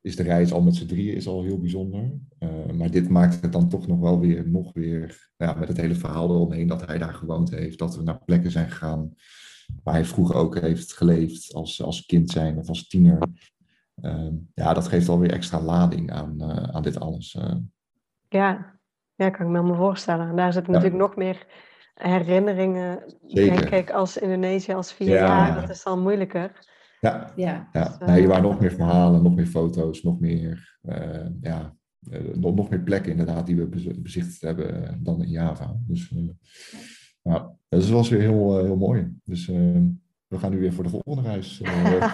is 0.00 0.16
de 0.16 0.22
reis 0.22 0.52
al 0.52 0.62
met 0.62 0.74
z'n 0.74 0.86
drieën 0.86 1.14
is 1.14 1.26
al 1.26 1.42
heel 1.42 1.58
bijzonder. 1.58 2.12
Uh, 2.40 2.72
maar 2.72 2.90
dit 2.90 3.08
maakt 3.08 3.42
het 3.42 3.52
dan 3.52 3.68
toch 3.68 3.86
nog 3.86 3.98
wel 3.98 4.20
weer, 4.20 4.48
nog 4.48 4.72
weer, 4.72 5.30
ja, 5.36 5.54
met 5.54 5.68
het 5.68 5.76
hele 5.76 5.94
verhaal 5.94 6.30
eromheen 6.30 6.66
dat 6.66 6.86
hij 6.86 6.98
daar 6.98 7.14
gewoond 7.14 7.50
heeft, 7.50 7.78
dat 7.78 7.96
we 7.96 8.02
naar 8.02 8.24
plekken 8.24 8.50
zijn 8.50 8.70
gegaan 8.70 9.14
waar 9.82 9.94
hij 9.94 10.04
vroeger 10.04 10.36
ook 10.36 10.60
heeft 10.60 10.92
geleefd 10.92 11.54
als, 11.54 11.82
als 11.82 12.06
kind 12.06 12.30
zijn 12.30 12.58
of 12.58 12.68
als 12.68 12.88
tiener. 12.88 13.18
Uh, 14.02 14.28
ja, 14.54 14.74
dat 14.74 14.88
geeft 14.88 15.08
alweer 15.08 15.32
extra 15.32 15.60
lading 15.60 16.12
aan, 16.12 16.34
uh, 16.38 16.48
aan 16.48 16.82
dit 16.82 17.00
alles. 17.00 17.38
Ja. 18.28 18.78
ja, 19.14 19.30
kan 19.30 19.46
ik 19.46 19.52
me 19.52 19.58
helemaal 19.58 19.76
voorstellen. 19.76 20.28
En 20.28 20.36
daar 20.36 20.52
zitten 20.52 20.72
ja. 20.72 20.78
natuurlijk 20.78 21.08
nog 21.08 21.16
meer 21.16 21.46
herinneringen, 21.94 23.14
Zeker. 23.26 23.56
denk 23.56 23.70
ik, 23.70 23.90
als 23.90 24.16
Indonesië, 24.16 24.72
als 24.72 24.92
vier 24.92 25.08
ja. 25.08 25.26
jaar. 25.26 25.60
Dat 25.60 25.70
is 25.70 25.82
dan 25.82 26.00
moeilijker. 26.02 26.68
Ja, 27.00 27.32
ja. 27.36 27.68
ja. 27.72 27.84
Dus, 27.98 28.08
nee, 28.08 28.22
er 28.22 28.28
waren 28.28 28.42
nog 28.42 28.60
meer 28.60 28.72
verhalen, 28.72 29.22
nog 29.22 29.34
meer 29.34 29.46
foto's, 29.46 30.02
nog 30.02 30.20
meer, 30.20 30.78
uh, 30.82 31.26
ja, 31.40 31.74
nog, 32.34 32.54
nog 32.54 32.70
meer 32.70 32.80
plekken 32.80 33.10
inderdaad 33.10 33.46
die 33.46 33.56
we 33.56 33.66
bezichtigd 33.98 34.40
hebben 34.40 34.86
eh, 34.86 34.94
dan 34.98 35.22
in 35.22 35.30
Java. 35.30 35.76
Dus 35.86 36.14
ja, 37.22 37.56
dus 37.68 37.84
dat 37.84 37.94
was 37.94 38.08
weer 38.08 38.20
heel, 38.20 38.64
heel 38.64 38.76
mooi. 38.76 39.14
Dus 39.24 39.46
we 40.26 40.38
gaan 40.38 40.50
nu 40.50 40.58
weer 40.58 40.72
voor 40.72 40.84
de 40.84 40.90
volgende 40.90 41.28
reis. 41.28 41.58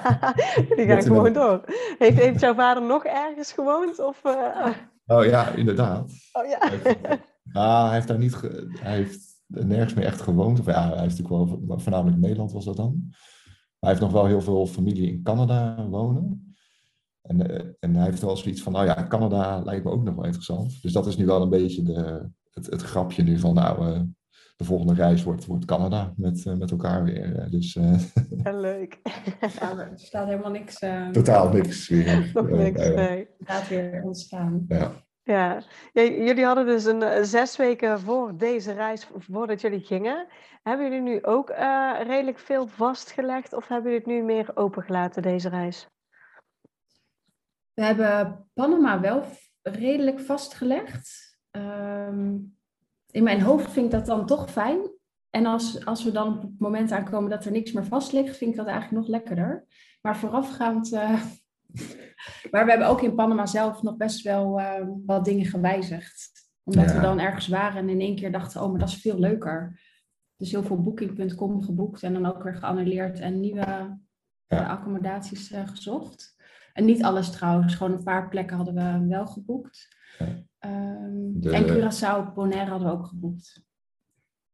die 0.77 0.87
gaan 0.87 1.03
gewoon 1.03 1.33
door. 1.33 1.65
Heeft, 1.99 2.19
heeft 2.19 2.41
jouw 2.41 2.55
vader 2.55 2.83
nog 2.83 3.05
ergens 3.05 3.53
gewoond? 3.53 4.01
Of, 4.01 4.23
Oh 5.07 5.25
ja, 5.25 5.51
inderdaad. 5.51 6.13
Oh 6.33 6.47
ja. 6.47 6.59
Ah, 7.53 7.85
hij 7.85 7.95
heeft 7.95 8.09
daar 8.09 8.19
niet, 8.19 8.41
hij 8.81 8.97
heeft 8.97 9.37
nergens 9.47 9.95
meer 9.95 10.05
echt 10.05 10.21
gewoond. 10.21 10.61
Of 10.61 10.67
ja, 10.67 10.97
hij 10.97 11.07
is 11.07 11.19
natuurlijk 11.19 11.67
wel, 11.67 11.79
voornamelijk 11.79 12.17
in 12.17 12.23
Nederland 12.23 12.53
was 12.53 12.65
dat 12.65 12.77
dan. 12.77 13.09
Hij 13.79 13.89
heeft 13.89 14.01
nog 14.01 14.13
wel 14.13 14.27
heel 14.27 14.41
veel 14.41 14.67
familie 14.67 15.11
in 15.11 15.23
Canada 15.23 15.87
wonen. 15.89 16.46
En, 17.27 17.51
uh, 17.51 17.61
en 17.81 17.95
hij 17.95 18.05
heeft 18.05 18.23
wel 18.23 18.37
zoiets 18.37 18.63
van, 18.63 18.73
nou 18.73 18.87
ja, 18.87 19.07
Canada 19.09 19.63
lijkt 19.65 19.85
me 19.85 19.91
ook 19.91 20.03
nog 20.03 20.15
wel 20.15 20.25
interessant. 20.25 20.83
Dus 20.83 20.93
dat 20.93 21.07
is 21.07 21.17
nu 21.17 21.27
wel 21.27 21.43
een 21.43 21.51
beetje 21.51 21.83
de, 21.83 22.29
het, 22.51 22.67
het 22.67 22.83
grapje 22.83 23.23
nu 23.23 23.39
van, 23.39 23.55
nou, 23.55 23.87
uh, 23.87 24.01
de 24.57 24.65
volgende 24.65 24.95
reis 24.95 25.23
wordt, 25.23 25.47
wordt 25.47 25.65
Canada 25.65 26.13
met, 26.17 26.45
uh, 26.45 26.55
met 26.55 26.71
elkaar 26.71 27.05
weer. 27.05 27.49
Dus, 27.51 27.73
ja, 28.45 28.53
leuk. 28.53 28.99
Ja, 29.61 29.79
er 29.79 29.91
staat 29.95 30.27
helemaal 30.27 30.51
niks. 30.51 30.79
Totaal 31.13 31.49
niks 31.53 31.89
weer. 31.89 32.31
Nog 32.35 32.49
niks, 32.49 32.89
nee. 32.89 33.29
Gaat 33.39 33.69
weer 33.69 34.03
ontstaan. 34.03 34.65
Ja. 34.69 35.05
Ja. 35.23 35.63
ja, 35.93 36.03
jullie 36.03 36.45
hadden 36.45 36.67
dus 36.67 36.85
een 36.85 37.25
zes 37.25 37.57
weken 37.57 38.01
voor 38.01 38.37
deze 38.37 38.73
reis, 38.73 39.09
voordat 39.17 39.61
jullie 39.61 39.81
gingen, 39.81 40.27
hebben 40.63 40.87
jullie 40.87 41.03
nu 41.03 41.23
ook 41.23 41.51
uh, 41.51 41.93
redelijk 42.07 42.39
veel 42.39 42.67
vastgelegd 42.67 43.53
of 43.55 43.69
hebben 43.69 43.93
jullie 43.93 44.07
het 44.07 44.17
nu 44.17 44.23
meer 44.23 44.51
opengelaten, 44.55 45.23
deze 45.23 45.49
reis? 45.49 45.89
We 47.77 47.85
hebben 47.85 48.47
Panama 48.55 49.01
wel 49.01 49.25
redelijk 49.63 50.21
vastgelegd. 50.21 51.39
Um, 51.51 52.57
in 53.11 53.23
mijn 53.23 53.41
hoofd 53.41 53.71
vind 53.71 53.87
ik 53.87 53.93
dat 53.93 54.07
dan 54.07 54.27
toch 54.27 54.51
fijn. 54.51 54.91
En 55.31 55.47
als, 55.47 55.85
als 55.85 56.05
we 56.05 56.13
dan 56.13 56.35
op 56.37 56.43
het 56.43 56.59
moment 56.59 56.93
aankomen 56.93 57.31
dat 57.31 57.45
er 57.45 57.53
niks 57.53 57.73
meer 57.73 57.85
vast 57.85 58.13
ligt, 58.13 58.37
vind 58.37 58.51
ik 58.51 58.57
dat 58.57 58.67
eigenlijk 58.67 59.01
nog 59.01 59.09
lekkerder. 59.09 59.67
Maar 60.03 60.17
voorafgaand. 60.17 60.93
Uh, 60.93 61.01
maar 62.51 62.65
we 62.65 62.71
hebben 62.71 62.89
ook 62.89 63.03
in 63.03 63.15
Panama 63.15 63.47
zelf 63.47 63.83
nog 63.83 63.97
best 63.97 64.23
wel 64.23 64.61
uh, 64.61 64.87
wat 65.07 65.25
dingen 65.25 65.47
gewijzigd. 65.47 66.31
Omdat 66.63 66.89
ja. 66.89 66.95
we 66.95 67.01
dan 67.01 67.19
ergens 67.19 67.49
waren 67.49 67.79
en 67.79 67.89
in 67.89 68.01
één 68.01 68.17
keer 68.17 68.33
dachten: 68.33 68.63
oh, 68.63 68.71
maar 68.71 68.81
dat 68.81 68.89
is 68.89 69.01
veel 69.01 69.19
leuker. 69.19 69.81
Dus 70.37 70.51
heel 70.51 70.63
veel 70.63 70.83
booking.com 70.83 71.63
geboekt 71.63 72.03
en 72.03 72.13
dan 72.13 72.27
ook 72.27 72.43
weer 72.43 72.55
geannuleerd 72.55 73.21
en 73.21 73.41
nieuwe 73.41 73.67
ja. 73.67 73.99
uh, 74.49 74.69
accommodaties 74.69 75.53
uh, 75.53 75.69
gezocht. 75.69 76.36
En 76.77 76.85
niet 76.85 77.03
alles 77.03 77.31
trouwens, 77.31 77.75
gewoon 77.75 77.93
een 77.93 78.03
paar 78.03 78.29
plekken 78.29 78.57
hadden 78.57 78.75
we 78.75 79.07
wel 79.09 79.27
geboekt. 79.27 79.89
Um, 80.61 81.41
de... 81.41 81.51
En 81.51 81.65
Curaçao, 81.65 82.35
Bonaire 82.35 82.71
hadden 82.71 82.89
we 82.89 82.95
ook 82.95 83.07
geboekt. 83.07 83.65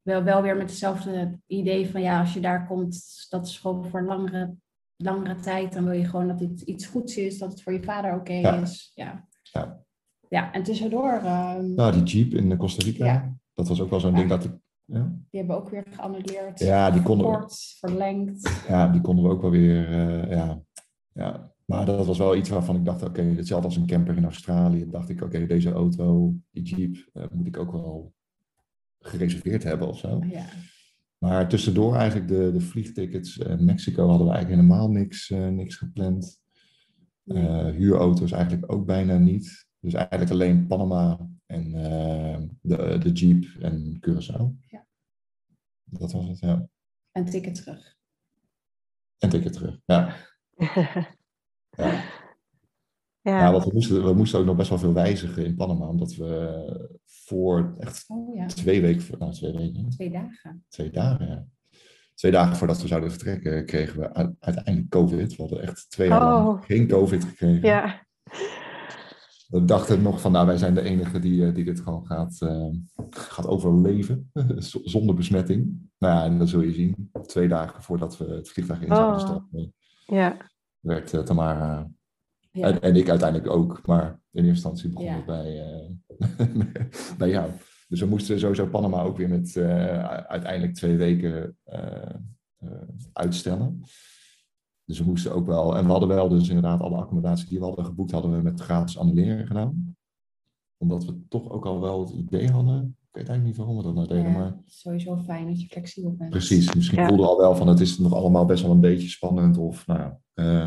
Wel, 0.03 0.23
wel 0.23 0.43
weer 0.43 0.57
met 0.57 0.70
hetzelfde 0.70 1.39
idee 1.47 1.91
van 1.91 2.01
ja, 2.01 2.20
als 2.20 2.35
je 2.35 2.41
daar 2.41 2.66
komt, 2.66 3.27
dat 3.29 3.47
is 3.47 3.59
gewoon 3.59 3.89
voor 3.89 4.03
langere, 4.03 4.55
langere 4.97 5.37
tijd. 5.37 5.73
Dan 5.73 5.85
wil 5.85 5.93
je 5.93 6.05
gewoon 6.05 6.29
dat 6.29 6.39
dit 6.39 6.61
iets 6.61 6.87
goeds 6.87 7.16
is, 7.16 7.39
dat 7.39 7.51
het 7.51 7.62
voor 7.62 7.73
je 7.73 7.83
vader 7.83 8.14
oké 8.14 8.33
okay 8.33 8.62
is. 8.62 8.93
Ja. 8.95 9.29
ja. 9.43 9.85
Ja, 10.29 10.53
en 10.53 10.62
tussendoor. 10.62 11.12
Um... 11.14 11.75
Nou, 11.75 11.93
die 11.93 12.03
Jeep 12.03 12.33
in 12.33 12.57
Costa 12.57 12.85
Rica, 12.85 13.37
dat 13.55 13.68
was 13.68 13.81
ook 13.81 13.91
wel 13.91 14.01
zo'n 14.01 14.14
ding 14.14 14.29
dat 14.29 14.45
ik. 14.45 14.53
Die 14.85 15.01
hebben 15.31 15.57
we 15.57 15.62
ook 15.62 15.70
weer 15.70 15.85
geannuleerd. 15.91 16.59
Ja, 16.59 16.91
die 16.91 17.03
konden 17.03 17.27
Kort, 17.27 17.77
verlengd. 17.79 18.64
Ja, 18.68 18.89
die 18.89 19.01
konden 19.01 19.25
we 19.25 19.31
ook 19.31 19.41
wel 19.41 19.51
weer. 19.51 19.91
Uh, 19.91 20.31
ja. 20.31 20.62
ja. 21.12 21.52
Maar 21.73 21.87
dat 21.87 22.07
was 22.07 22.18
wel 22.18 22.37
iets 22.37 22.49
waarvan 22.49 22.77
ik 22.77 22.85
dacht: 22.85 23.03
oké, 23.03 23.20
okay, 23.20 23.35
hetzelfde 23.35 23.66
als 23.66 23.77
een 23.77 23.87
camper 23.87 24.16
in 24.16 24.25
Australië. 24.25 24.87
Dacht 24.91 25.09
ik: 25.09 25.16
oké, 25.16 25.25
okay, 25.25 25.47
deze 25.47 25.73
auto, 25.73 26.35
die 26.51 26.62
Jeep, 26.62 27.11
uh, 27.14 27.25
moet 27.33 27.47
ik 27.47 27.57
ook 27.57 27.73
wel 27.73 28.14
gereserveerd 28.99 29.62
hebben 29.62 29.89
of 29.89 29.99
zo. 29.99 30.23
Ja. 30.29 30.45
Maar 31.18 31.49
tussendoor 31.49 31.95
eigenlijk 31.95 32.29
de, 32.29 32.53
de 32.53 32.61
vliegtickets. 32.61 33.39
Uh, 33.39 33.59
Mexico 33.59 34.09
hadden 34.09 34.27
we 34.27 34.33
eigenlijk 34.33 34.62
helemaal 34.62 34.91
niks, 34.91 35.29
niks 35.29 35.77
gepland. 35.77 36.41
Nee. 37.25 37.73
huurauto's 37.73 38.33
eigenlijk 38.33 38.73
ook 38.73 38.87
bijna 38.87 39.18
niet. 39.18 39.66
Dus 39.81 39.95
eigenlijk 39.95 40.31
alleen 40.31 40.66
Panama 40.66 41.29
en 41.47 41.66
uh, 41.66 42.39
de, 42.61 42.99
de 42.99 43.12
Jeep 43.12 43.45
en 43.61 43.99
Curaçao. 44.01 44.66
Ja. 44.68 44.87
Dat 45.85 46.12
was 46.12 46.29
het, 46.29 46.39
ja. 46.39 46.68
En 47.12 47.25
ticket 47.25 47.55
terug. 47.55 47.97
En 49.18 49.29
ticket 49.29 49.53
terug, 49.53 49.81
ja. 49.85 50.16
ja. 51.77 52.03
Ja, 53.23 53.39
ja 53.39 53.53
want 53.53 53.64
we 53.64 53.70
moesten, 53.73 54.05
we 54.05 54.12
moesten 54.12 54.39
ook 54.39 54.45
nog 54.45 54.57
best 54.57 54.68
wel 54.68 54.79
veel 54.79 54.93
wijzigen 54.93 55.45
in 55.45 55.57
Panama, 55.57 55.87
omdat 55.87 56.14
we 56.14 56.91
voor 57.05 57.75
echt 57.79 58.05
oh, 58.09 58.35
ja. 58.35 58.47
twee 58.47 58.81
weken, 58.81 59.18
nou 59.18 59.33
twee 59.33 59.53
weken. 59.53 59.89
Twee 59.89 60.11
dagen. 60.11 60.64
Twee 60.68 60.91
dagen, 60.91 61.27
ja. 61.27 61.47
Twee 62.14 62.33
dagen 62.33 62.57
voordat 62.57 62.83
we 62.83 62.89
zouden 62.89 63.11
vertrekken, 63.11 63.66
kregen 63.66 64.01
we 64.01 64.35
uiteindelijk 64.39 64.89
COVID. 64.89 65.37
We 65.37 65.43
hadden 65.43 65.62
echt 65.62 65.91
twee 65.91 66.09
jaar 66.09 66.39
oh. 66.39 66.45
lang 66.45 66.64
geen 66.64 66.87
COVID 66.87 67.25
gekregen. 67.25 67.68
Ja. 67.68 68.07
We 69.49 69.64
dachten 69.64 70.03
nog 70.03 70.20
van, 70.20 70.33
nou, 70.33 70.47
wij 70.47 70.57
zijn 70.57 70.75
de 70.75 70.83
enige 70.83 71.18
die, 71.18 71.53
die 71.53 71.64
dit 71.64 71.81
gewoon 71.81 72.07
gaat, 72.07 72.41
uh, 72.43 72.68
gaat 73.11 73.47
overleven, 73.47 74.31
zonder 74.95 75.14
besmetting. 75.14 75.91
Nou 75.99 76.14
ja, 76.14 76.25
en 76.25 76.39
dat 76.39 76.49
zul 76.49 76.61
je 76.61 76.73
zien. 76.73 77.11
Twee 77.27 77.49
dagen 77.49 77.83
voordat 77.83 78.18
we 78.18 78.25
het 78.25 78.49
vliegtuig 78.49 78.81
in 78.81 78.95
zouden 78.95 79.20
stappen, 79.20 79.75
ja. 80.07 80.37
Werd 80.83 81.26
Tamara 81.26 81.91
ja. 82.51 82.66
en, 82.66 82.80
en, 82.80 82.97
ik 82.97 83.09
uiteindelijk 83.09 83.51
ook, 83.51 83.87
maar 83.87 84.20
in 84.30 84.45
eerste 84.45 84.68
instantie 84.68 84.89
begonnen 84.89 85.18
we 85.18 85.24
bij, 85.24 85.78
uh, 86.18 87.16
bij 87.18 87.30
jou. 87.30 87.51
Dus 87.89 88.01
we 88.01 88.07
moesten 88.07 88.39
sowieso 88.39 88.66
Panama 88.66 89.03
ook 89.03 89.16
weer 89.16 89.28
met 89.28 89.57
uiteindelijk 90.26 90.74
twee 90.74 90.97
weken 90.97 91.57
uitstellen. 93.12 93.80
Dus 94.85 94.99
we 94.99 95.05
moesten 95.05 95.35
ook 95.35 95.47
wel, 95.47 95.76
en 95.76 95.85
we 95.85 95.91
hadden 95.91 96.09
wel 96.09 96.28
dus 96.28 96.49
inderdaad 96.49 96.80
alle 96.80 96.97
accommodatie 96.97 97.49
die 97.49 97.59
we 97.59 97.64
hadden 97.64 97.85
geboekt, 97.85 98.11
hadden 98.11 98.37
we 98.37 98.43
met 98.43 98.61
gratis 98.61 98.99
annuleren 98.99 99.47
gedaan. 99.47 99.97
Omdat 100.76 101.05
we 101.05 101.26
toch 101.28 101.51
ook 101.51 101.66
al 101.66 101.80
wel 101.80 102.01
het 102.01 102.11
idee 102.11 102.51
hadden 102.51 102.97
weet 103.13 103.29
eigenlijk 103.29 103.45
niet 103.45 103.57
waarom 103.57 103.77
we 103.77 103.83
dat 103.83 103.95
nou 103.95 104.07
deden, 104.07 104.23
Ja, 104.33 104.39
maar... 104.39 104.45
het 104.47 104.67
is 104.67 104.81
sowieso 104.81 105.17
fijn 105.17 105.47
dat 105.47 105.61
je 105.61 105.67
flexibel 105.67 106.15
bent. 106.17 106.31
Precies, 106.31 106.75
misschien 106.75 106.99
Ja. 106.99 107.09
voelde 107.09 107.27
al 107.27 107.37
wel 107.39 107.57
van 107.57 107.69
het 107.69 107.81
is 107.81 107.99
nog 107.99 108.15
allemaal 108.15 108.45
best 108.45 108.63
wel 108.63 108.71
een 108.73 108.81
beetje 108.81 109.09
spannend. 109.09 109.57
Of, 109.59 109.87
nou, 109.87 110.01
ja, 110.01 110.19
eh, 110.35 110.67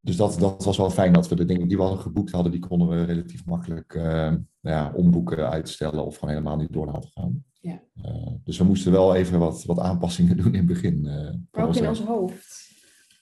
dus 0.00 0.16
dat, 0.16 0.36
dat 0.38 0.64
was 0.64 0.76
wel 0.76 0.90
fijn 0.90 1.12
dat 1.12 1.28
we 1.28 1.34
de 1.34 1.44
dingen 1.44 1.68
die 1.68 1.76
we 1.76 1.82
al 1.82 1.96
geboekt 1.96 2.30
hadden, 2.32 2.52
die 2.52 2.60
konden 2.60 2.88
we 2.88 3.02
relatief 3.04 3.44
makkelijk 3.46 3.94
eh, 3.94 4.02
nou 4.02 4.40
ja, 4.60 4.92
omboeken, 4.94 5.50
uitstellen 5.50 6.04
of 6.06 6.16
gewoon 6.16 6.34
helemaal 6.34 6.56
niet 6.56 6.72
door 6.72 6.86
laten 6.86 7.10
gaan. 7.10 7.44
Ja. 7.60 7.80
Eh, 8.02 8.32
dus 8.44 8.58
we 8.58 8.64
moesten 8.64 8.92
wel 8.92 9.14
even 9.14 9.38
wat, 9.38 9.64
wat 9.64 9.78
aanpassingen 9.78 10.36
doen 10.42 10.52
in 10.52 10.58
het 10.58 10.66
begin. 10.66 11.06
eh, 11.06 11.14
Maar 11.50 11.66
ook 11.68 11.74
in 11.74 11.88
ons 11.88 12.00
ons 12.00 12.08
hoofd. 12.08 12.64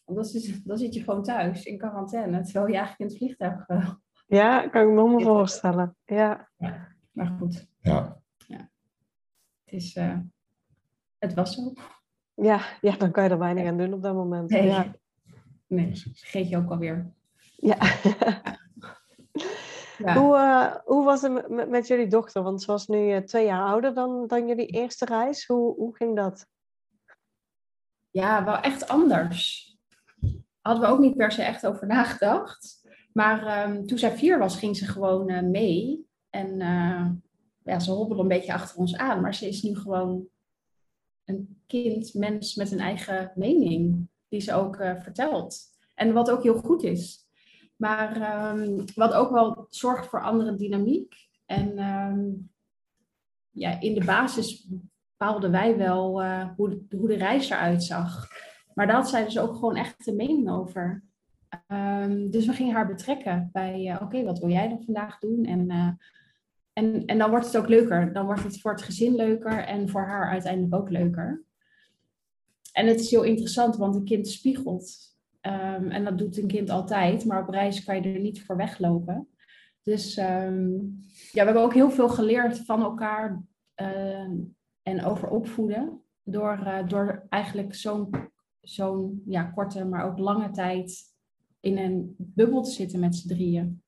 Want 0.05 0.19
dan 0.19 0.29
zit, 0.29 0.67
dan 0.67 0.79
zit 0.79 0.95
je 0.95 1.03
gewoon 1.03 1.23
thuis 1.23 1.65
in 1.65 1.79
quarantaine, 1.79 2.43
terwijl 2.43 2.67
je 2.67 2.77
eigenlijk 2.77 3.01
in 3.01 3.07
het 3.07 3.17
vliegtuig... 3.17 3.67
Ja, 4.27 4.69
kan 4.69 4.83
ik 4.83 4.89
me 4.95 5.03
helemaal 5.03 5.21
voorstellen. 5.37 5.97
Ja. 6.05 6.49
Maar 7.15 7.37
goed, 7.39 7.67
Ja, 7.81 8.21
het, 8.47 9.73
is, 9.73 9.95
eh, 9.95 10.19
het 11.19 11.35
was 11.35 11.55
zo. 11.55 11.73
Ja, 12.35 12.61
ja, 12.81 12.97
dan 12.97 13.11
kan 13.11 13.25
je 13.25 13.31
er 13.31 13.39
weinig 13.39 13.67
aan 13.67 13.79
doen 13.79 13.93
op 13.93 14.03
dat 14.03 14.15
moment. 14.15 14.51
Nee, 14.51 14.63
Ja. 14.67 14.95
nee 15.67 15.97
vergeet 16.15 16.49
je 16.49 16.57
ook 16.57 16.71
alweer. 16.71 17.13
Ja. 17.57 17.77
Ja. 19.99 20.15
Hoe, 20.17 20.37
eh, 20.37 20.75
hoe 20.85 21.05
was 21.05 21.23
het 21.23 21.49
met- 21.69 21.87
jullie 21.87 22.07
dochter? 22.07 22.43
Want 22.43 22.63
ze 22.63 22.67
was 22.67 22.87
nu 22.87 23.11
eh, 23.13 23.23
twee 23.23 23.45
jaar 23.47 23.67
ouder 23.67 23.95
dan, 23.95 24.27
dan 24.27 24.47
jullie 24.47 24.67
eerste 24.67 25.05
reis. 25.05 25.47
Hoe, 25.47 25.75
hoe 25.75 25.97
ging 25.97 26.17
dat? 26.17 26.47
Ja, 28.11 28.45
wel 28.45 28.57
echt 28.57 28.89
anders. 28.89 29.73
Hadden 30.61 30.83
we 30.85 30.89
ook 30.91 30.99
niet 30.99 31.17
per 31.17 31.33
se 31.33 31.43
echt 31.43 31.67
over 31.67 31.87
nagedacht. 31.87 32.89
Maar 33.13 33.47
ehm, 33.47 33.85
toen 33.87 33.99
zij 33.99 34.17
vier 34.17 34.39
was, 34.39 34.57
ging 34.59 34.77
ze 34.77 34.87
gewoon 34.87 35.51
mee. 35.51 36.07
En 36.35 36.61
eh, 36.61 37.11
ja, 37.65 37.79
ze 37.79 37.91
hobbelde 37.91 38.23
een 38.23 38.29
beetje 38.29 38.53
achter 38.53 38.79
ons 38.79 38.97
aan. 38.97 39.21
Maar 39.21 39.35
ze 39.35 39.49
is 39.49 39.63
nu 39.63 39.77
gewoon 39.77 40.27
een 41.25 41.63
kind, 41.67 42.15
mens 42.15 42.55
met 42.55 42.73
een 42.73 42.81
eigen 42.81 43.33
mening. 43.35 44.09
Die 44.29 44.41
ze 44.41 44.55
ook 44.55 44.77
eh, 44.77 45.01
vertelt. 45.01 45.59
En 45.95 46.13
wat 46.13 46.31
ook 46.31 46.43
heel 46.43 46.57
goed 46.57 46.83
is. 46.83 47.29
Maar 47.77 48.21
ehm, 48.21 48.85
wat 48.95 49.13
ook 49.13 49.31
wel 49.31 49.67
zorgt 49.71 50.07
voor 50.07 50.23
andere 50.23 50.55
dynamiek. 50.55 51.15
En 51.47 51.79
ehm, 51.79 52.31
ja, 53.51 53.81
in 53.81 53.95
de 53.95 54.05
basis 54.05 54.69
bepaalden 55.11 55.51
wij 55.51 55.77
wel 55.77 56.23
eh, 56.23 56.49
hoe, 56.57 56.69
de, 56.69 56.97
hoe 56.97 57.09
de 57.09 57.17
reis 57.17 57.51
eruit 57.51 57.83
zag. 57.83 58.29
Maar 58.75 58.87
daar 58.87 58.97
had 58.97 59.09
zij 59.09 59.25
dus 59.25 59.39
ook 59.39 59.55
gewoon 59.55 59.77
echt 59.77 60.07
een 60.07 60.17
mening 60.17 60.51
over. 60.51 61.03
Ehm, 61.67 62.31
dus 62.31 62.47
we 62.47 62.53
gingen 62.53 62.75
haar 62.75 62.87
betrekken 62.87 63.51
bij, 63.53 63.99
oké, 64.03 64.25
wat 64.25 64.39
wil 64.39 64.51
jij 64.51 64.69
dan 64.69 64.83
vandaag 64.85 65.19
doen? 65.19 65.45
En, 65.45 65.71
en, 66.75 67.05
en 67.05 67.19
dan 67.19 67.31
wordt 67.31 67.47
het 67.47 67.57
ook 67.57 67.69
leuker. 67.69 68.13
Dan 68.13 68.25
wordt 68.25 68.43
het 68.43 68.61
voor 68.61 68.71
het 68.71 68.83
gezin 68.83 69.15
leuker 69.15 69.65
en 69.65 69.89
voor 69.89 70.07
haar 70.07 70.31
uiteindelijk 70.31 70.75
ook 70.75 70.91
leuker. 70.91 71.45
En 72.73 72.87
het 72.87 73.01
is 73.01 73.11
heel 73.11 73.23
interessant, 73.23 73.77
want 73.77 73.95
een 73.95 74.05
kind 74.05 74.29
spiegelt. 74.29 75.15
Ehm, 75.41 75.89
en 75.91 76.05
dat 76.05 76.19
doet 76.19 76.37
een 76.37 76.47
kind 76.47 76.71
altijd, 76.71 77.25
maar 77.25 77.43
op 77.43 77.49
reis 77.49 77.85
kan 77.85 77.97
je 77.97 78.15
er 78.15 78.21
niet 78.21 78.43
voor 78.43 78.57
weglopen. 78.57 79.29
Dus 79.83 80.17
ehm, 80.17 80.73
ja, 81.33 81.41
we 81.41 81.45
hebben 81.45 81.63
ook 81.63 81.75
heel 81.75 81.91
veel 81.91 82.09
geleerd 82.09 82.59
van 82.59 82.83
elkaar 82.83 83.43
ehm, 83.75 84.33
en 84.83 85.05
over 85.05 85.29
opvoeden. 85.29 86.03
Door, 86.23 86.59
eh, 86.65 86.89
door 86.89 87.27
eigenlijk 87.29 87.75
zo'n 87.75 88.11
zo'n 88.61 89.23
ja, 89.27 89.43
korte, 89.43 89.85
maar 89.85 90.05
ook 90.05 90.19
lange 90.19 90.51
tijd 90.51 91.03
in 91.61 91.79
een 91.79 92.15
bubbel 92.19 92.63
te 92.63 92.71
zitten 92.71 93.01
met 93.01 93.15
z'n 93.15 93.29
drieën. 93.29 93.83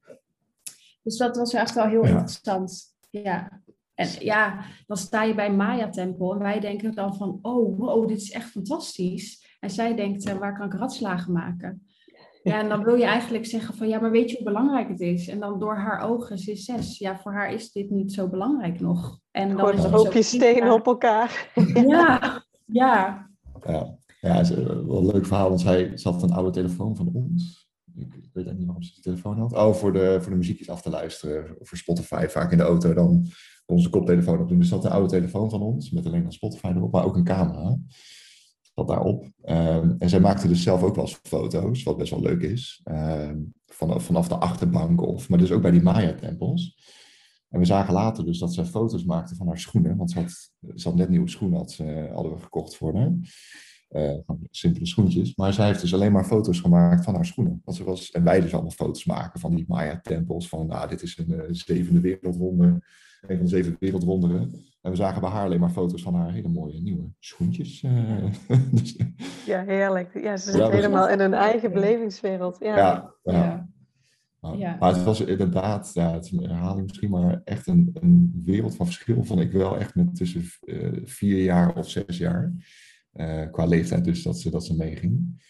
Dus 1.07 1.17
dat 1.17 1.37
was 1.37 1.53
echt 1.53 1.75
wel 1.75 1.87
heel 1.87 2.05
Ja. 2.05 2.11
interessant. 2.11 2.85
Ja. 3.11 3.63
En 3.95 4.09
ja, 4.19 4.65
dan 4.87 4.97
sta 4.97 5.23
je 5.23 5.35
bij 5.35 5.53
Maya-tempel 5.53 6.33
en 6.33 6.39
wij 6.39 6.61
denken 6.61 6.95
dan 6.95 7.17
van, 7.17 7.39
oh, 7.43 7.79
wow, 7.79 8.09
dit 8.09 8.21
is 8.21 8.31
echt 8.31 8.51
fantastisch. 8.51 9.57
En 9.61 9.71
zij 9.71 9.95
denkt, 9.95 10.27
eh, 10.27 10.39
waar 10.39 10.59
kan 10.59 10.67
ik 10.67 10.75
ratslagen 10.75 11.33
maken? 11.33 11.87
Ja, 12.43 12.59
en 12.61 12.69
dan 12.69 12.85
wil 12.85 12.95
je 12.95 13.05
eigenlijk 13.05 13.47
zeggen 13.47 13.75
van, 13.75 13.89
ja, 13.89 14.01
maar 14.01 14.11
weet 14.11 14.31
je 14.31 14.37
hoe 14.37 14.45
belangrijk 14.45 14.89
het 14.89 15.01
is? 15.01 15.29
En 15.29 15.41
dan 15.41 15.59
door 15.59 15.77
haar 15.77 16.01
ogen, 16.01 16.39
ze 16.39 16.51
is 16.51 16.65
zes, 16.65 16.99
ja, 16.99 17.19
voor 17.19 17.33
haar 17.33 17.53
is 17.53 17.73
dit 17.73 17.91
niet 17.91 18.13
zo 18.13 18.29
belangrijk 18.29 18.81
nog. 18.81 19.19
En 19.31 19.49
dan 19.49 19.59
Gewoon 19.59 19.73
is 19.75 19.85
een 19.85 19.93
het 19.93 20.03
hoopje 20.03 20.23
stenen 20.23 20.73
op 20.73 20.87
elkaar. 20.87 21.51
Ja, 21.87 22.45
ja, 22.65 23.29
ja. 23.67 23.99
ja 24.21 24.35
het 24.35 24.51
is 24.51 24.57
eh, 24.57 24.67
wel 24.67 24.99
een 24.99 25.07
leuk 25.07 25.27
verhaal, 25.27 25.49
want 25.49 25.61
zij 25.61 25.97
ze 25.97 26.09
had 26.09 26.23
een 26.23 26.33
oude 26.33 26.51
telefoon 26.51 26.97
van 26.97 27.11
ons. 27.13 27.66
Weet 28.45 28.57
niet 28.57 28.67
waarom 28.67 28.83
ze 28.83 28.93
die 28.93 29.03
telefoon 29.03 29.39
had. 29.39 29.53
Oh, 29.53 29.75
voor 29.75 29.93
de, 29.93 30.19
voor 30.21 30.31
de 30.31 30.37
muziekjes 30.37 30.71
af 30.71 30.83
te 30.83 30.91
luisteren. 30.91 31.57
Voor 31.61 31.79
Spotify, 31.79 32.27
vaak 32.29 32.53
in 32.53 32.59
de 32.59 32.65
auto. 32.65 32.95
Dan 32.95 33.27
onze 33.67 33.91
koptelefoon 33.91 34.41
op 34.41 34.49
doen. 34.49 34.59
Dus 34.59 34.71
had 34.71 34.85
een 34.85 34.91
oude 34.91 35.09
telefoon 35.09 35.51
van 35.51 35.63
ons, 35.63 35.91
met 35.91 36.07
alleen 36.07 36.23
dan 36.23 36.33
Spotify 36.33 36.67
erop, 36.67 36.93
maar 36.93 37.05
ook 37.05 37.17
een 37.17 37.25
camera. 37.25 37.79
Dat 38.75 38.89
daarop. 38.89 39.31
Ehm, 39.43 39.95
en 39.99 40.09
zij 40.09 40.21
maakte 40.21 40.49
dus 40.49 40.63
zelf 40.63 40.83
ook 40.83 40.95
wel 40.95 41.05
eens 41.05 41.21
foto's, 41.23 41.83
wat 41.83 41.97
best 41.97 42.11
wel 42.11 42.23
leuk 42.23 42.43
is. 42.43 42.81
Ehm, 42.85 43.39
vanaf, 43.67 44.05
vanaf 44.05 44.29
de 44.29 44.37
achterbank, 44.37 45.03
of, 45.03 45.29
maar 45.29 45.39
dus 45.39 45.53
ook 45.53 45.63
bij 45.63 45.71
die 45.71 45.83
Maya-tempels. 45.83 46.77
En 47.49 47.59
we 47.59 47.65
zagen 47.65 47.95
later 47.95 48.25
dus 48.25 48.39
dat 48.39 48.55
zij 48.55 48.65
foto's 48.65 49.05
maakte 49.05 49.35
van 49.35 49.47
haar 49.47 49.59
schoenen. 49.59 49.97
Want 49.97 50.11
ze 50.11 50.21
had, 50.21 50.51
ze 50.75 50.89
had 50.89 50.97
net 50.97 51.09
nieuwe 51.09 51.29
schoenen, 51.29 51.59
had 51.59 51.71
ze, 51.71 52.11
hadden 52.13 52.33
we 52.33 52.39
gekocht 52.39 52.77
voor 52.77 52.97
haar. 52.97 53.13
Eh, 53.89 54.13
simpele 54.51 54.87
schoentjes. 54.87 55.37
Maar 55.37 55.53
zij 55.53 55.67
heeft 55.67 55.81
dus 55.81 55.95
alleen 55.95 56.13
maar 56.13 56.25
foto's 56.25 56.61
gemaakt 56.61 57.05
van 57.05 57.15
haar 57.15 57.27
schoenen. 57.27 57.61
Want 57.65 57.77
ze 57.77 57.85
was, 57.85 58.11
en 58.11 58.25
wij 58.25 58.41
dus 58.41 58.53
allemaal 58.53 58.71
foto's 58.71 59.05
maken 59.05 59.41
van 59.41 59.55
die 59.55 59.65
Maya-tempels. 59.69 60.49
Van, 60.49 60.67
nou, 60.67 60.89
dit 60.89 61.03
is 61.03 61.19
een 61.19 61.33
eh, 61.41 61.45
zevende 61.51 62.01
wereldwonder. 62.01 62.67
Een 63.21 63.37
van 63.37 63.45
de 63.47 63.51
zeven 63.51 63.77
wereldwonderen. 63.81 64.65
En 64.83 64.91
we 64.91 64.97
zagen 64.97 65.21
bij 65.21 65.31
haar 65.31 65.45
alleen 65.45 65.61
maar 65.61 65.71
foto's 65.71 66.03
van 66.03 66.15
haar 66.15 66.33
hele 66.33 66.49
mooie 66.49 66.81
nieuwe 66.81 67.05
schoentjes. 67.19 67.83
eh. 67.83 68.25
dus, 68.73 68.97
Ja, 69.47 69.65
heerlijk. 69.65 70.21
Ja, 70.23 70.37
ze 70.37 70.51
zit 70.51 70.61
Ja, 70.61 70.69
we- 70.69 70.75
helemaal 70.75 71.09
in 71.09 71.21
hun 71.21 71.35
eigen 71.35 71.73
belevingswereld. 71.73 72.57
Ja. 72.61 72.77
ja, 72.77 73.15
ja. 73.23 73.33
ja. 73.33 73.69
Maar, 74.41 74.57
Ja. 74.59 74.77
maar 74.81 74.95
het 74.95 75.03
was 75.05 75.21
inderdaad, 75.21 75.91
ja, 75.95 76.13
het 76.13 76.25
is 76.25 76.31
een 76.33 76.43
herhaling 76.43 76.87
misschien, 76.87 77.11
maar 77.11 77.41
echt 77.45 77.67
een, 77.67 77.91
een 78.01 78.41
wereld 78.45 78.77
van 78.77 78.87
verschil 78.87 79.25
vond 79.25 79.41
ik 79.41 79.53
wel 79.53 79.79
echt 79.79 79.95
met 79.95 80.15
tussen 80.17 80.43
eh, 80.61 80.89
vier 81.05 81.43
jaar 81.43 81.75
of 81.77 81.91
zes 81.91 82.19
jaar. 82.19 82.53
Eh, 83.17 83.51
qua 83.51 83.65
leeftijd 83.65 84.05
dus, 84.05 84.23
dat 84.23 84.39
ze, 84.41 84.51
dat 84.51 84.65
ze 84.65 84.77
meeging. 84.77 85.45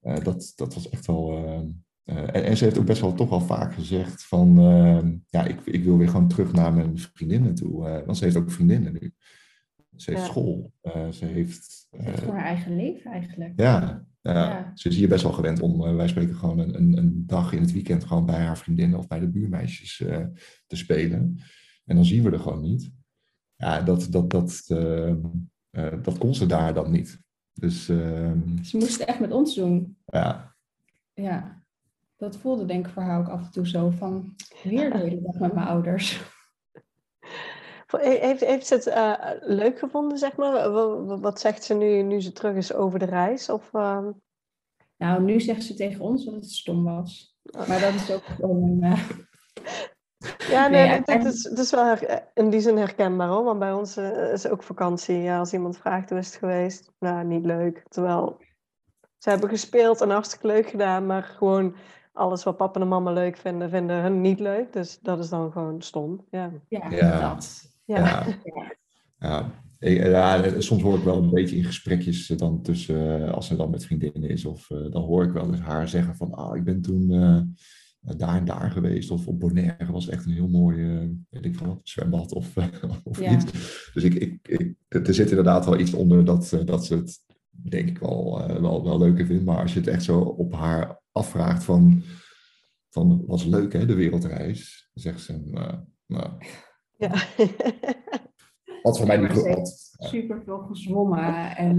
Eh, 0.00 0.24
dat, 0.24 0.52
dat 0.56 0.74
was 0.74 0.88
echt 0.88 1.06
wel... 1.06 1.36
eh, 1.36 1.60
en, 2.04 2.44
en 2.44 2.56
ze 2.56 2.64
heeft 2.64 2.78
ook 2.78 2.86
best 2.86 3.00
wel 3.00 3.14
toch 3.14 3.28
wel 3.30 3.40
vaak 3.40 3.74
gezegd 3.74 4.24
van... 4.24 4.54
ja, 5.28 5.44
ik, 5.44 5.60
ik 5.64 5.84
wil 5.84 5.98
weer 5.98 6.08
gewoon 6.08 6.28
terug 6.28 6.52
naar 6.52 6.74
mijn 6.74 6.98
vriendinnen 6.98 7.54
toe. 7.54 8.02
want 8.06 8.16
ze 8.16 8.24
heeft 8.24 8.36
ook 8.36 8.50
vriendinnen 8.50 8.92
nu. 8.92 9.12
Ze 9.96 10.10
heeft 10.10 10.22
Ja. 10.22 10.28
school. 10.28 10.72
ze 11.10 11.24
heeft... 11.24 11.86
Eh, 11.90 12.14
gewoon 12.14 12.34
haar 12.34 12.44
eigen 12.44 12.76
leven 12.76 13.10
eigenlijk. 13.10 13.52
ja, 13.56 13.80
ja. 13.80 14.32
Ja. 14.32 14.72
ze 14.74 14.88
is 14.88 14.96
hier 14.96 15.08
best 15.08 15.22
wel 15.22 15.32
gewend 15.32 15.60
om, 15.60 15.96
wij 15.96 16.08
spreken 16.08 16.34
gewoon 16.34 16.58
een, 16.58 16.74
een, 16.74 16.96
een 16.96 17.26
dag 17.26 17.52
in 17.52 17.60
het 17.60 17.72
weekend 17.72 18.04
gewoon 18.04 18.26
bij 18.26 18.40
haar 18.40 18.58
vriendinnen 18.58 18.98
of 18.98 19.06
bij 19.06 19.20
de 19.20 19.28
buurmeisjes 19.28 19.96
te 20.66 20.76
spelen. 20.76 21.38
En 21.84 21.96
dan 21.96 22.04
zien 22.04 22.22
we 22.22 22.30
er 22.30 22.38
gewoon 22.38 22.62
niet. 22.62 22.90
Ja, 23.56 23.80
dat, 23.80 24.06
dat, 24.10 24.30
dat, 24.30 24.66
eh, 25.70 25.86
eh, 25.86 26.02
dat 26.02 26.18
kon 26.18 26.34
ze 26.34 26.46
daar 26.46 26.74
dan 26.74 26.90
niet. 26.90 27.18
Dus 27.52 27.88
ehm, 27.88 28.62
Ze 28.62 28.76
moest 28.76 28.98
het 28.98 29.08
echt 29.08 29.20
met 29.20 29.32
ons 29.32 29.54
doen. 29.54 29.98
ja, 30.04 30.54
Ja, 31.14 31.62
dat 32.16 32.36
voelde 32.36 32.64
denk 32.64 32.86
ik 32.86 32.92
voor 32.92 33.02
haar 33.02 33.18
ook 33.20 33.28
af 33.28 33.44
en 33.44 33.50
toe 33.50 33.68
zo 33.68 33.90
van 33.90 34.34
weer 34.62 34.90
de 34.92 34.98
hele 34.98 35.20
dag 35.22 35.34
met 35.38 35.52
mijn 35.54 35.66
ouders. 35.66 36.20
Heeft, 37.98 38.40
heeft 38.44 38.66
ze 38.66 38.74
het 38.74 38.86
eh, 38.86 39.14
leuk 39.40 39.78
gevonden, 39.78 40.18
zeg 40.18 40.36
maar? 40.36 40.52
Wa- 40.52 40.70
wa- 40.70 41.18
Wat 41.18 41.40
zegt 41.40 41.64
ze 41.64 41.74
nu, 41.74 42.02
nu 42.02 42.20
ze 42.20 42.32
terug 42.32 42.56
is 42.56 42.72
over 42.72 42.98
de 42.98 43.04
reis? 43.04 43.48
Of, 43.48 43.74
ehm, 43.74 44.10
Nou, 44.96 45.22
nu 45.22 45.40
zegt 45.40 45.62
ze 45.64 45.74
tegen 45.74 46.00
ons 46.00 46.24
dat 46.24 46.34
het 46.34 46.50
stom 46.50 46.84
was. 46.84 47.36
Maar 47.68 47.80
dat 47.80 47.94
is 47.94 48.10
ook 48.10 48.24
gewoon 48.24 48.62
een... 48.82 48.96
Ja, 50.48 50.68
nee, 50.68 50.88
Nee, 50.88 51.00
dat- 51.04 51.24
is, 51.24 51.42
dat 51.42 51.58
is 51.58 51.70
wel 51.70 51.84
her- 51.84 52.28
in 52.34 52.50
die 52.50 52.60
zin 52.60 52.76
herkenbaar 52.76 53.28
hoor. 53.28 53.44
Want 53.44 53.58
bij 53.58 53.72
ons 53.72 53.96
eh, 53.96 54.32
is 54.32 54.48
ook 54.48 54.62
vakantie. 54.62 55.16
Ja, 55.16 55.38
als 55.38 55.52
iemand 55.52 55.78
vraagt 55.78 56.10
hoe 56.10 56.18
is 56.18 56.26
het 56.26 56.36
geweest, 56.36 56.90
nou, 56.98 57.24
niet 57.26 57.44
leuk. 57.44 57.82
Terwijl 57.88 58.36
ze 59.18 59.30
hebben 59.30 59.48
gespeeld 59.48 60.00
en 60.00 60.10
hartstikke 60.10 60.46
leuk 60.46 60.68
gedaan, 60.68 61.06
maar 61.06 61.22
gewoon 61.22 61.74
alles 62.12 62.44
wat 62.44 62.56
papa 62.56 62.80
en 62.80 62.88
mama 62.88 63.12
leuk 63.12 63.36
vinden, 63.36 63.70
vinden 63.70 64.02
hun 64.02 64.20
niet 64.20 64.40
leuk. 64.40 64.72
Dus 64.72 64.98
dat 65.02 65.18
is 65.18 65.28
dan 65.28 65.52
gewoon 65.52 65.82
stom. 65.82 66.26
Ja. 66.30 66.50
ja, 66.68 66.90
Ja. 66.90 67.20
dat. 67.34 67.62
Ja. 67.84 67.98
ja. 67.98 68.24
ja. 69.18 69.50
Ik- 69.78 70.02
ja, 70.06 70.60
soms 70.60 70.82
hoor 70.82 70.96
ik 70.98 71.04
wel 71.04 71.16
een 71.22 71.30
beetje 71.30 71.56
in 71.56 71.64
gesprekjes 71.64 72.26
dan 72.26 72.62
tussen, 72.62 73.24
eh, 73.26 73.32
als 73.32 73.46
ze 73.46 73.56
dan 73.56 73.70
met 73.70 73.84
vriendinnen 73.84 74.30
is, 74.30 74.44
of 74.44 74.70
eh, 74.70 74.78
dan 74.90 75.02
hoor 75.02 75.24
ik 75.24 75.32
wel 75.32 75.46
eens 75.46 75.60
haar 75.60 75.88
zeggen 75.88 76.16
van, 76.16 76.34
ah, 76.34 76.56
ik 76.56 76.64
ben 76.64 76.80
toen 76.82 77.10
eh, 77.10 77.40
daar 78.16 78.36
en 78.36 78.44
daar 78.44 78.70
geweest, 78.70 79.10
of 79.10 79.26
op 79.26 79.40
Bonaire 79.40 79.92
was 79.92 80.08
echt 80.08 80.24
een 80.26 80.32
heel 80.32 80.48
mooi, 80.48 80.96
eh, 80.96 81.08
weet 81.30 81.44
ik 81.44 81.58
wat, 81.58 81.80
zwembad 81.82 82.32
of, 82.32 82.56
eh, 82.56 82.66
of 83.04 83.20
Ja. 83.20 83.32
iets. 83.32 83.44
Dus 83.94 84.02
ik, 84.04 84.14
ik, 84.14 84.48
ik, 84.48 84.74
er 84.88 85.14
zit 85.14 85.28
inderdaad 85.28 85.64
wel 85.64 85.78
iets 85.78 85.92
onder 85.94 86.24
dat, 86.24 86.52
eh, 86.52 86.64
dat 86.64 86.86
ze 86.86 86.94
het, 86.96 87.18
denk 87.50 87.88
ik, 87.88 87.98
wel, 87.98 88.46
wel, 88.60 88.84
wel 88.84 88.98
leuker 88.98 89.26
vindt. 89.26 89.44
Maar 89.44 89.60
als 89.62 89.72
je 89.72 89.78
het 89.78 89.88
echt 89.88 90.02
zo 90.04 90.20
op 90.20 90.52
haar 90.54 91.00
afvraagt 91.12 91.64
van, 91.64 92.02
van 92.88 93.24
was 93.26 93.44
leuk 93.44 93.72
hè, 93.72 93.86
de 93.86 93.94
wereldreis, 93.94 94.90
dan 94.94 95.02
zegt 95.02 95.20
ze, 95.20 95.40
nou, 95.44 95.74
nou, 96.06 96.32
Ja. 96.96 97.14
Wat 98.82 98.98
voor 98.98 99.06
mij 99.06 99.16
niet 99.16 99.30
goed. 99.30 99.90
super 99.98 100.42
veel 100.44 100.58
gezwommen 100.58 101.56
en 101.56 101.78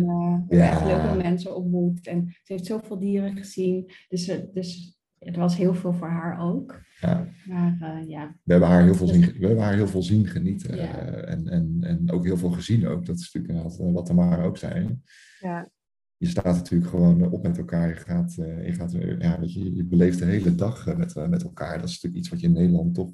Ja. 0.49 0.69
echt 0.71 0.85
leuke 0.85 1.17
mensen 1.17 1.55
ontmoet. 1.55 2.07
En 2.07 2.27
ze 2.43 2.53
heeft 2.53 2.65
zoveel 2.65 2.99
dieren 2.99 3.37
gezien. 3.37 3.91
Dus, 4.07 4.31
dus 4.53 4.98
het 5.19 5.35
was 5.35 5.57
heel 5.57 5.73
veel 5.73 5.93
voor 5.93 6.07
haar 6.07 6.39
ook. 6.39 6.81
Ja. 6.99 7.27
Maar 7.45 7.77
eh, 7.81 8.09
ja, 8.09 8.35
We 8.43 8.51
hebben 8.51 8.69
haar 8.69 8.83
heel 8.83 8.95
veel 8.95 9.07
zien, 9.07 9.21
we 9.21 9.45
hebben 9.45 9.63
haar 9.63 9.73
heel 9.73 9.87
veel 9.87 10.03
zien 10.03 10.27
genieten. 10.27 10.75
Ja. 10.75 10.97
eh, 10.97 11.33
en, 11.33 11.47
en, 11.47 11.77
en 11.81 12.11
ook 12.11 12.25
heel 12.25 12.37
veel 12.37 12.51
gezien 12.51 12.87
ook. 12.87 13.05
Dat 13.05 13.19
is 13.19 13.31
natuurlijk 13.33 13.53
inderdaad 13.53 13.87
eh, 13.87 13.93
wat 13.93 14.05
Tamara 14.05 14.43
ook 14.43 14.57
zei. 14.57 14.99
Ja. 15.39 15.69
Je 16.17 16.27
staat 16.27 16.55
natuurlijk 16.55 16.89
gewoon 16.89 17.31
op 17.31 17.43
met 17.43 17.57
elkaar. 17.57 17.87
Je, 17.87 17.95
gaat, 17.95 18.37
eh, 18.37 18.65
je, 18.65 18.73
gaat, 18.73 18.91
ja, 19.19 19.39
weet 19.39 19.53
je, 19.53 19.75
je 19.75 19.85
beleeft 19.85 20.19
de 20.19 20.25
hele 20.25 20.55
dag 20.55 20.97
met, 20.97 21.15
met 21.15 21.43
elkaar. 21.43 21.79
Dat 21.79 21.89
is 21.89 21.93
natuurlijk 21.93 22.15
iets 22.15 22.29
wat 22.29 22.39
je 22.39 22.47
in 22.47 22.53
Nederland 22.53 22.95
toch 22.95 23.11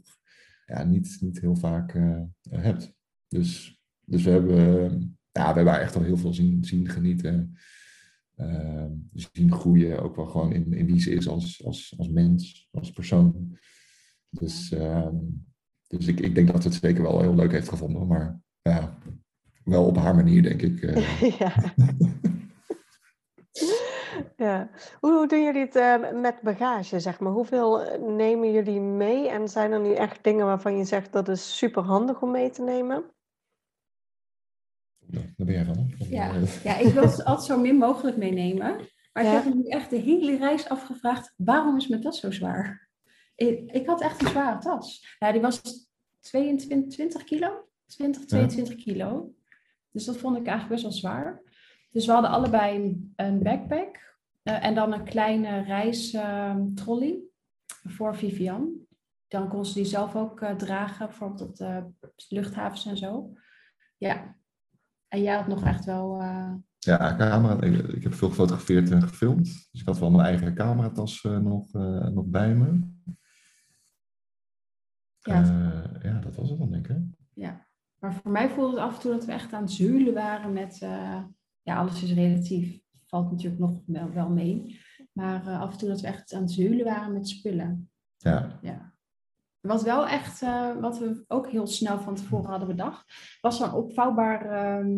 ja, 0.65 0.83
niet, 0.83 1.17
niet 1.19 1.41
heel 1.41 1.55
vaak 1.55 1.93
eh, 1.93 2.21
hebt. 2.49 2.93
Dus, 3.27 3.79
dus 4.05 4.23
we, 4.23 4.29
hebben, 4.29 4.55
ja, 5.31 5.49
we 5.49 5.55
hebben 5.55 5.73
haar 5.73 5.81
echt 5.81 5.95
al 5.95 6.03
heel 6.03 6.17
veel 6.17 6.33
zien, 6.33 6.63
zien 6.63 6.89
genieten. 6.89 7.57
Eh, 8.35 8.85
zien 9.13 9.51
groeien. 9.51 10.03
Ook 10.03 10.15
wel 10.15 10.25
gewoon 10.25 10.51
in, 10.53 10.73
in 10.73 10.85
wie 10.85 10.99
ze 10.99 11.11
is 11.11 11.27
als, 11.27 11.65
als, 11.65 11.93
als 11.97 12.09
mens, 12.09 12.67
als 12.71 12.91
persoon. 12.91 13.57
Dus, 14.29 14.71
ehm, 14.71 15.15
dus 15.87 16.07
ik, 16.07 16.19
ik 16.19 16.35
denk 16.35 16.51
dat 16.51 16.61
ze 16.61 16.67
het 16.67 16.77
zeker 16.77 17.03
wel 17.03 17.21
heel 17.21 17.35
leuk 17.35 17.51
heeft 17.51 17.69
gevonden. 17.69 18.07
Maar 18.07 18.41
ja, 18.61 18.97
wel 19.63 19.85
op 19.85 19.97
haar 19.97 20.15
manier, 20.15 20.43
denk 20.43 20.61
ik. 20.61 20.81
eh. 20.81 21.21
ja. 21.39 21.53
ja. 24.35 24.69
Hoe, 24.99 25.11
hoe 25.11 25.27
doen 25.27 25.43
jullie 25.43 25.61
het 25.65 25.75
eh, 25.75 26.11
met 26.21 26.41
bagage, 26.41 26.99
zeg 26.99 27.19
maar? 27.19 27.31
Hoeveel 27.31 27.83
eh, 27.83 28.01
nemen 28.01 28.51
jullie 28.51 28.79
mee? 28.79 29.29
En 29.29 29.47
zijn 29.47 29.71
er 29.71 29.81
nu 29.81 29.93
echt 29.93 30.23
dingen 30.23 30.45
waarvan 30.45 30.77
je 30.77 30.85
zegt 30.85 31.11
dat 31.11 31.29
is 31.29 31.57
super 31.57 31.83
handig 31.83 32.21
om 32.21 32.31
mee 32.31 32.49
te 32.49 32.61
nemen? 32.61 33.03
Daar 35.07 35.33
ben 35.35 35.51
jij 35.53 35.65
van. 35.65 35.77
hè? 35.77 36.05
Ja. 36.09 36.33
eh, 36.33 36.63
ja, 36.63 36.77
ik 36.77 36.93
wil 36.93 37.03
het 37.03 37.23
altijd 37.25 37.47
zo 37.47 37.59
min 37.59 37.75
mogelijk 37.75 38.17
meenemen. 38.17 38.75
Maar 39.13 39.23
Ja. 39.23 39.37
ik 39.37 39.43
heb 39.43 39.53
me 39.53 39.61
nu 39.61 39.67
echt 39.69 39.89
de 39.89 39.95
hele 39.97 40.37
reis 40.37 40.69
afgevraagd, 40.69 41.33
waarom 41.37 41.77
is 41.77 41.87
mijn 41.87 42.01
tas 42.01 42.19
zo 42.19 42.31
zwaar? 42.31 42.89
Ik, 43.35 43.71
ik 43.71 43.85
had 43.87 44.01
echt 44.01 44.21
een 44.21 44.27
zware 44.27 44.59
tas. 44.59 45.15
Ja, 45.19 45.31
die 45.31 45.41
was 45.41 45.61
22 46.19 46.89
20 46.95 47.23
kilo, 47.23 47.67
20, 47.85 48.25
22 48.25 48.75
kilo. 48.75 49.33
Dus 49.91 50.05
dat 50.05 50.17
vond 50.17 50.37
ik 50.37 50.45
eigenlijk 50.47 50.69
best 50.81 50.83
wel 50.83 50.91
zwaar. 50.91 51.41
Dus 51.91 52.05
we 52.05 52.11
hadden 52.11 52.31
allebei 52.31 52.75
een- 52.75 53.13
een 53.15 53.43
backpack 53.43 54.17
eh, 54.43 54.65
en 54.65 54.75
dan 54.75 54.93
een 54.93 55.03
kleine 55.03 55.61
reistrolley 55.63 57.19
voor 57.83 58.15
Vivian. 58.15 58.73
Dan 59.27 59.47
kon 59.49 59.65
ze 59.65 59.73
die 59.73 59.85
zelf 59.85 60.15
ook 60.15 60.41
eh, 60.41 60.55
dragen, 60.55 61.05
bijvoorbeeld 61.07 61.41
op 61.41 61.55
de 61.55 61.83
luchthavens 62.29 62.85
en 62.85 62.97
zo. 62.97 63.33
Ja. 63.97 64.35
En 65.15 65.21
jij 65.21 65.35
had 65.35 65.47
nog 65.47 65.63
echt 65.63 65.85
wel... 65.85 66.21
eh, 66.21 66.53
Ja, 66.79 67.15
camera. 67.17 67.61
Ik, 67.61 67.87
ik 67.87 68.03
heb 68.03 68.13
veel 68.13 68.29
gefotografeerd 68.29 68.91
en 68.91 69.01
gefilmd. 69.01 69.43
Dus 69.71 69.81
ik 69.81 69.85
had 69.87 69.99
wel 69.99 70.11
mijn 70.11 70.25
eigen 70.27 70.53
cameratas 70.55 71.23
eh, 71.23 71.37
nog, 71.37 71.73
eh, 71.73 72.07
nog 72.07 72.25
bij 72.25 72.55
me. 72.55 72.79
Ja. 75.19 75.41
Ja, 76.03 76.19
dat 76.19 76.35
was 76.35 76.49
het 76.49 76.59
dan, 76.59 76.71
denk 76.71 76.87
ik. 76.87 76.95
hè? 76.95 77.01
Ja, 77.33 77.67
maar 77.99 78.13
voor 78.13 78.31
mij 78.31 78.49
voelde 78.49 78.71
het 78.71 78.79
af 78.85 78.95
en 78.95 79.01
toe 79.01 79.11
dat 79.11 79.25
we 79.25 79.31
echt 79.31 79.53
aan 79.53 79.61
het 79.61 79.71
zeulen 79.71 80.13
waren 80.13 80.53
met, 80.53 80.77
ja, 81.61 81.75
alles 81.77 82.03
is 82.03 82.13
relatief, 82.13 82.79
valt 83.07 83.31
natuurlijk 83.31 83.59
nog 83.61 83.81
wel, 83.85 84.11
wel 84.11 84.29
mee, 84.29 84.79
maar 85.11 85.47
af 85.49 85.71
en 85.71 85.77
toe 85.77 85.89
dat 85.89 86.01
we 86.01 86.07
echt 86.07 86.33
aan 86.33 86.41
het 86.41 86.51
zeulen 86.51 86.85
waren 86.85 87.13
met 87.13 87.27
spullen. 87.29 87.89
Ja, 88.17 88.59
Ja. 88.61 88.93
Wat 89.65 89.83
wel 89.83 90.07
echt, 90.07 90.41
eh, 90.41 90.75
wat 90.79 90.97
we 90.99 91.23
ook 91.27 91.47
heel 91.49 91.67
snel 91.67 91.99
van 91.99 92.15
tevoren 92.15 92.49
hadden 92.49 92.67
bedacht, 92.67 93.13
was 93.41 93.57
zo'n 93.57 93.73
opvouwbaar, 93.73 94.45
ehm, 94.45 94.97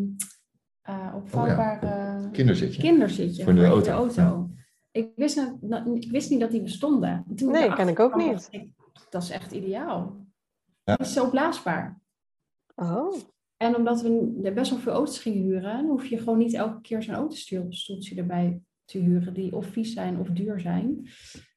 eh, 0.82 1.14
opvouwbaar 1.16 1.84
eh, 1.84 2.32
kinderzitje. 2.32 2.82
kinderzitje 2.82 3.44
Voor 3.44 3.54
de 3.56 3.66
auto, 3.66 3.92
auto. 3.92 4.50
Ik, 4.92 5.12
wist, 5.16 5.36
dat- 5.62 5.86
ik 5.94 6.12
wist 6.12 6.30
niet 6.30 6.40
dat 6.40 6.52
die 6.52 6.62
bestonden. 6.62 7.24
En 7.30 7.36
toen 7.36 7.52
Nee, 7.52 7.74
ken 7.74 7.88
ik 7.88 8.00
ook 8.00 8.12
kwam, 8.12 8.28
niet. 8.30 8.48
ik, 8.52 8.70
dat 9.10 9.24
is 9.24 9.30
echt 9.30 9.52
ideaal. 9.52 10.26
Ja. 10.84 10.92
Het 10.92 11.00
is 11.08 11.14
zo 11.14 11.30
blaasbaar. 11.30 12.00
Oh, 12.76 13.16
En 13.58 13.76
omdat 13.76 14.02
we 14.02 14.40
er 14.44 14.54
best 14.54 14.70
wel 14.72 14.80
veel 14.80 14.92
auto's 14.94 15.20
gingen 15.20 15.42
huren, 15.44 15.86
hoef 15.86 16.06
je 16.06 16.18
gewoon 16.18 16.38
niet 16.38 16.54
elke 16.54 16.82
keer 16.82 17.04
zo'n 17.04 17.16
autostoeltje 17.16 18.16
erbij 18.16 18.62
te 18.86 18.98
huren, 18.98 19.34
die 19.34 19.56
of 19.56 19.66
vies 19.66 19.94
zijn 19.94 20.20
of 20.20 20.28
duur 20.28 20.60
zijn. 20.60 21.08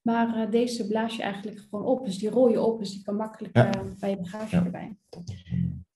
Maar 0.02 0.34
eh, 0.36 0.50
deze 0.50 0.86
blaas 0.86 1.16
je 1.16 1.22
eigenlijk 1.22 1.58
gewoon 1.70 1.84
op. 1.84 2.04
Dus 2.04 2.18
die 2.18 2.30
rol 2.30 2.48
je 2.48 2.60
op, 2.60 2.78
dus 2.78 2.90
die 2.92 3.02
kan 3.02 3.16
makkelijk 3.16 3.56
Ja. 3.56 3.72
eh, 3.74 3.80
bij 3.98 4.10
je 4.10 4.16
bagage 4.16 4.56
Ja. 4.56 4.64
erbij. 4.64 4.96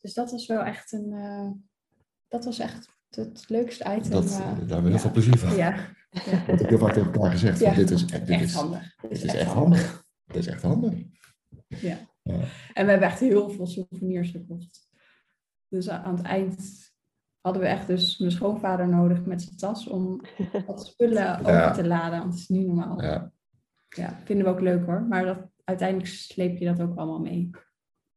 Dus 0.01 0.15
dat 0.15 0.31
was 0.31 0.47
wel 0.47 0.63
echt 0.63 0.93
een. 0.93 1.13
eh, 1.13 1.51
dat 2.29 2.45
was 2.45 2.59
echt 2.59 2.89
het 3.09 3.45
leukste 3.49 3.85
item. 3.97 4.11
dat, 4.11 4.29
daar 4.29 4.47
hebben 4.47 4.67
we 4.69 4.83
heel 4.83 4.91
ja. 4.91 4.99
veel 4.99 5.11
plezier 5.11 5.39
van. 5.39 5.57
ja, 5.57 5.75
heb 6.11 6.61
ik 6.61 6.69
heel 6.69 6.79
vaak 6.79 6.93
tegen 6.93 7.13
elkaar 7.13 7.31
gezegd. 7.31 7.59
Ja. 7.61 7.75
Dit 7.75 7.91
is, 7.91 8.07
dit 8.07 8.29
echt 8.29 8.43
is, 8.43 8.55
handig. 8.55 8.97
dit 9.03 9.11
is 9.11 9.25
echt 9.25 9.53
handig. 9.53 10.05
Dit 10.25 10.37
is 10.37 10.47
echt 10.47 10.63
handig. 10.63 10.93
En 12.73 12.85
we 12.85 12.91
hebben 12.91 13.03
echt 13.09 13.21
heel 13.21 13.51
veel 13.51 13.67
souvenirs 13.67 14.31
gekocht. 14.31 14.89
Dus 15.69 15.89
aan 15.89 16.17
het 16.17 16.25
eind 16.27 16.93
hadden 17.41 17.63
we 17.63 17.69
echt 17.69 17.87
dus 17.87 18.19
mijn 18.19 18.33
schoonvader 18.33 18.89
nodig 18.89 19.25
met 19.25 19.43
zijn 19.43 19.57
tas 19.57 19.87
om 19.87 20.21
wat 20.67 20.87
spullen 20.87 21.39
over 21.39 21.73
te 21.73 21.87
laden. 21.87 22.19
Want 22.19 22.33
het 22.33 22.41
is 22.43 22.49
niet 22.49 22.67
normaal. 22.67 23.03
Ja. 23.03 23.33
Ja. 23.97 24.21
vinden 24.25 24.45
we 24.45 24.53
ook 24.53 24.61
leuk 24.61 24.87
hoor. 24.87 25.07
Maar 25.09 25.25
dat, 25.25 25.39
uiteindelijk 25.65 26.09
sleep 26.09 26.57
je 26.57 26.65
dat 26.65 26.81
ook 26.81 26.97
allemaal 26.97 27.21
mee. 27.21 27.51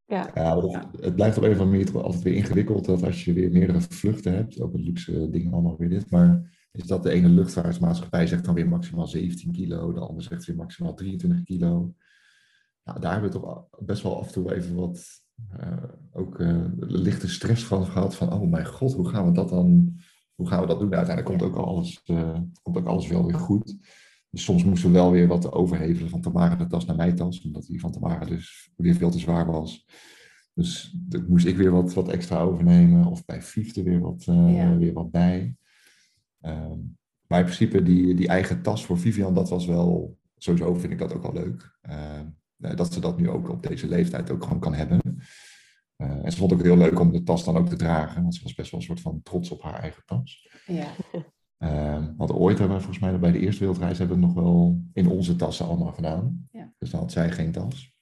ja. 0.05 0.31
Ja, 0.35 0.89
het 0.99 1.15
blijft 1.15 1.37
op 1.37 1.43
een 1.43 1.51
of 1.51 1.59
andere 1.59 1.77
manier 1.77 2.03
altijd 2.03 2.23
weer 2.23 2.35
ingewikkeld 2.35 2.85
dat 2.85 3.03
als 3.03 3.25
je 3.25 3.33
weer 3.33 3.51
meerdere 3.51 3.81
vluchten 3.81 4.33
hebt, 4.33 4.61
ook 4.61 4.73
een 4.73 4.83
luxe 4.83 5.29
ding 5.29 5.53
allemaal 5.53 5.77
weer 5.77 5.89
dit, 5.89 6.09
maar 6.09 6.55
is 6.71 6.83
dat 6.83 7.03
de 7.03 7.11
ene 7.11 7.29
luchtvaartmaatschappij 7.29 8.27
zegt 8.27 8.45
dan 8.45 8.53
weer 8.53 8.69
maximaal 8.69 9.07
17 9.07 9.51
kilo, 9.51 9.93
de 9.93 9.99
andere 9.99 10.21
zegt 10.21 10.45
weer 10.45 10.55
maximaal 10.55 10.93
23 10.93 11.43
kilo. 11.43 11.93
Nou, 12.83 12.99
daar 12.99 13.11
hebben 13.11 13.31
we 13.31 13.37
toch 13.37 13.67
best 13.79 14.03
wel 14.03 14.17
af 14.17 14.27
en 14.27 14.33
toe 14.33 14.55
even 14.55 14.75
wat 14.75 15.25
eh, 15.57 15.83
ook 16.11 16.39
eh, 16.39 16.65
lichte 16.77 17.29
stress 17.29 17.63
van 17.65 17.85
gehad 17.85 18.15
van 18.15 18.33
oh 18.33 18.49
mijn 18.49 18.65
god, 18.65 18.93
hoe 18.93 19.09
gaan 19.09 19.25
we 19.25 19.31
dat 19.31 19.49
dan, 19.49 19.97
hoe 20.35 20.47
gaan 20.47 20.61
we 20.61 20.67
dat 20.67 20.79
doen? 20.79 20.89
Nou, 20.89 21.05
uiteindelijk 21.05 21.39
komt 21.39 21.51
ook 21.51 21.65
alles, 21.65 22.01
eh, 22.03 22.39
komt 22.61 22.77
ook 22.77 22.87
alles 22.87 23.07
wel 23.07 23.25
weer 23.25 23.39
goed. 23.39 23.77
Dus 24.29 24.43
soms 24.43 24.63
moesten 24.63 24.89
we 24.91 24.95
wel 24.95 25.11
weer 25.11 25.27
wat 25.27 25.51
overhevelen 25.51 26.09
van 26.09 26.21
Tamara 26.21 26.55
de 26.55 26.67
tas 26.67 26.85
naar 26.85 26.95
mijn 26.95 27.15
tas, 27.15 27.41
omdat 27.41 27.65
die 27.65 27.79
van 27.79 27.91
Tamara 27.91 28.25
dus 28.25 28.71
weer 28.75 28.95
veel 28.95 29.09
te 29.09 29.19
zwaar 29.19 29.45
was. 29.45 29.85
Dus 30.53 30.95
daar 30.97 31.23
moest 31.27 31.45
ik 31.45 31.57
weer 31.57 31.71
wat, 31.71 31.93
wat 31.93 32.09
extra 32.09 32.41
overnemen, 32.41 33.05
of 33.05 33.25
bij 33.25 33.41
Fiefde 33.41 33.83
weer 33.83 33.99
wat, 33.99 34.25
eh, 34.27 34.55
Ja. 34.55 34.77
weer 34.77 34.93
wat 34.93 35.11
bij. 35.11 35.55
Ehm, 36.41 36.79
maar 37.27 37.39
in 37.39 37.45
principe 37.45 37.83
die, 37.83 38.13
die 38.15 38.27
eigen 38.27 38.61
tas 38.61 38.85
voor 38.85 38.99
Vivian, 38.99 39.33
dat 39.33 39.49
was 39.49 39.65
wel, 39.65 40.17
sowieso 40.37 40.73
vind 40.75 40.91
ik 40.93 40.99
dat 40.99 41.13
ook 41.13 41.21
wel 41.21 41.33
leuk. 41.33 41.77
Ehm, 41.81 42.25
eh, 42.59 42.75
dat 42.75 42.93
ze 42.93 42.99
dat 42.99 43.17
nu 43.19 43.29
ook 43.29 43.49
op 43.49 43.63
deze 43.63 43.87
leeftijd 43.87 44.31
ook 44.31 44.43
gewoon 44.43 44.59
kan 44.59 44.73
hebben. 44.73 44.99
Eh, 45.95 46.25
en 46.25 46.31
ze 46.31 46.37
vond 46.37 46.51
het 46.51 46.59
ook 46.59 46.65
heel 46.65 46.77
leuk 46.77 46.99
om 46.99 47.11
de 47.11 47.23
tas 47.23 47.43
dan 47.43 47.57
ook 47.57 47.69
te 47.69 47.75
dragen, 47.75 48.21
want 48.21 48.35
ze 48.35 48.43
was 48.43 48.53
best 48.53 48.71
wel 48.71 48.79
een 48.79 48.85
soort 48.85 49.01
van 49.01 49.21
trots 49.23 49.51
op 49.51 49.61
haar 49.61 49.79
eigen 49.79 50.03
tas. 50.05 50.49
Ja, 50.65 50.87
Ehm, 51.57 52.15
want 52.15 52.31
ooit 52.31 52.57
hebben 52.59 52.77
we 52.77 52.83
volgens 52.83 53.03
mij 53.03 53.19
bij 53.19 53.31
de 53.31 53.39
eerste 53.39 53.59
wereldreis 53.59 53.97
hebben 53.97 54.19
we 54.19 54.25
het 54.25 54.35
nog 54.35 54.43
wel 54.43 54.81
in 54.93 55.07
onze 55.07 55.35
tassen 55.35 55.65
allemaal 55.65 55.91
gedaan. 55.91 56.47
Ja. 56.51 56.73
Dus 56.77 56.89
dan 56.89 56.99
had 56.99 57.11
zij 57.11 57.31
geen 57.31 57.51
tas. 57.51 57.95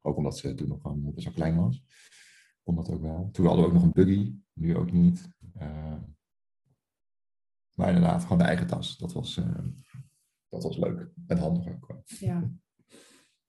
Ook 0.00 0.16
omdat 0.16 0.38
ze 0.38 0.54
toen 0.54 0.68
nog 0.68 0.80
gewoon 0.80 1.12
best 1.14 1.24
wel 1.24 1.34
klein 1.34 1.56
was. 1.56 1.84
Kon 2.62 2.74
dat 2.74 2.90
ook 2.90 3.02
wel. 3.02 3.28
Toen 3.32 3.46
hadden 3.46 3.64
we 3.64 3.68
ook 3.70 3.76
nog 3.76 3.82
een 3.82 3.92
buggy, 3.92 4.34
nu 4.52 4.76
ook 4.76 4.92
niet. 4.92 5.28
Ehm, 5.54 6.00
maar 7.74 7.88
inderdaad, 7.88 8.22
gewoon 8.22 8.38
de 8.38 8.44
eigen 8.44 8.66
tas. 8.66 8.98
Dat 8.98 9.12
was, 9.12 9.36
eh, 9.36 9.64
dat 10.48 10.62
was 10.62 10.76
leuk. 10.76 11.10
En 11.26 11.38
handig 11.38 11.68
ook. 11.68 12.02
ja. 12.04 12.50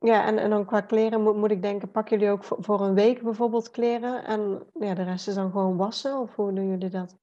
Ja, 0.06 0.26
en, 0.26 0.38
en 0.38 0.50
dan 0.50 0.66
qua 0.66 0.82
kleren 0.82 1.22
moet, 1.22 1.36
moet 1.36 1.52
ik 1.52 1.62
denken, 1.62 1.92
pakken 1.92 2.18
jullie 2.18 2.34
ook 2.34 2.44
voor, 2.44 2.64
voor 2.64 2.82
een 2.82 2.94
week 2.94 3.22
bijvoorbeeld 3.22 3.72
kleren 3.72 4.26
en 4.26 4.64
ja, 4.80 4.94
de 4.94 5.04
rest 5.04 5.28
is 5.28 5.34
dan 5.36 5.52
gewoon 5.52 5.78
wassen? 5.78 6.20
Of 6.20 6.36
hoe 6.36 6.54
doen 6.54 6.68
jullie 6.68 6.90
dat? 6.90 7.18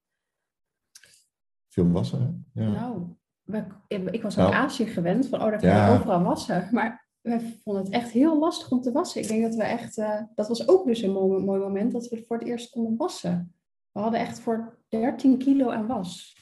Veel 1.83 1.91
wassen. 1.91 2.47
hè? 2.53 2.63
Ja. 2.63 2.69
Nou, 2.71 4.11
ik 4.11 4.21
was 4.21 4.37
ook 4.37 4.49
Nou. 4.51 4.63
Azië 4.63 4.85
gewend 4.85 5.27
van, 5.27 5.39
oh, 5.41 5.45
daar 5.49 5.59
kan 5.59 5.69
Ja. 5.69 5.87
je 5.93 5.99
overal 5.99 6.23
wassen. 6.23 6.67
Maar 6.71 7.07
we 7.21 7.57
vonden 7.63 7.83
het 7.83 7.91
echt 7.93 8.09
heel 8.11 8.39
lastig 8.39 8.71
om 8.71 8.81
te 8.81 8.91
wassen. 8.91 9.21
Ik 9.21 9.27
denk 9.27 9.43
dat 9.43 9.55
we 9.55 9.63
echt, 9.63 9.97
eh, 9.97 10.21
dat 10.35 10.47
was 10.47 10.67
ook 10.67 10.85
dus 10.85 11.01
een 11.01 11.11
mooi, 11.11 11.43
mooi 11.43 11.59
moment 11.59 11.91
dat 11.91 12.07
we 12.07 12.15
het 12.15 12.27
voor 12.27 12.37
het 12.37 12.47
eerst 12.47 12.69
konden 12.69 12.97
wassen. 12.97 13.53
We 13.91 13.99
hadden 13.99 14.19
echt 14.19 14.39
voor 14.39 14.77
13 14.89 15.37
kilo 15.37 15.69
aan 15.69 15.87
was. 15.87 16.37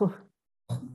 Oh, 0.00 0.12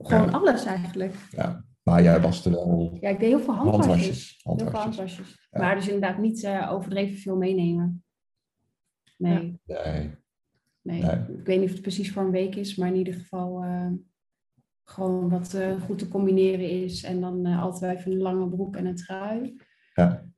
Gewoon 0.02 0.26
Ja. 0.26 0.32
alles 0.32 0.66
eigenlijk. 0.66 1.16
Ja. 1.30 1.66
Maar 1.84 2.04
jij 2.04 2.22
waste 2.22 2.50
wel 2.50 2.98
Ja, 3.02 3.10
ik 3.10 3.20
deed 3.20 3.30
heel 3.30 3.40
veel 3.40 3.54
handwasjes. 3.54 3.86
handwasjes. 3.88 4.40
Heel 4.44 4.58
veel 4.58 4.80
handwasjes. 4.80 5.18
handwasjes. 5.18 5.48
Ja. 5.52 5.60
Maar 5.60 5.76
dus 5.76 5.88
inderdaad 5.88 6.18
niet 6.18 6.44
eh, 6.44 6.72
overdreven 6.72 7.18
veel 7.20 7.36
meenemen. 7.36 8.04
Nee, 9.18 9.60
Nee. 9.66 10.16
Nee. 10.84 11.02
Nee. 11.02 11.38
Ik 11.38 11.46
weet 11.46 11.60
niet 11.60 11.68
of 11.68 11.74
het 11.74 11.82
precies 11.82 12.12
voor 12.12 12.24
een 12.24 12.32
week 12.32 12.56
is, 12.56 12.76
maar 12.76 12.88
in 12.88 12.96
ieder 12.96 13.14
geval 13.14 13.64
eh, 13.64 13.92
gewoon 14.84 15.30
wat 15.30 15.54
eh, 15.54 15.82
goed 15.82 15.98
te 16.00 16.08
combineren 16.08 16.70
is. 16.70 17.04
En 17.04 17.22
dan 17.22 17.46
eh, 17.46 17.62
altijd 17.62 17.98
even 17.98 18.12
een 18.12 18.18
lange 18.18 18.50
broek 18.50 18.76
en 18.76 18.86
een 18.86 18.96
trui. 18.96 19.56
Ja. 19.94 20.32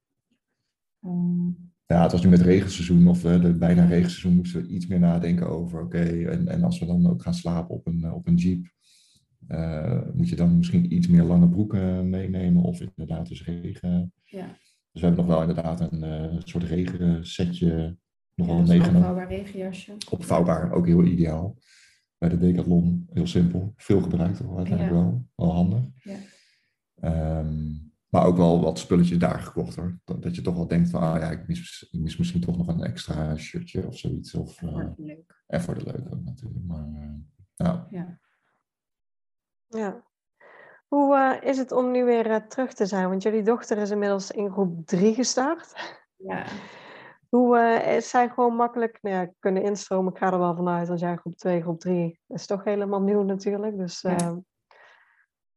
Ja, 1.87 2.01
het 2.01 2.11
was 2.11 2.23
nu 2.23 2.29
met 2.29 2.41
regenseizoen 2.41 3.07
of 3.07 3.25
uh, 3.25 3.41
de 3.41 3.53
bijna 3.53 3.85
regenseizoen 3.85 4.35
moesten 4.35 4.61
we 4.61 4.67
iets 4.67 4.87
meer 4.87 4.99
nadenken 4.99 5.49
over, 5.49 5.81
oké, 5.81 6.03
en, 6.03 6.47
en 6.47 6.63
als 6.63 6.79
we 6.79 6.85
dan 6.85 7.07
ook 7.07 7.21
gaan 7.21 7.33
slapen 7.33 7.75
op 7.75 7.87
een, 7.87 8.11
op 8.11 8.27
een 8.27 8.35
jeep, 8.35 8.65
uh, 9.47 10.01
moet 10.13 10.29
je 10.29 10.35
dan 10.35 10.57
misschien 10.57 10.93
iets 10.93 11.07
meer 11.07 11.23
lange 11.23 11.49
broeken 11.49 12.09
meenemen 12.09 12.63
of 12.63 12.81
inderdaad 12.81 13.27
dus 13.27 13.45
regen. 13.45 14.13
Ja. 14.23 14.47
Dus 14.91 15.01
we 15.01 15.07
hebben 15.07 15.25
nog 15.25 15.35
wel 15.35 15.41
inderdaad 15.41 15.79
een 15.79 16.03
uh, 16.03 16.41
soort 16.43 16.63
regensetje 16.63 17.97
nog 18.35 18.47
wel 18.47 18.55
Ja, 18.57 18.61
meegenomen. 18.63 18.95
opvouwbaar 18.97 19.27
regenjasje. 19.27 19.93
Opvouwbaar, 20.11 20.71
ook 20.71 20.85
heel 20.85 21.03
ideaal. 21.03 21.57
Bij 22.17 22.29
de 22.29 22.37
Decathlon, 22.37 23.07
heel 23.13 23.27
simpel. 23.27 23.73
Veel 23.75 24.01
gebruikt 24.01 24.37
toch 24.37 24.57
uiteindelijk 24.57 24.95
Ja. 24.95 25.01
wel. 25.01 25.25
Wel 25.35 25.53
handig. 25.53 25.83
Ja. 26.03 26.17
Ehm, 26.95 27.71
maar 28.09 28.25
ook 28.25 28.37
wel 28.37 28.61
wat 28.61 28.79
spulletjes 28.79 29.17
daar 29.17 29.39
gekocht 29.39 29.75
hoor. 29.75 29.99
Dat, 30.03 30.21
dat 30.23 30.35
je 30.35 30.41
toch 30.41 30.55
wel 30.55 30.67
denkt 30.67 30.89
van, 30.89 31.01
ah 31.01 31.19
ja, 31.19 31.29
ik 31.31 31.47
mis, 31.47 31.87
ik 31.91 31.99
mis 31.99 32.17
misschien 32.17 32.41
toch 32.41 32.57
nog 32.57 32.67
een 32.67 32.83
extra 32.83 33.35
shirtje 33.35 33.87
of 33.87 33.97
zoiets. 33.97 34.33
Of, 34.33 34.61
eh, 34.61 34.71
Wordt 34.71 34.99
leuk. 34.99 35.43
en 35.47 35.61
voor 35.61 35.73
de 35.75 35.83
leuke 35.85 36.11
ook 36.13 36.23
natuurlijk. 36.23 36.65
Maar 36.65 36.85
eh, 36.93 37.09
nou, 37.55 37.79
Ja. 37.89 38.19
Ja. 39.67 40.03
Hoe 40.87 41.15
eh, 41.15 41.49
is 41.49 41.57
het 41.57 41.71
om 41.71 41.91
nu 41.91 42.03
weer 42.03 42.25
eh, 42.31 42.35
terug 42.47 42.73
te 42.73 42.85
zijn? 42.85 43.09
Want 43.09 43.23
jullie 43.23 43.43
dochter 43.43 43.77
is 43.77 43.89
inmiddels 43.89 44.31
in 44.31 44.51
groep 44.51 44.85
3 44.85 45.13
gestart. 45.13 45.73
Ja. 46.17 46.45
Hoe 47.35 47.57
eh, 47.57 47.95
is 47.97 48.09
zij 48.09 48.29
gewoon 48.29 48.55
makkelijk 48.55 48.97
nou 49.01 49.15
ja, 49.15 49.31
kunnen 49.39 49.63
instromen? 49.63 50.11
Ik 50.13 50.17
ga 50.19 50.31
er 50.31 50.39
wel 50.39 50.55
vanuit, 50.55 50.87
want 50.87 50.99
jij 50.99 51.15
groep 51.15 51.35
2, 51.35 51.61
groep 51.61 51.79
3 51.79 52.19
is 52.27 52.45
toch 52.45 52.63
helemaal 52.63 53.01
nieuw 53.01 53.23
natuurlijk. 53.23 53.77
Dus 53.77 54.01
Ja. 54.01 54.15
eh, 54.17 54.35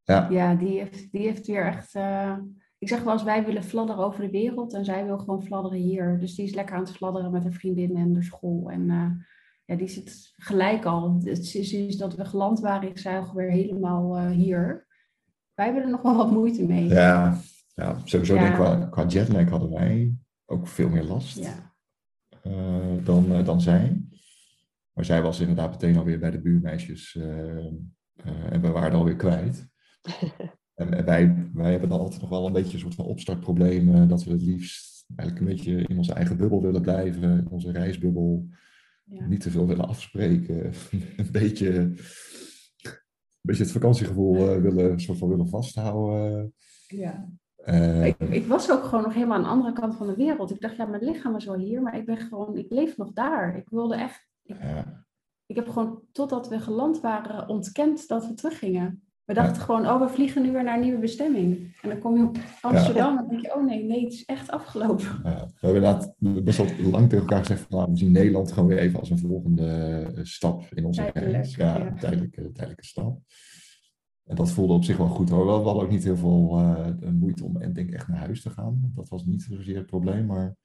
ja, 0.02 0.26
Ja, 0.30 0.54
die 0.54 0.78
heeft, 0.78 1.12
die 1.12 1.20
heeft 1.20 1.46
weer 1.46 1.66
echt. 1.66 1.94
eh, 1.94 2.36
ik 2.78 2.88
zeg 2.88 3.02
wel 3.02 3.12
eens, 3.12 3.22
wij 3.22 3.44
willen 3.44 3.62
fladderen 3.64 4.04
over 4.04 4.20
de 4.20 4.30
wereld 4.30 4.74
en 4.74 4.84
zij 4.84 5.04
wil 5.04 5.18
gewoon 5.18 5.42
fladderen 5.44 5.78
hier. 5.78 6.18
Dus 6.18 6.34
die 6.34 6.44
is 6.46 6.54
lekker 6.54 6.74
aan 6.74 6.80
het 6.82 6.96
fladderen 6.96 7.30
met 7.30 7.42
haar 7.42 7.52
vriendin 7.52 7.96
en 7.96 8.12
de 8.12 8.22
school. 8.22 8.70
En 8.70 8.90
eh, 8.90 9.10
ja, 9.64 9.76
die 9.76 9.88
zit 9.88 10.32
gelijk 10.36 10.84
al. 10.84 11.20
Het- 11.24 11.46
Sinds 11.46 11.96
dat 11.96 12.14
we 12.14 12.24
geland 12.24 12.60
waren, 12.60 12.92
is 12.92 13.02
zij 13.02 13.18
alweer 13.20 13.50
helemaal 13.50 14.16
eh, 14.16 14.30
hier. 14.30 14.86
Wij 15.54 15.64
hebben 15.64 15.82
er 15.84 15.90
nog 15.90 16.02
wel 16.02 16.16
wat 16.16 16.30
moeite 16.30 16.66
mee. 16.66 16.88
ja, 16.88 17.36
ja, 17.74 17.96
sowieso 18.04 18.34
Ja. 18.34 18.40
denk 18.40 18.50
ik 18.52 18.58
qua, 18.60 18.86
qua 18.90 19.04
jetlag 19.06 19.48
hadden 19.48 19.70
wij 19.70 20.14
ook 20.46 20.66
veel 20.66 20.88
meer 20.88 21.04
last. 21.04 21.38
Ja. 21.38 21.67
Eh, 22.48 23.04
dan, 23.04 23.32
eh, 23.32 23.44
dan 23.44 23.60
zij. 23.60 24.02
Maar 24.92 25.04
zij 25.04 25.22
was 25.22 25.40
inderdaad 25.40 25.70
meteen 25.70 25.96
alweer 25.96 26.18
bij 26.18 26.30
de 26.30 26.40
buurmeisjes 26.40 27.16
eh, 27.16 27.56
eh, 28.16 28.52
en 28.52 28.60
we 28.60 28.68
waren 28.68 28.98
alweer 28.98 29.16
kwijt. 29.16 29.68
en 30.74 30.94
en 30.94 31.04
wij, 31.04 31.50
wij 31.52 31.70
hebben 31.70 31.88
dan 31.88 32.00
altijd 32.00 32.20
nog 32.20 32.30
wel 32.30 32.46
een 32.46 32.52
beetje 32.52 32.72
een 32.74 32.80
soort 32.80 32.94
van 32.94 33.04
opstartprobleem, 33.04 34.08
dat 34.08 34.24
we 34.24 34.30
het 34.30 34.42
liefst 34.42 35.04
eigenlijk 35.16 35.40
een 35.50 35.56
beetje 35.56 35.86
in 35.86 35.96
onze 35.96 36.12
eigen 36.12 36.36
bubbel 36.36 36.62
willen 36.62 36.82
blijven, 36.82 37.38
in 37.38 37.48
onze 37.48 37.72
reisbubbel, 37.72 38.48
Ja. 39.04 39.26
niet 39.26 39.40
te 39.40 39.50
veel 39.50 39.66
willen 39.66 39.88
afspreken, 39.88 40.64
een 41.16 41.32
beetje, 41.32 41.68
een 41.78 41.96
beetje 43.40 43.62
het 43.62 43.72
vakantiegevoel 43.72 44.36
eh, 44.54 44.60
willen, 44.60 45.00
soort 45.00 45.18
van 45.18 45.28
willen 45.28 45.48
vasthouden. 45.48 46.54
ja. 46.86 47.28
Eh, 47.68 48.06
Ik, 48.06 48.16
ik 48.18 48.46
was 48.46 48.70
ook 48.70 48.84
gewoon 48.84 49.04
nog 49.04 49.14
helemaal 49.14 49.36
aan 49.36 49.42
de 49.42 49.48
andere 49.48 49.72
kant 49.72 49.94
van 49.96 50.06
de 50.06 50.14
wereld. 50.14 50.50
Ik 50.50 50.60
dacht, 50.60 50.76
ja, 50.76 50.84
mijn 50.84 51.04
lichaam 51.04 51.36
is 51.36 51.44
wel 51.44 51.54
hier, 51.56 51.82
maar 51.82 51.96
ik 51.96 52.06
ben 52.06 52.16
gewoon, 52.16 52.56
ik 52.56 52.66
leef 52.70 52.96
nog 52.96 53.12
daar. 53.12 53.56
Ik 53.56 53.66
wilde 53.70 53.94
echt, 53.96 54.28
ja, 54.42 55.04
ik 55.46 55.56
heb 55.56 55.68
gewoon 55.68 56.02
totdat 56.12 56.48
we 56.48 56.60
geland 56.60 57.00
waren 57.00 57.48
ontkend 57.48 58.08
dat 58.08 58.26
we 58.26 58.34
teruggingen. 58.34 59.02
We 59.24 59.34
dachten 59.34 59.54
Ja. 59.56 59.60
gewoon, 59.60 59.86
oh, 59.86 60.00
we 60.00 60.08
vliegen 60.08 60.42
nu 60.42 60.52
weer 60.52 60.64
naar 60.64 60.74
een 60.74 60.80
nieuwe 60.82 60.98
bestemming. 60.98 61.76
En 61.82 61.88
dan 61.88 61.98
kom 61.98 62.16
je 62.16 62.22
op 62.22 62.38
Amsterdam 62.60 63.08
en 63.10 63.16
dan 63.16 63.28
denk 63.28 63.40
je, 63.42 63.54
oh 63.54 63.64
nee, 63.64 63.84
nee, 63.84 64.04
het 64.04 64.12
is 64.12 64.24
echt 64.24 64.50
afgelopen. 64.50 65.04
Ja, 65.24 65.46
we 65.46 65.66
hebben 65.66 65.82
inderdaad 65.82 66.14
best 66.18 66.58
wel 66.58 66.90
lang 66.90 67.08
tegen 67.08 67.18
elkaar 67.24 67.38
gezegd 67.38 67.60
van 67.60 67.78
nou, 67.78 67.90
we 67.90 67.96
zien 67.98 68.12
Nederland 68.12 68.52
gewoon 68.52 68.68
weer 68.68 68.78
even 68.78 68.98
als 69.00 69.10
een 69.10 69.18
volgende 69.18 69.66
eh, 70.16 70.24
stap 70.24 70.62
in 70.74 70.84
onze 70.84 71.10
reis. 71.14 71.54
Ja, 71.54 71.92
tijdelijke, 72.00 72.52
tijdelijke 72.52 72.84
stap. 72.84 73.18
En 74.28 74.36
dat 74.36 74.50
voelde 74.50 74.72
op 74.72 74.84
zich 74.84 74.96
wel 74.96 75.08
goed 75.08 75.28
hoor. 75.28 75.44
We 75.44 75.50
hadden 75.50 75.82
ook 75.82 75.90
niet 75.90 76.04
heel 76.04 76.16
veel 76.16 76.58
eh, 76.58 77.10
moeite 77.10 77.44
om 77.44 77.56
en 77.56 77.72
denk 77.72 77.88
ik 77.88 77.94
echt 77.94 78.08
naar 78.08 78.18
huis 78.18 78.42
te 78.42 78.50
gaan. 78.50 78.92
Dat 78.94 79.08
was 79.08 79.24
niet 79.24 79.42
zozeer 79.42 79.76
het 79.76 79.86
probleem, 79.86 80.26
maar, 80.26 80.56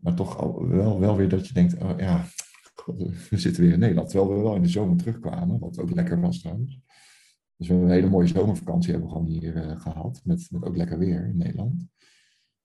maar 0.00 0.14
toch 0.14 0.40
wel, 0.68 0.98
wel 0.98 1.16
weer 1.16 1.28
dat 1.28 1.46
je 1.46 1.54
denkt, 1.54 1.82
oh 1.82 1.98
ja, 1.98 2.24
we 3.30 3.38
zitten 3.38 3.62
weer 3.62 3.72
in 3.72 3.78
Nederland. 3.78 4.08
Terwijl 4.08 4.36
we 4.36 4.42
wel 4.42 4.54
in 4.54 4.62
de 4.62 4.68
zomer 4.68 4.96
terugkwamen, 4.96 5.58
wat 5.58 5.78
ook 5.78 5.90
lekker 5.90 6.20
was 6.20 6.40
trouwens. 6.40 6.80
Dus 7.56 7.68
we 7.68 7.72
hebben 7.74 7.86
een 7.86 8.00
hele 8.00 8.10
mooie 8.10 8.26
zomervakantie 8.26 8.90
hebben 8.90 9.08
we 9.08 9.14
gewoon 9.14 9.30
hier 9.30 9.56
eh, 9.56 9.80
gehad, 9.80 10.20
met, 10.24 10.48
met 10.50 10.64
ook 10.64 10.76
lekker 10.76 10.98
weer 10.98 11.26
in 11.26 11.36
Nederland. 11.36 11.86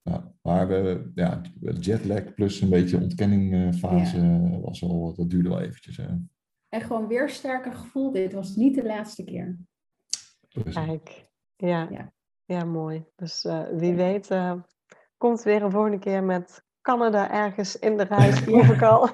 Ja, 0.01 0.33
maar 0.41 0.67
we, 0.67 1.11
ja, 1.15 1.41
jetlag 1.79 2.33
plus 2.33 2.61
een 2.61 2.69
beetje 2.69 3.01
ontkenningfase 3.01 4.59
was 4.61 4.83
al, 4.83 5.13
dat 5.15 5.29
duurde 5.29 5.49
wel 5.49 5.61
eventjes. 5.61 5.97
Hè. 5.97 6.07
En 6.69 6.81
gewoon 6.81 7.07
weer 7.07 7.29
sterker 7.29 7.73
gevoel, 7.73 8.11
dit 8.11 8.33
was 8.33 8.55
niet 8.55 8.75
de 8.75 8.83
laatste 8.83 9.23
keer. 9.23 9.57
Kijk, 10.73 11.25
ja. 11.55 11.87
Ja. 11.89 12.11
Ja, 12.45 12.63
mooi. 12.63 13.05
Dus 13.15 13.45
eh, 13.45 13.63
wie 13.71 13.93
weet 13.93 14.31
eh, 14.31 14.53
komt 15.17 15.43
weer 15.43 15.63
een 15.63 15.71
volgende 15.71 15.99
keer 15.99 16.23
met 16.23 16.63
Canada 16.81 17.31
ergens 17.31 17.79
in 17.79 17.97
de 17.97 18.03
reis, 18.03 18.41
proef 18.43 18.69
ik 18.69 18.81
al. 18.81 19.09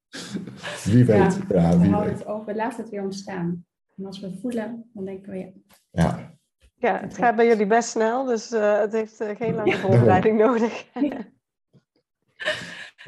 wie 0.92 1.04
weet, 1.04 1.38
ja, 1.48 1.70
we 1.70 1.78
wie 1.78 1.90
houden 1.90 2.10
weet. 2.12 2.18
het 2.18 2.26
over, 2.26 2.46
we 2.46 2.54
laten 2.54 2.80
het 2.80 2.88
weer 2.90 3.02
ontstaan. 3.02 3.66
En 3.96 4.06
als 4.06 4.20
we 4.20 4.26
het 4.26 4.40
voelen, 4.40 4.90
dan 4.92 5.04
denken 5.04 5.32
we, 5.32 5.38
ja, 5.38 5.50
Ja, 5.90 6.34
Ja, 6.74 7.00
het 7.00 7.16
gaat 7.16 7.36
bij 7.36 7.46
jullie 7.46 7.66
best 7.66 7.88
snel, 7.88 8.24
dus 8.24 8.52
eh, 8.52 8.78
het 8.78 8.92
heeft 8.92 9.16
geen 9.36 9.54
lange 9.54 9.70
Ja. 9.70 9.76
voorbereiding 9.78 10.38
nodig. 10.46 10.86
we 10.94 11.00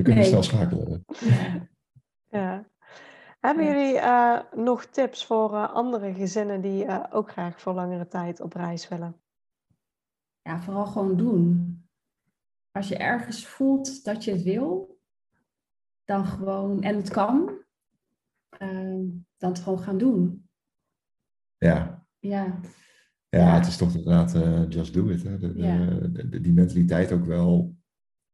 kunnen 0.02 0.14
Nee. 0.14 0.24
snel 0.24 0.42
schakelen. 0.42 1.04
ja. 2.28 2.64
Hebben 3.38 3.64
jullie 3.64 3.98
eh, 3.98 4.40
nog 4.56 4.84
tips 4.84 5.26
voor 5.26 5.54
eh, 5.54 5.72
andere 5.74 6.14
gezinnen 6.14 6.60
die 6.60 6.84
eh, 6.84 7.04
ook 7.10 7.30
graag 7.30 7.60
voor 7.60 7.72
langere 7.72 8.08
tijd 8.08 8.40
op 8.40 8.52
reis 8.52 8.88
willen? 8.88 9.20
ja, 10.42 10.60
vooral 10.60 10.86
gewoon 10.86 11.16
doen. 11.16 11.76
Als 12.70 12.88
je 12.88 12.96
ergens 12.96 13.46
voelt 13.46 14.04
dat 14.04 14.24
je 14.24 14.32
het 14.32 14.42
wil, 14.42 14.98
dan 16.04 16.26
gewoon, 16.26 16.82
en 16.82 16.96
het 16.96 17.08
kan, 17.10 17.62
ehm, 18.48 19.06
dan 19.36 19.50
het 19.50 19.58
gewoon 19.58 19.78
gaan 19.78 19.98
doen. 19.98 20.48
Ja, 21.56 22.06
Ja, 22.18 22.60
ja, 23.28 23.54
het 23.54 23.66
is 23.66 23.76
toch 23.76 23.94
inderdaad 23.94 24.34
eh, 24.34 24.68
just 24.70 24.94
do 24.94 25.08
it. 25.08 25.22
Hè. 25.22 25.38
De, 25.38 25.52
de- 25.52 25.62
Ja. 25.62 25.86
de- 25.86 26.28
de- 26.28 26.40
die 26.40 26.52
mentaliteit 26.52 27.12
ook 27.12 27.24
wel. 27.24 27.76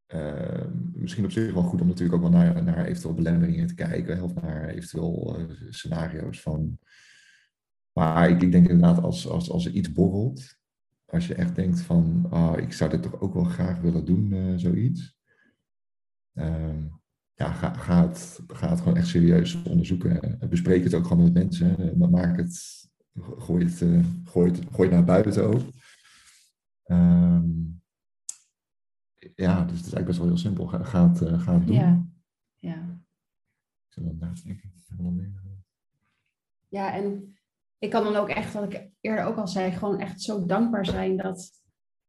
Eh, 0.06 0.64
misschien 0.92 1.24
op 1.24 1.30
zich 1.30 1.52
wel 1.52 1.62
goed 1.62 1.80
om 1.80 1.86
natuurlijk 1.86 2.14
ook 2.22 2.30
wel 2.30 2.40
naar, 2.40 2.64
naar 2.64 2.84
eventueel 2.84 3.14
belemmeringen 3.14 3.66
te 3.66 3.74
kijken. 3.74 4.22
Of 4.22 4.34
naar 4.34 4.68
eventueel 4.68 5.36
eh, 5.38 5.44
scenario's 5.70 6.40
van. 6.40 6.78
Maar 7.92 8.30
ik, 8.30 8.42
ik 8.42 8.52
denk 8.52 8.68
inderdaad 8.68 9.02
als, 9.02 9.28
als, 9.28 9.50
als 9.50 9.66
er 9.66 9.72
iets 9.72 9.92
borrelt. 9.92 10.56
Als 11.06 11.26
je 11.26 11.34
echt 11.34 11.54
denkt 11.54 11.80
van, 11.80 12.26
ah, 12.30 12.58
ik 12.58 12.72
zou 12.72 12.90
dit 12.90 13.02
toch 13.02 13.20
ook 13.20 13.34
wel 13.34 13.44
graag 13.44 13.80
willen 13.80 14.04
doen, 14.04 14.32
eh, 14.32 14.52
zoiets. 14.56 15.16
Ehm, 16.34 16.86
ja, 17.34 17.52
ga, 17.52 17.72
ga, 17.72 18.08
het, 18.08 18.40
gewoon 18.80 18.96
echt 18.96 19.06
serieus 19.06 19.62
onderzoeken. 19.62 20.38
Bespreek 20.48 20.84
het 20.84 20.94
ook 20.94 21.06
gewoon 21.06 21.22
met 21.22 21.32
mensen. 21.32 21.78
Eh, 21.78 21.92
maar 21.96 22.10
Maak 22.10 22.36
het, 22.36 22.86
gooi 23.38 23.64
het, 23.64 23.82
eh, 23.82 24.04
gooi 24.24 24.50
het, 24.50 24.60
gooi 24.72 24.88
het 24.88 24.90
naar 24.90 25.04
buiten 25.04 25.44
ook. 25.44 25.62
Ehm, 26.84 27.50
ja, 29.34 29.64
dus 29.64 29.76
het 29.76 29.86
is 29.86 29.92
eigenlijk 29.92 30.06
best 30.06 30.18
wel 30.18 30.26
heel 30.26 30.36
simpel. 30.36 30.66
Ga, 30.66 30.84
ga 30.84 31.08
het, 31.08 31.22
eh, 31.22 31.66
doen. 31.66 31.74
ja, 31.74 32.06
ja. 32.58 33.02
Ik 33.86 33.94
wel 34.96 35.10
meer. 35.10 35.42
Ja, 36.68 36.94
en 36.94 37.36
ik 37.78 37.90
kan 37.90 38.04
dan 38.04 38.16
ook 38.16 38.28
echt, 38.28 38.52
wat 38.52 38.72
ik 38.72 38.90
eerder 39.00 39.24
ook 39.24 39.36
al 39.36 39.48
zei, 39.48 39.70
gewoon 39.70 40.00
echt 40.00 40.20
zo 40.20 40.46
dankbaar 40.46 40.86
zijn 40.86 41.16
dat, 41.16 41.50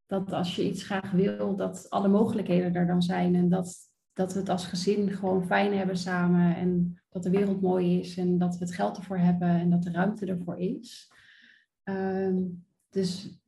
dat 0.05 0.32
als 0.32 0.55
je 0.55 0.70
iets 0.70 0.84
graag 0.84 1.11
wil, 1.11 1.55
dat 1.55 1.89
alle 1.89 2.07
mogelijkheden 2.07 2.76
er 2.76 2.88
dan 2.88 3.01
zijn. 3.01 3.36
En 3.36 3.49
dat, 3.49 3.76
dat 4.13 4.34
we 4.34 4.39
het 4.39 4.49
als 4.49 4.66
gezin 4.68 5.11
gewoon 5.11 5.45
fijn 5.45 5.78
hebben 5.78 5.97
samen. 5.97 6.55
En 6.55 7.01
dat 7.09 7.24
de 7.24 7.30
wereld 7.30 7.61
mooi 7.61 7.99
is 7.99 8.18
en 8.18 8.38
dat 8.38 8.57
we 8.57 8.66
het 8.66 8.74
geld 8.74 8.97
ervoor 8.97 9.18
hebben 9.18 9.47
en 9.47 9.70
dat 9.70 9.84
de 9.84 9.91
ruimte 9.91 10.26
ervoor 10.26 10.57
is. 10.57 11.11
Ehm, 11.84 12.43
dus, 12.89 13.39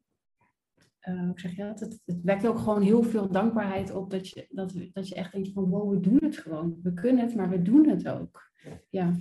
eh, 1.08 1.20
hoe 1.20 1.39
zeg 1.39 1.55
je 1.55 1.64
dat? 1.64 1.80
Het, 1.80 2.01
het 2.05 2.24
wekt 2.24 2.47
ook 2.47 2.58
gewoon 2.58 2.82
heel 2.82 3.03
veel 3.03 3.30
dankbaarheid 3.30 3.91
op 3.91 4.10
dat 4.10 4.30
je, 4.30 4.47
dat, 4.49 4.74
dat 4.93 5.08
je 5.08 5.16
echt 5.16 5.32
denkt 5.32 5.51
van 5.51 5.70
wow, 5.70 5.93
we 5.93 5.99
doen 5.99 6.20
het 6.22 6.38
gewoon. 6.38 6.80
We 6.84 6.93
kunnen 6.93 7.26
het, 7.26 7.36
maar 7.36 7.49
we 7.49 7.62
doen 7.62 7.89
het 7.89 8.08
ook. 8.08 8.51
Ja. 8.89 9.16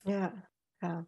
Ja, 0.00 0.50
gaaf. 0.76 1.04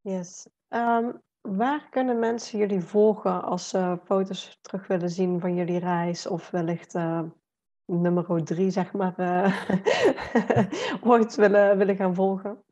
Yes. 0.00 0.48
Ehm, 0.68 1.12
waar 1.40 1.88
kunnen 1.88 2.18
mensen 2.18 2.58
jullie 2.58 2.80
volgen 2.80 3.42
als 3.42 3.68
ze 3.68 3.98
foto's 4.04 4.58
terug 4.60 4.86
willen 4.86 5.10
zien 5.10 5.40
van 5.40 5.54
jullie 5.54 5.78
reis? 5.78 6.26
Of 6.26 6.50
wellicht 6.50 6.94
eh, 6.94 7.22
nummer 7.84 8.44
drie, 8.44 8.70
zeg 8.70 8.92
maar, 8.92 9.18
eh, 9.18 9.70
ooit 11.10 11.34
willen, 11.34 11.78
willen 11.78 11.96
gaan 11.96 12.14
volgen? 12.14 12.64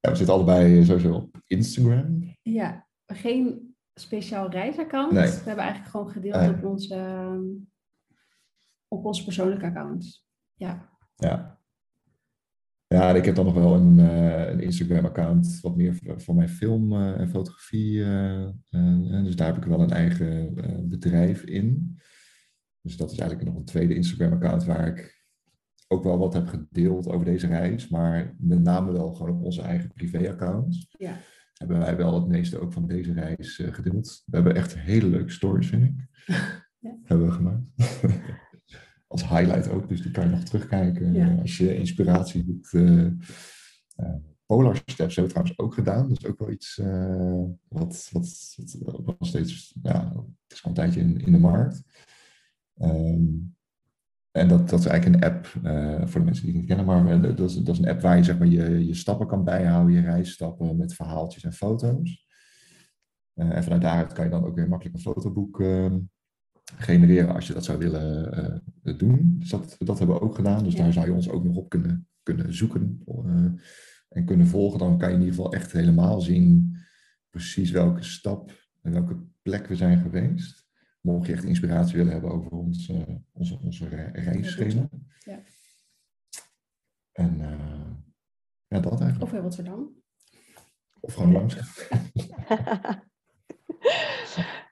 Ja, 0.00 0.10
we 0.10 0.16
zitten 0.16 0.34
allebei 0.34 0.84
sowieso 0.84 1.14
op 1.14 1.42
Instagram. 1.46 2.36
Ja, 2.42 2.87
geen 3.16 3.76
speciaal 3.94 4.50
reisaccount. 4.50 5.12
Nee. 5.12 5.26
We 5.26 5.34
hebben 5.44 5.64
eigenlijk 5.64 5.90
gewoon 5.90 6.10
gedeeld 6.10 6.40
Nee. 6.40 6.50
op, 6.50 6.64
onze, 6.64 6.94
ehm, 6.94 7.42
op 8.88 9.04
onze 9.04 9.24
persoonlijke 9.24 9.66
accounts. 9.66 10.26
Ja. 10.54 10.88
Ja. 11.16 11.56
Ja, 12.86 13.14
ik 13.14 13.24
heb 13.24 13.34
dan 13.34 13.44
nog 13.44 13.54
wel 13.54 13.74
een, 13.74 13.98
eh, 13.98 14.48
een 14.48 14.60
Instagram-account 14.60 15.58
wat 15.60 15.76
meer 15.76 15.98
voor, 16.16 16.34
mijn 16.34 16.48
film 16.48 16.92
eh, 16.92 17.20
en 17.20 17.28
fotografie. 17.28 18.04
eh, 18.04 18.48
dus 19.24 19.36
daar 19.36 19.46
heb 19.46 19.56
ik 19.56 19.64
wel 19.64 19.80
een 19.80 19.90
eigen 19.90 20.54
bedrijf 20.88 21.42
in. 21.42 21.98
Dus 22.80 22.96
dat 22.96 23.10
is 23.12 23.18
eigenlijk 23.18 23.50
nog 23.50 23.58
een 23.58 23.64
tweede 23.64 23.94
Instagram-account 23.94 24.64
waar 24.64 24.86
ik 24.86 25.26
ook 25.88 26.02
wel 26.02 26.18
wat 26.18 26.32
heb 26.32 26.46
gedeeld 26.46 27.08
over 27.08 27.24
deze 27.24 27.46
reis. 27.46 27.88
Maar 27.88 28.34
met 28.38 28.62
name 28.62 28.92
wel 28.92 29.12
gewoon 29.14 29.36
op 29.36 29.44
onze 29.44 29.62
eigen 29.62 29.92
privé-account. 29.92 30.86
Ja. 30.98 31.16
Hebben 31.58 31.78
wij 31.78 31.96
wel 31.96 32.14
het 32.14 32.28
meeste 32.28 32.58
ook 32.60 32.72
van 32.72 32.86
deze 32.86 33.12
reis 33.12 33.58
eh, 33.58 33.72
gedeeld. 33.74 34.22
We 34.26 34.36
hebben 34.36 34.54
echt 34.54 34.78
hele 34.78 35.06
leuke 35.06 35.30
stories, 35.32 35.68
vind 35.68 35.84
ik. 35.84 36.06
Ja. 36.80 36.98
Hebben 37.04 37.26
we 37.26 37.32
gemaakt. 37.32 37.62
Als 39.06 39.28
highlight 39.28 39.68
ook, 39.68 39.88
dus 39.88 40.02
die 40.02 40.10
kan 40.10 40.24
je 40.24 40.30
nog 40.30 40.42
terugkijken 40.42 41.12
Ja. 41.12 41.34
als 41.34 41.56
je 41.56 41.76
inspiratie 41.76 42.44
doet. 42.44 42.72
eh, 42.72 43.06
eh, 43.06 44.14
Polar 44.46 44.76
Steps 44.76 45.16
hebben 45.16 45.24
we 45.24 45.28
trouwens 45.28 45.58
ook 45.58 45.74
gedaan. 45.74 46.08
Dat 46.08 46.18
is 46.18 46.26
ook 46.26 46.38
wel 46.38 46.50
iets 46.50 46.76
wat, 47.68 48.08
wat, 48.12 48.56
wat 48.80 49.18
nog 49.18 49.28
steeds, 49.28 49.74
ja, 49.82 50.12
het 50.46 50.52
is 50.52 50.62
al 50.64 50.68
een 50.70 50.76
tijdje 50.76 51.00
in, 51.00 51.20
in 51.20 51.32
de 51.32 51.38
markt. 51.38 51.82
Ehm, 52.74 53.24
en 54.38 54.48
dat, 54.48 54.68
dat 54.68 54.78
is 54.78 54.86
eigenlijk 54.86 55.24
een 55.24 55.30
app, 55.30 55.46
eh, 55.62 56.06
voor 56.06 56.20
de 56.20 56.24
mensen 56.26 56.44
die 56.44 56.52
het 56.52 56.60
niet 56.60 56.66
kennen, 56.66 56.86
maar 56.86 57.06
eh, 57.06 57.36
dat, 57.36 57.50
is, 57.50 57.56
dat 57.56 57.74
is 57.74 57.80
een 57.80 57.88
app 57.88 58.00
waar 58.00 58.16
je 58.16 58.22
zeg 58.22 58.38
maar, 58.38 58.48
je, 58.48 58.86
je 58.86 58.94
stappen 58.94 59.26
kan 59.26 59.44
bijhouden, 59.44 59.94
je 59.94 60.00
reisstappen 60.00 60.76
met 60.76 60.94
verhaaltjes 60.94 61.44
en 61.44 61.52
foto's. 61.52 62.26
Eh, 63.34 63.56
en 63.56 63.62
vanuit 63.62 63.82
daaruit 63.82 64.12
kan 64.12 64.24
je 64.24 64.30
dan 64.30 64.44
ook 64.44 64.54
weer 64.54 64.68
makkelijk 64.68 64.96
een 64.96 65.02
fotoboek 65.02 65.60
eh, 65.60 65.94
genereren 66.76 67.34
als 67.34 67.46
je 67.46 67.52
dat 67.52 67.64
zou 67.64 67.78
willen 67.78 68.62
doen. 68.82 69.36
Dus 69.38 69.48
dat, 69.48 69.76
dat 69.78 69.98
hebben 69.98 70.16
we 70.16 70.22
ook 70.22 70.34
gedaan. 70.34 70.64
Dus 70.64 70.74
Ja. 70.74 70.82
daar 70.82 70.92
zou 70.92 71.06
je 71.06 71.12
ons 71.12 71.28
ook 71.28 71.44
nog 71.44 71.56
op 71.56 71.68
kunnen, 71.68 72.08
kunnen 72.22 72.54
zoeken 72.54 73.02
en 74.08 74.24
kunnen 74.24 74.46
volgen. 74.46 74.78
Dan 74.78 74.98
kan 74.98 75.08
je 75.08 75.14
in 75.14 75.20
ieder 75.20 75.34
geval 75.34 75.52
echt 75.52 75.72
helemaal 75.72 76.20
zien 76.20 76.76
precies 77.30 77.70
welke 77.70 78.02
stap 78.02 78.68
en 78.82 78.92
welke 78.92 79.16
plek 79.42 79.66
we 79.66 79.76
zijn 79.76 79.98
geweest. 79.98 80.67
Mocht 81.00 81.26
je 81.26 81.32
echt 81.32 81.44
inspiratie 81.44 81.96
willen 81.96 82.12
hebben 82.12 82.30
over 82.30 82.50
ons, 82.50 82.88
eh, 82.88 83.14
onze, 83.32 83.58
onze 83.58 83.88
re- 83.88 84.10
reisschema. 84.12 84.88
Ja. 85.24 85.40
En 87.12 87.40
eh, 87.40 87.90
ja, 88.66 88.80
dat 88.80 89.00
eigenlijk. 89.00 89.22
Of 89.22 89.32
in 89.32 89.40
Rotterdam. 89.42 90.02
Of 91.00 91.14
gewoon 91.14 91.32
langs. 91.32 91.56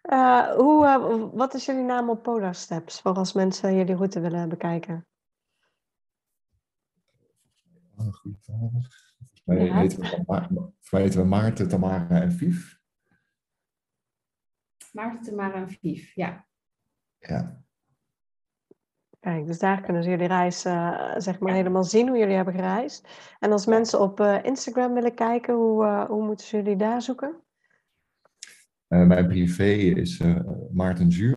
Eh, 0.03 0.55
hoe, 0.55 1.31
wat 1.35 1.55
is 1.55 1.64
jullie 1.64 1.83
naam 1.85 2.11
op 2.11 2.22
Polar 2.22 2.55
Steps? 2.55 3.01
Voor 3.01 3.12
als 3.14 3.33
mensen 3.33 3.74
jullie 3.77 3.95
route 3.95 4.20
willen 4.20 4.49
bekijken. 4.49 5.07
Ah, 7.97 8.14
vraag. 8.14 8.20
Volgens 8.43 9.43
mij 9.45 9.64
Ja. 9.64 9.79
heten 9.79 10.01
we, 10.01 10.22
Ma- 10.27 10.47
volgens 10.49 10.91
mij 10.91 11.03
heten 11.03 11.20
we 11.20 11.27
Maarten, 11.27 11.68
Tamara 11.68 12.20
en 12.22 12.33
Vief. 12.33 12.79
Maarten, 14.97 15.23
Tamara 15.23 15.55
en 15.55 15.71
Vief. 15.71 16.15
Ja. 16.15 16.47
Ja. 17.19 17.65
Kijk, 19.21 19.47
dus 19.47 19.59
daar 19.59 19.83
kunnen 19.83 20.03
ze 20.03 20.11
jullie 20.11 20.27
reis 20.27 20.65
eh, 20.65 21.15
zeg 21.17 21.39
maar 21.39 21.55
helemaal 21.55 21.85
zien 21.85 22.09
hoe 22.09 22.19
jullie 22.19 22.35
hebben 22.35 22.55
gereisd. 22.55 23.09
En 23.39 23.53
als 23.53 23.67
mensen 23.67 24.01
op 24.01 24.21
eh, 24.21 24.45
Instagram 24.45 24.95
willen 24.95 25.15
kijken, 25.15 25.55
hoe, 25.55 25.85
eh, 25.85 26.05
hoe 26.05 26.25
moeten 26.25 26.47
ze 26.47 26.57
jullie 26.57 26.77
daar 26.77 27.03
zoeken? 27.03 27.41
Eh, 28.87 29.07
mijn 29.07 29.27
privé 29.27 29.71
is 29.73 30.21
eh, 30.21 30.41
Maarten 30.73 31.13
Zuur. 31.13 31.37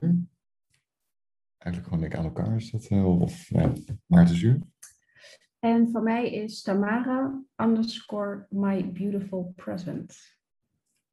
Eigenlijk 1.57 1.93
gewoon 1.93 2.03
ik 2.03 2.15
aan 2.15 2.23
elkaar 2.23 2.55
is 2.55 2.71
dat. 2.71 2.91
of 3.03 3.51
Maarten 4.05 4.35
Zuur. 4.35 4.59
En 5.59 5.91
van 5.91 6.03
mij 6.03 6.31
is 6.31 6.61
Tamara 6.61 7.43
underscore 7.55 8.45
my 8.49 8.91
beautiful 8.91 9.53
present. 9.55 10.37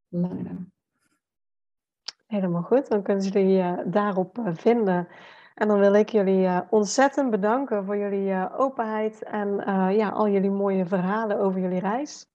Lange 0.07 0.43
naam. 0.43 0.71
Helemaal 2.27 2.61
goed, 2.61 2.89
dan 2.89 3.01
kunnen 3.01 3.23
ze 3.23 3.29
jullie 3.29 3.61
eh, 3.61 3.73
daarop 3.85 4.37
eh, 4.37 4.45
vinden. 4.53 5.07
En 5.57 5.67
dan 5.67 5.79
wil 5.79 5.93
ik 5.93 6.09
jullie 6.09 6.45
eh, 6.45 6.59
ontzettend 6.69 7.29
bedanken 7.29 7.85
voor 7.85 7.97
jullie 7.97 8.31
eh, 8.31 8.45
openheid 8.57 9.23
en 9.23 9.65
eh, 9.65 9.97
ja, 9.97 10.09
al 10.09 10.29
jullie 10.29 10.49
mooie 10.51 10.85
verhalen 10.85 11.39
over 11.39 11.59
jullie 11.61 11.79
reis. 11.79 12.25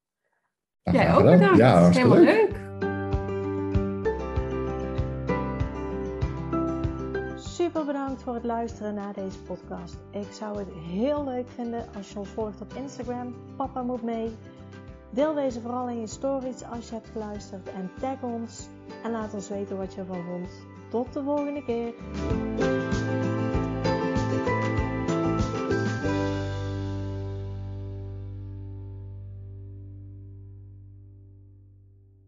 Jij 0.82 1.14
ook 1.14 1.22
bedankt. 1.22 1.56
Ja, 1.56 1.88
Helemaal 1.88 2.18
leuk. 2.18 2.50
leuk. 2.50 2.60
Super 7.38 7.84
bedankt 7.84 8.22
voor 8.22 8.34
het 8.34 8.44
luisteren 8.44 8.94
naar 8.94 9.12
deze 9.12 9.38
podcast. 9.42 9.96
Ik 10.10 10.32
zou 10.32 10.58
het 10.58 10.68
heel 10.74 11.24
leuk 11.24 11.48
vinden 11.48 11.84
als 11.96 12.12
je 12.12 12.18
ons 12.18 12.28
volgt 12.28 12.60
op 12.60 12.72
Instagram. 12.72 13.34
Papa 13.56 13.82
moet 13.82 14.02
mee. 14.02 14.36
Deel 15.10 15.34
deze 15.34 15.60
vooral 15.60 15.88
in 15.88 16.00
je 16.00 16.06
stories 16.06 16.64
als 16.64 16.88
je 16.88 16.94
hebt 16.94 17.08
geluisterd 17.08 17.72
en 17.72 17.90
tag 18.00 18.22
ons. 18.22 18.68
En 19.02 19.10
laat 19.10 19.34
ons 19.34 19.48
weten 19.48 19.76
wat 19.76 19.94
je 19.94 20.00
ervan 20.00 20.24
vond. 20.24 20.50
Tot 20.88 21.12
de 21.12 21.22
volgende 21.22 21.64
keer. 21.64 22.81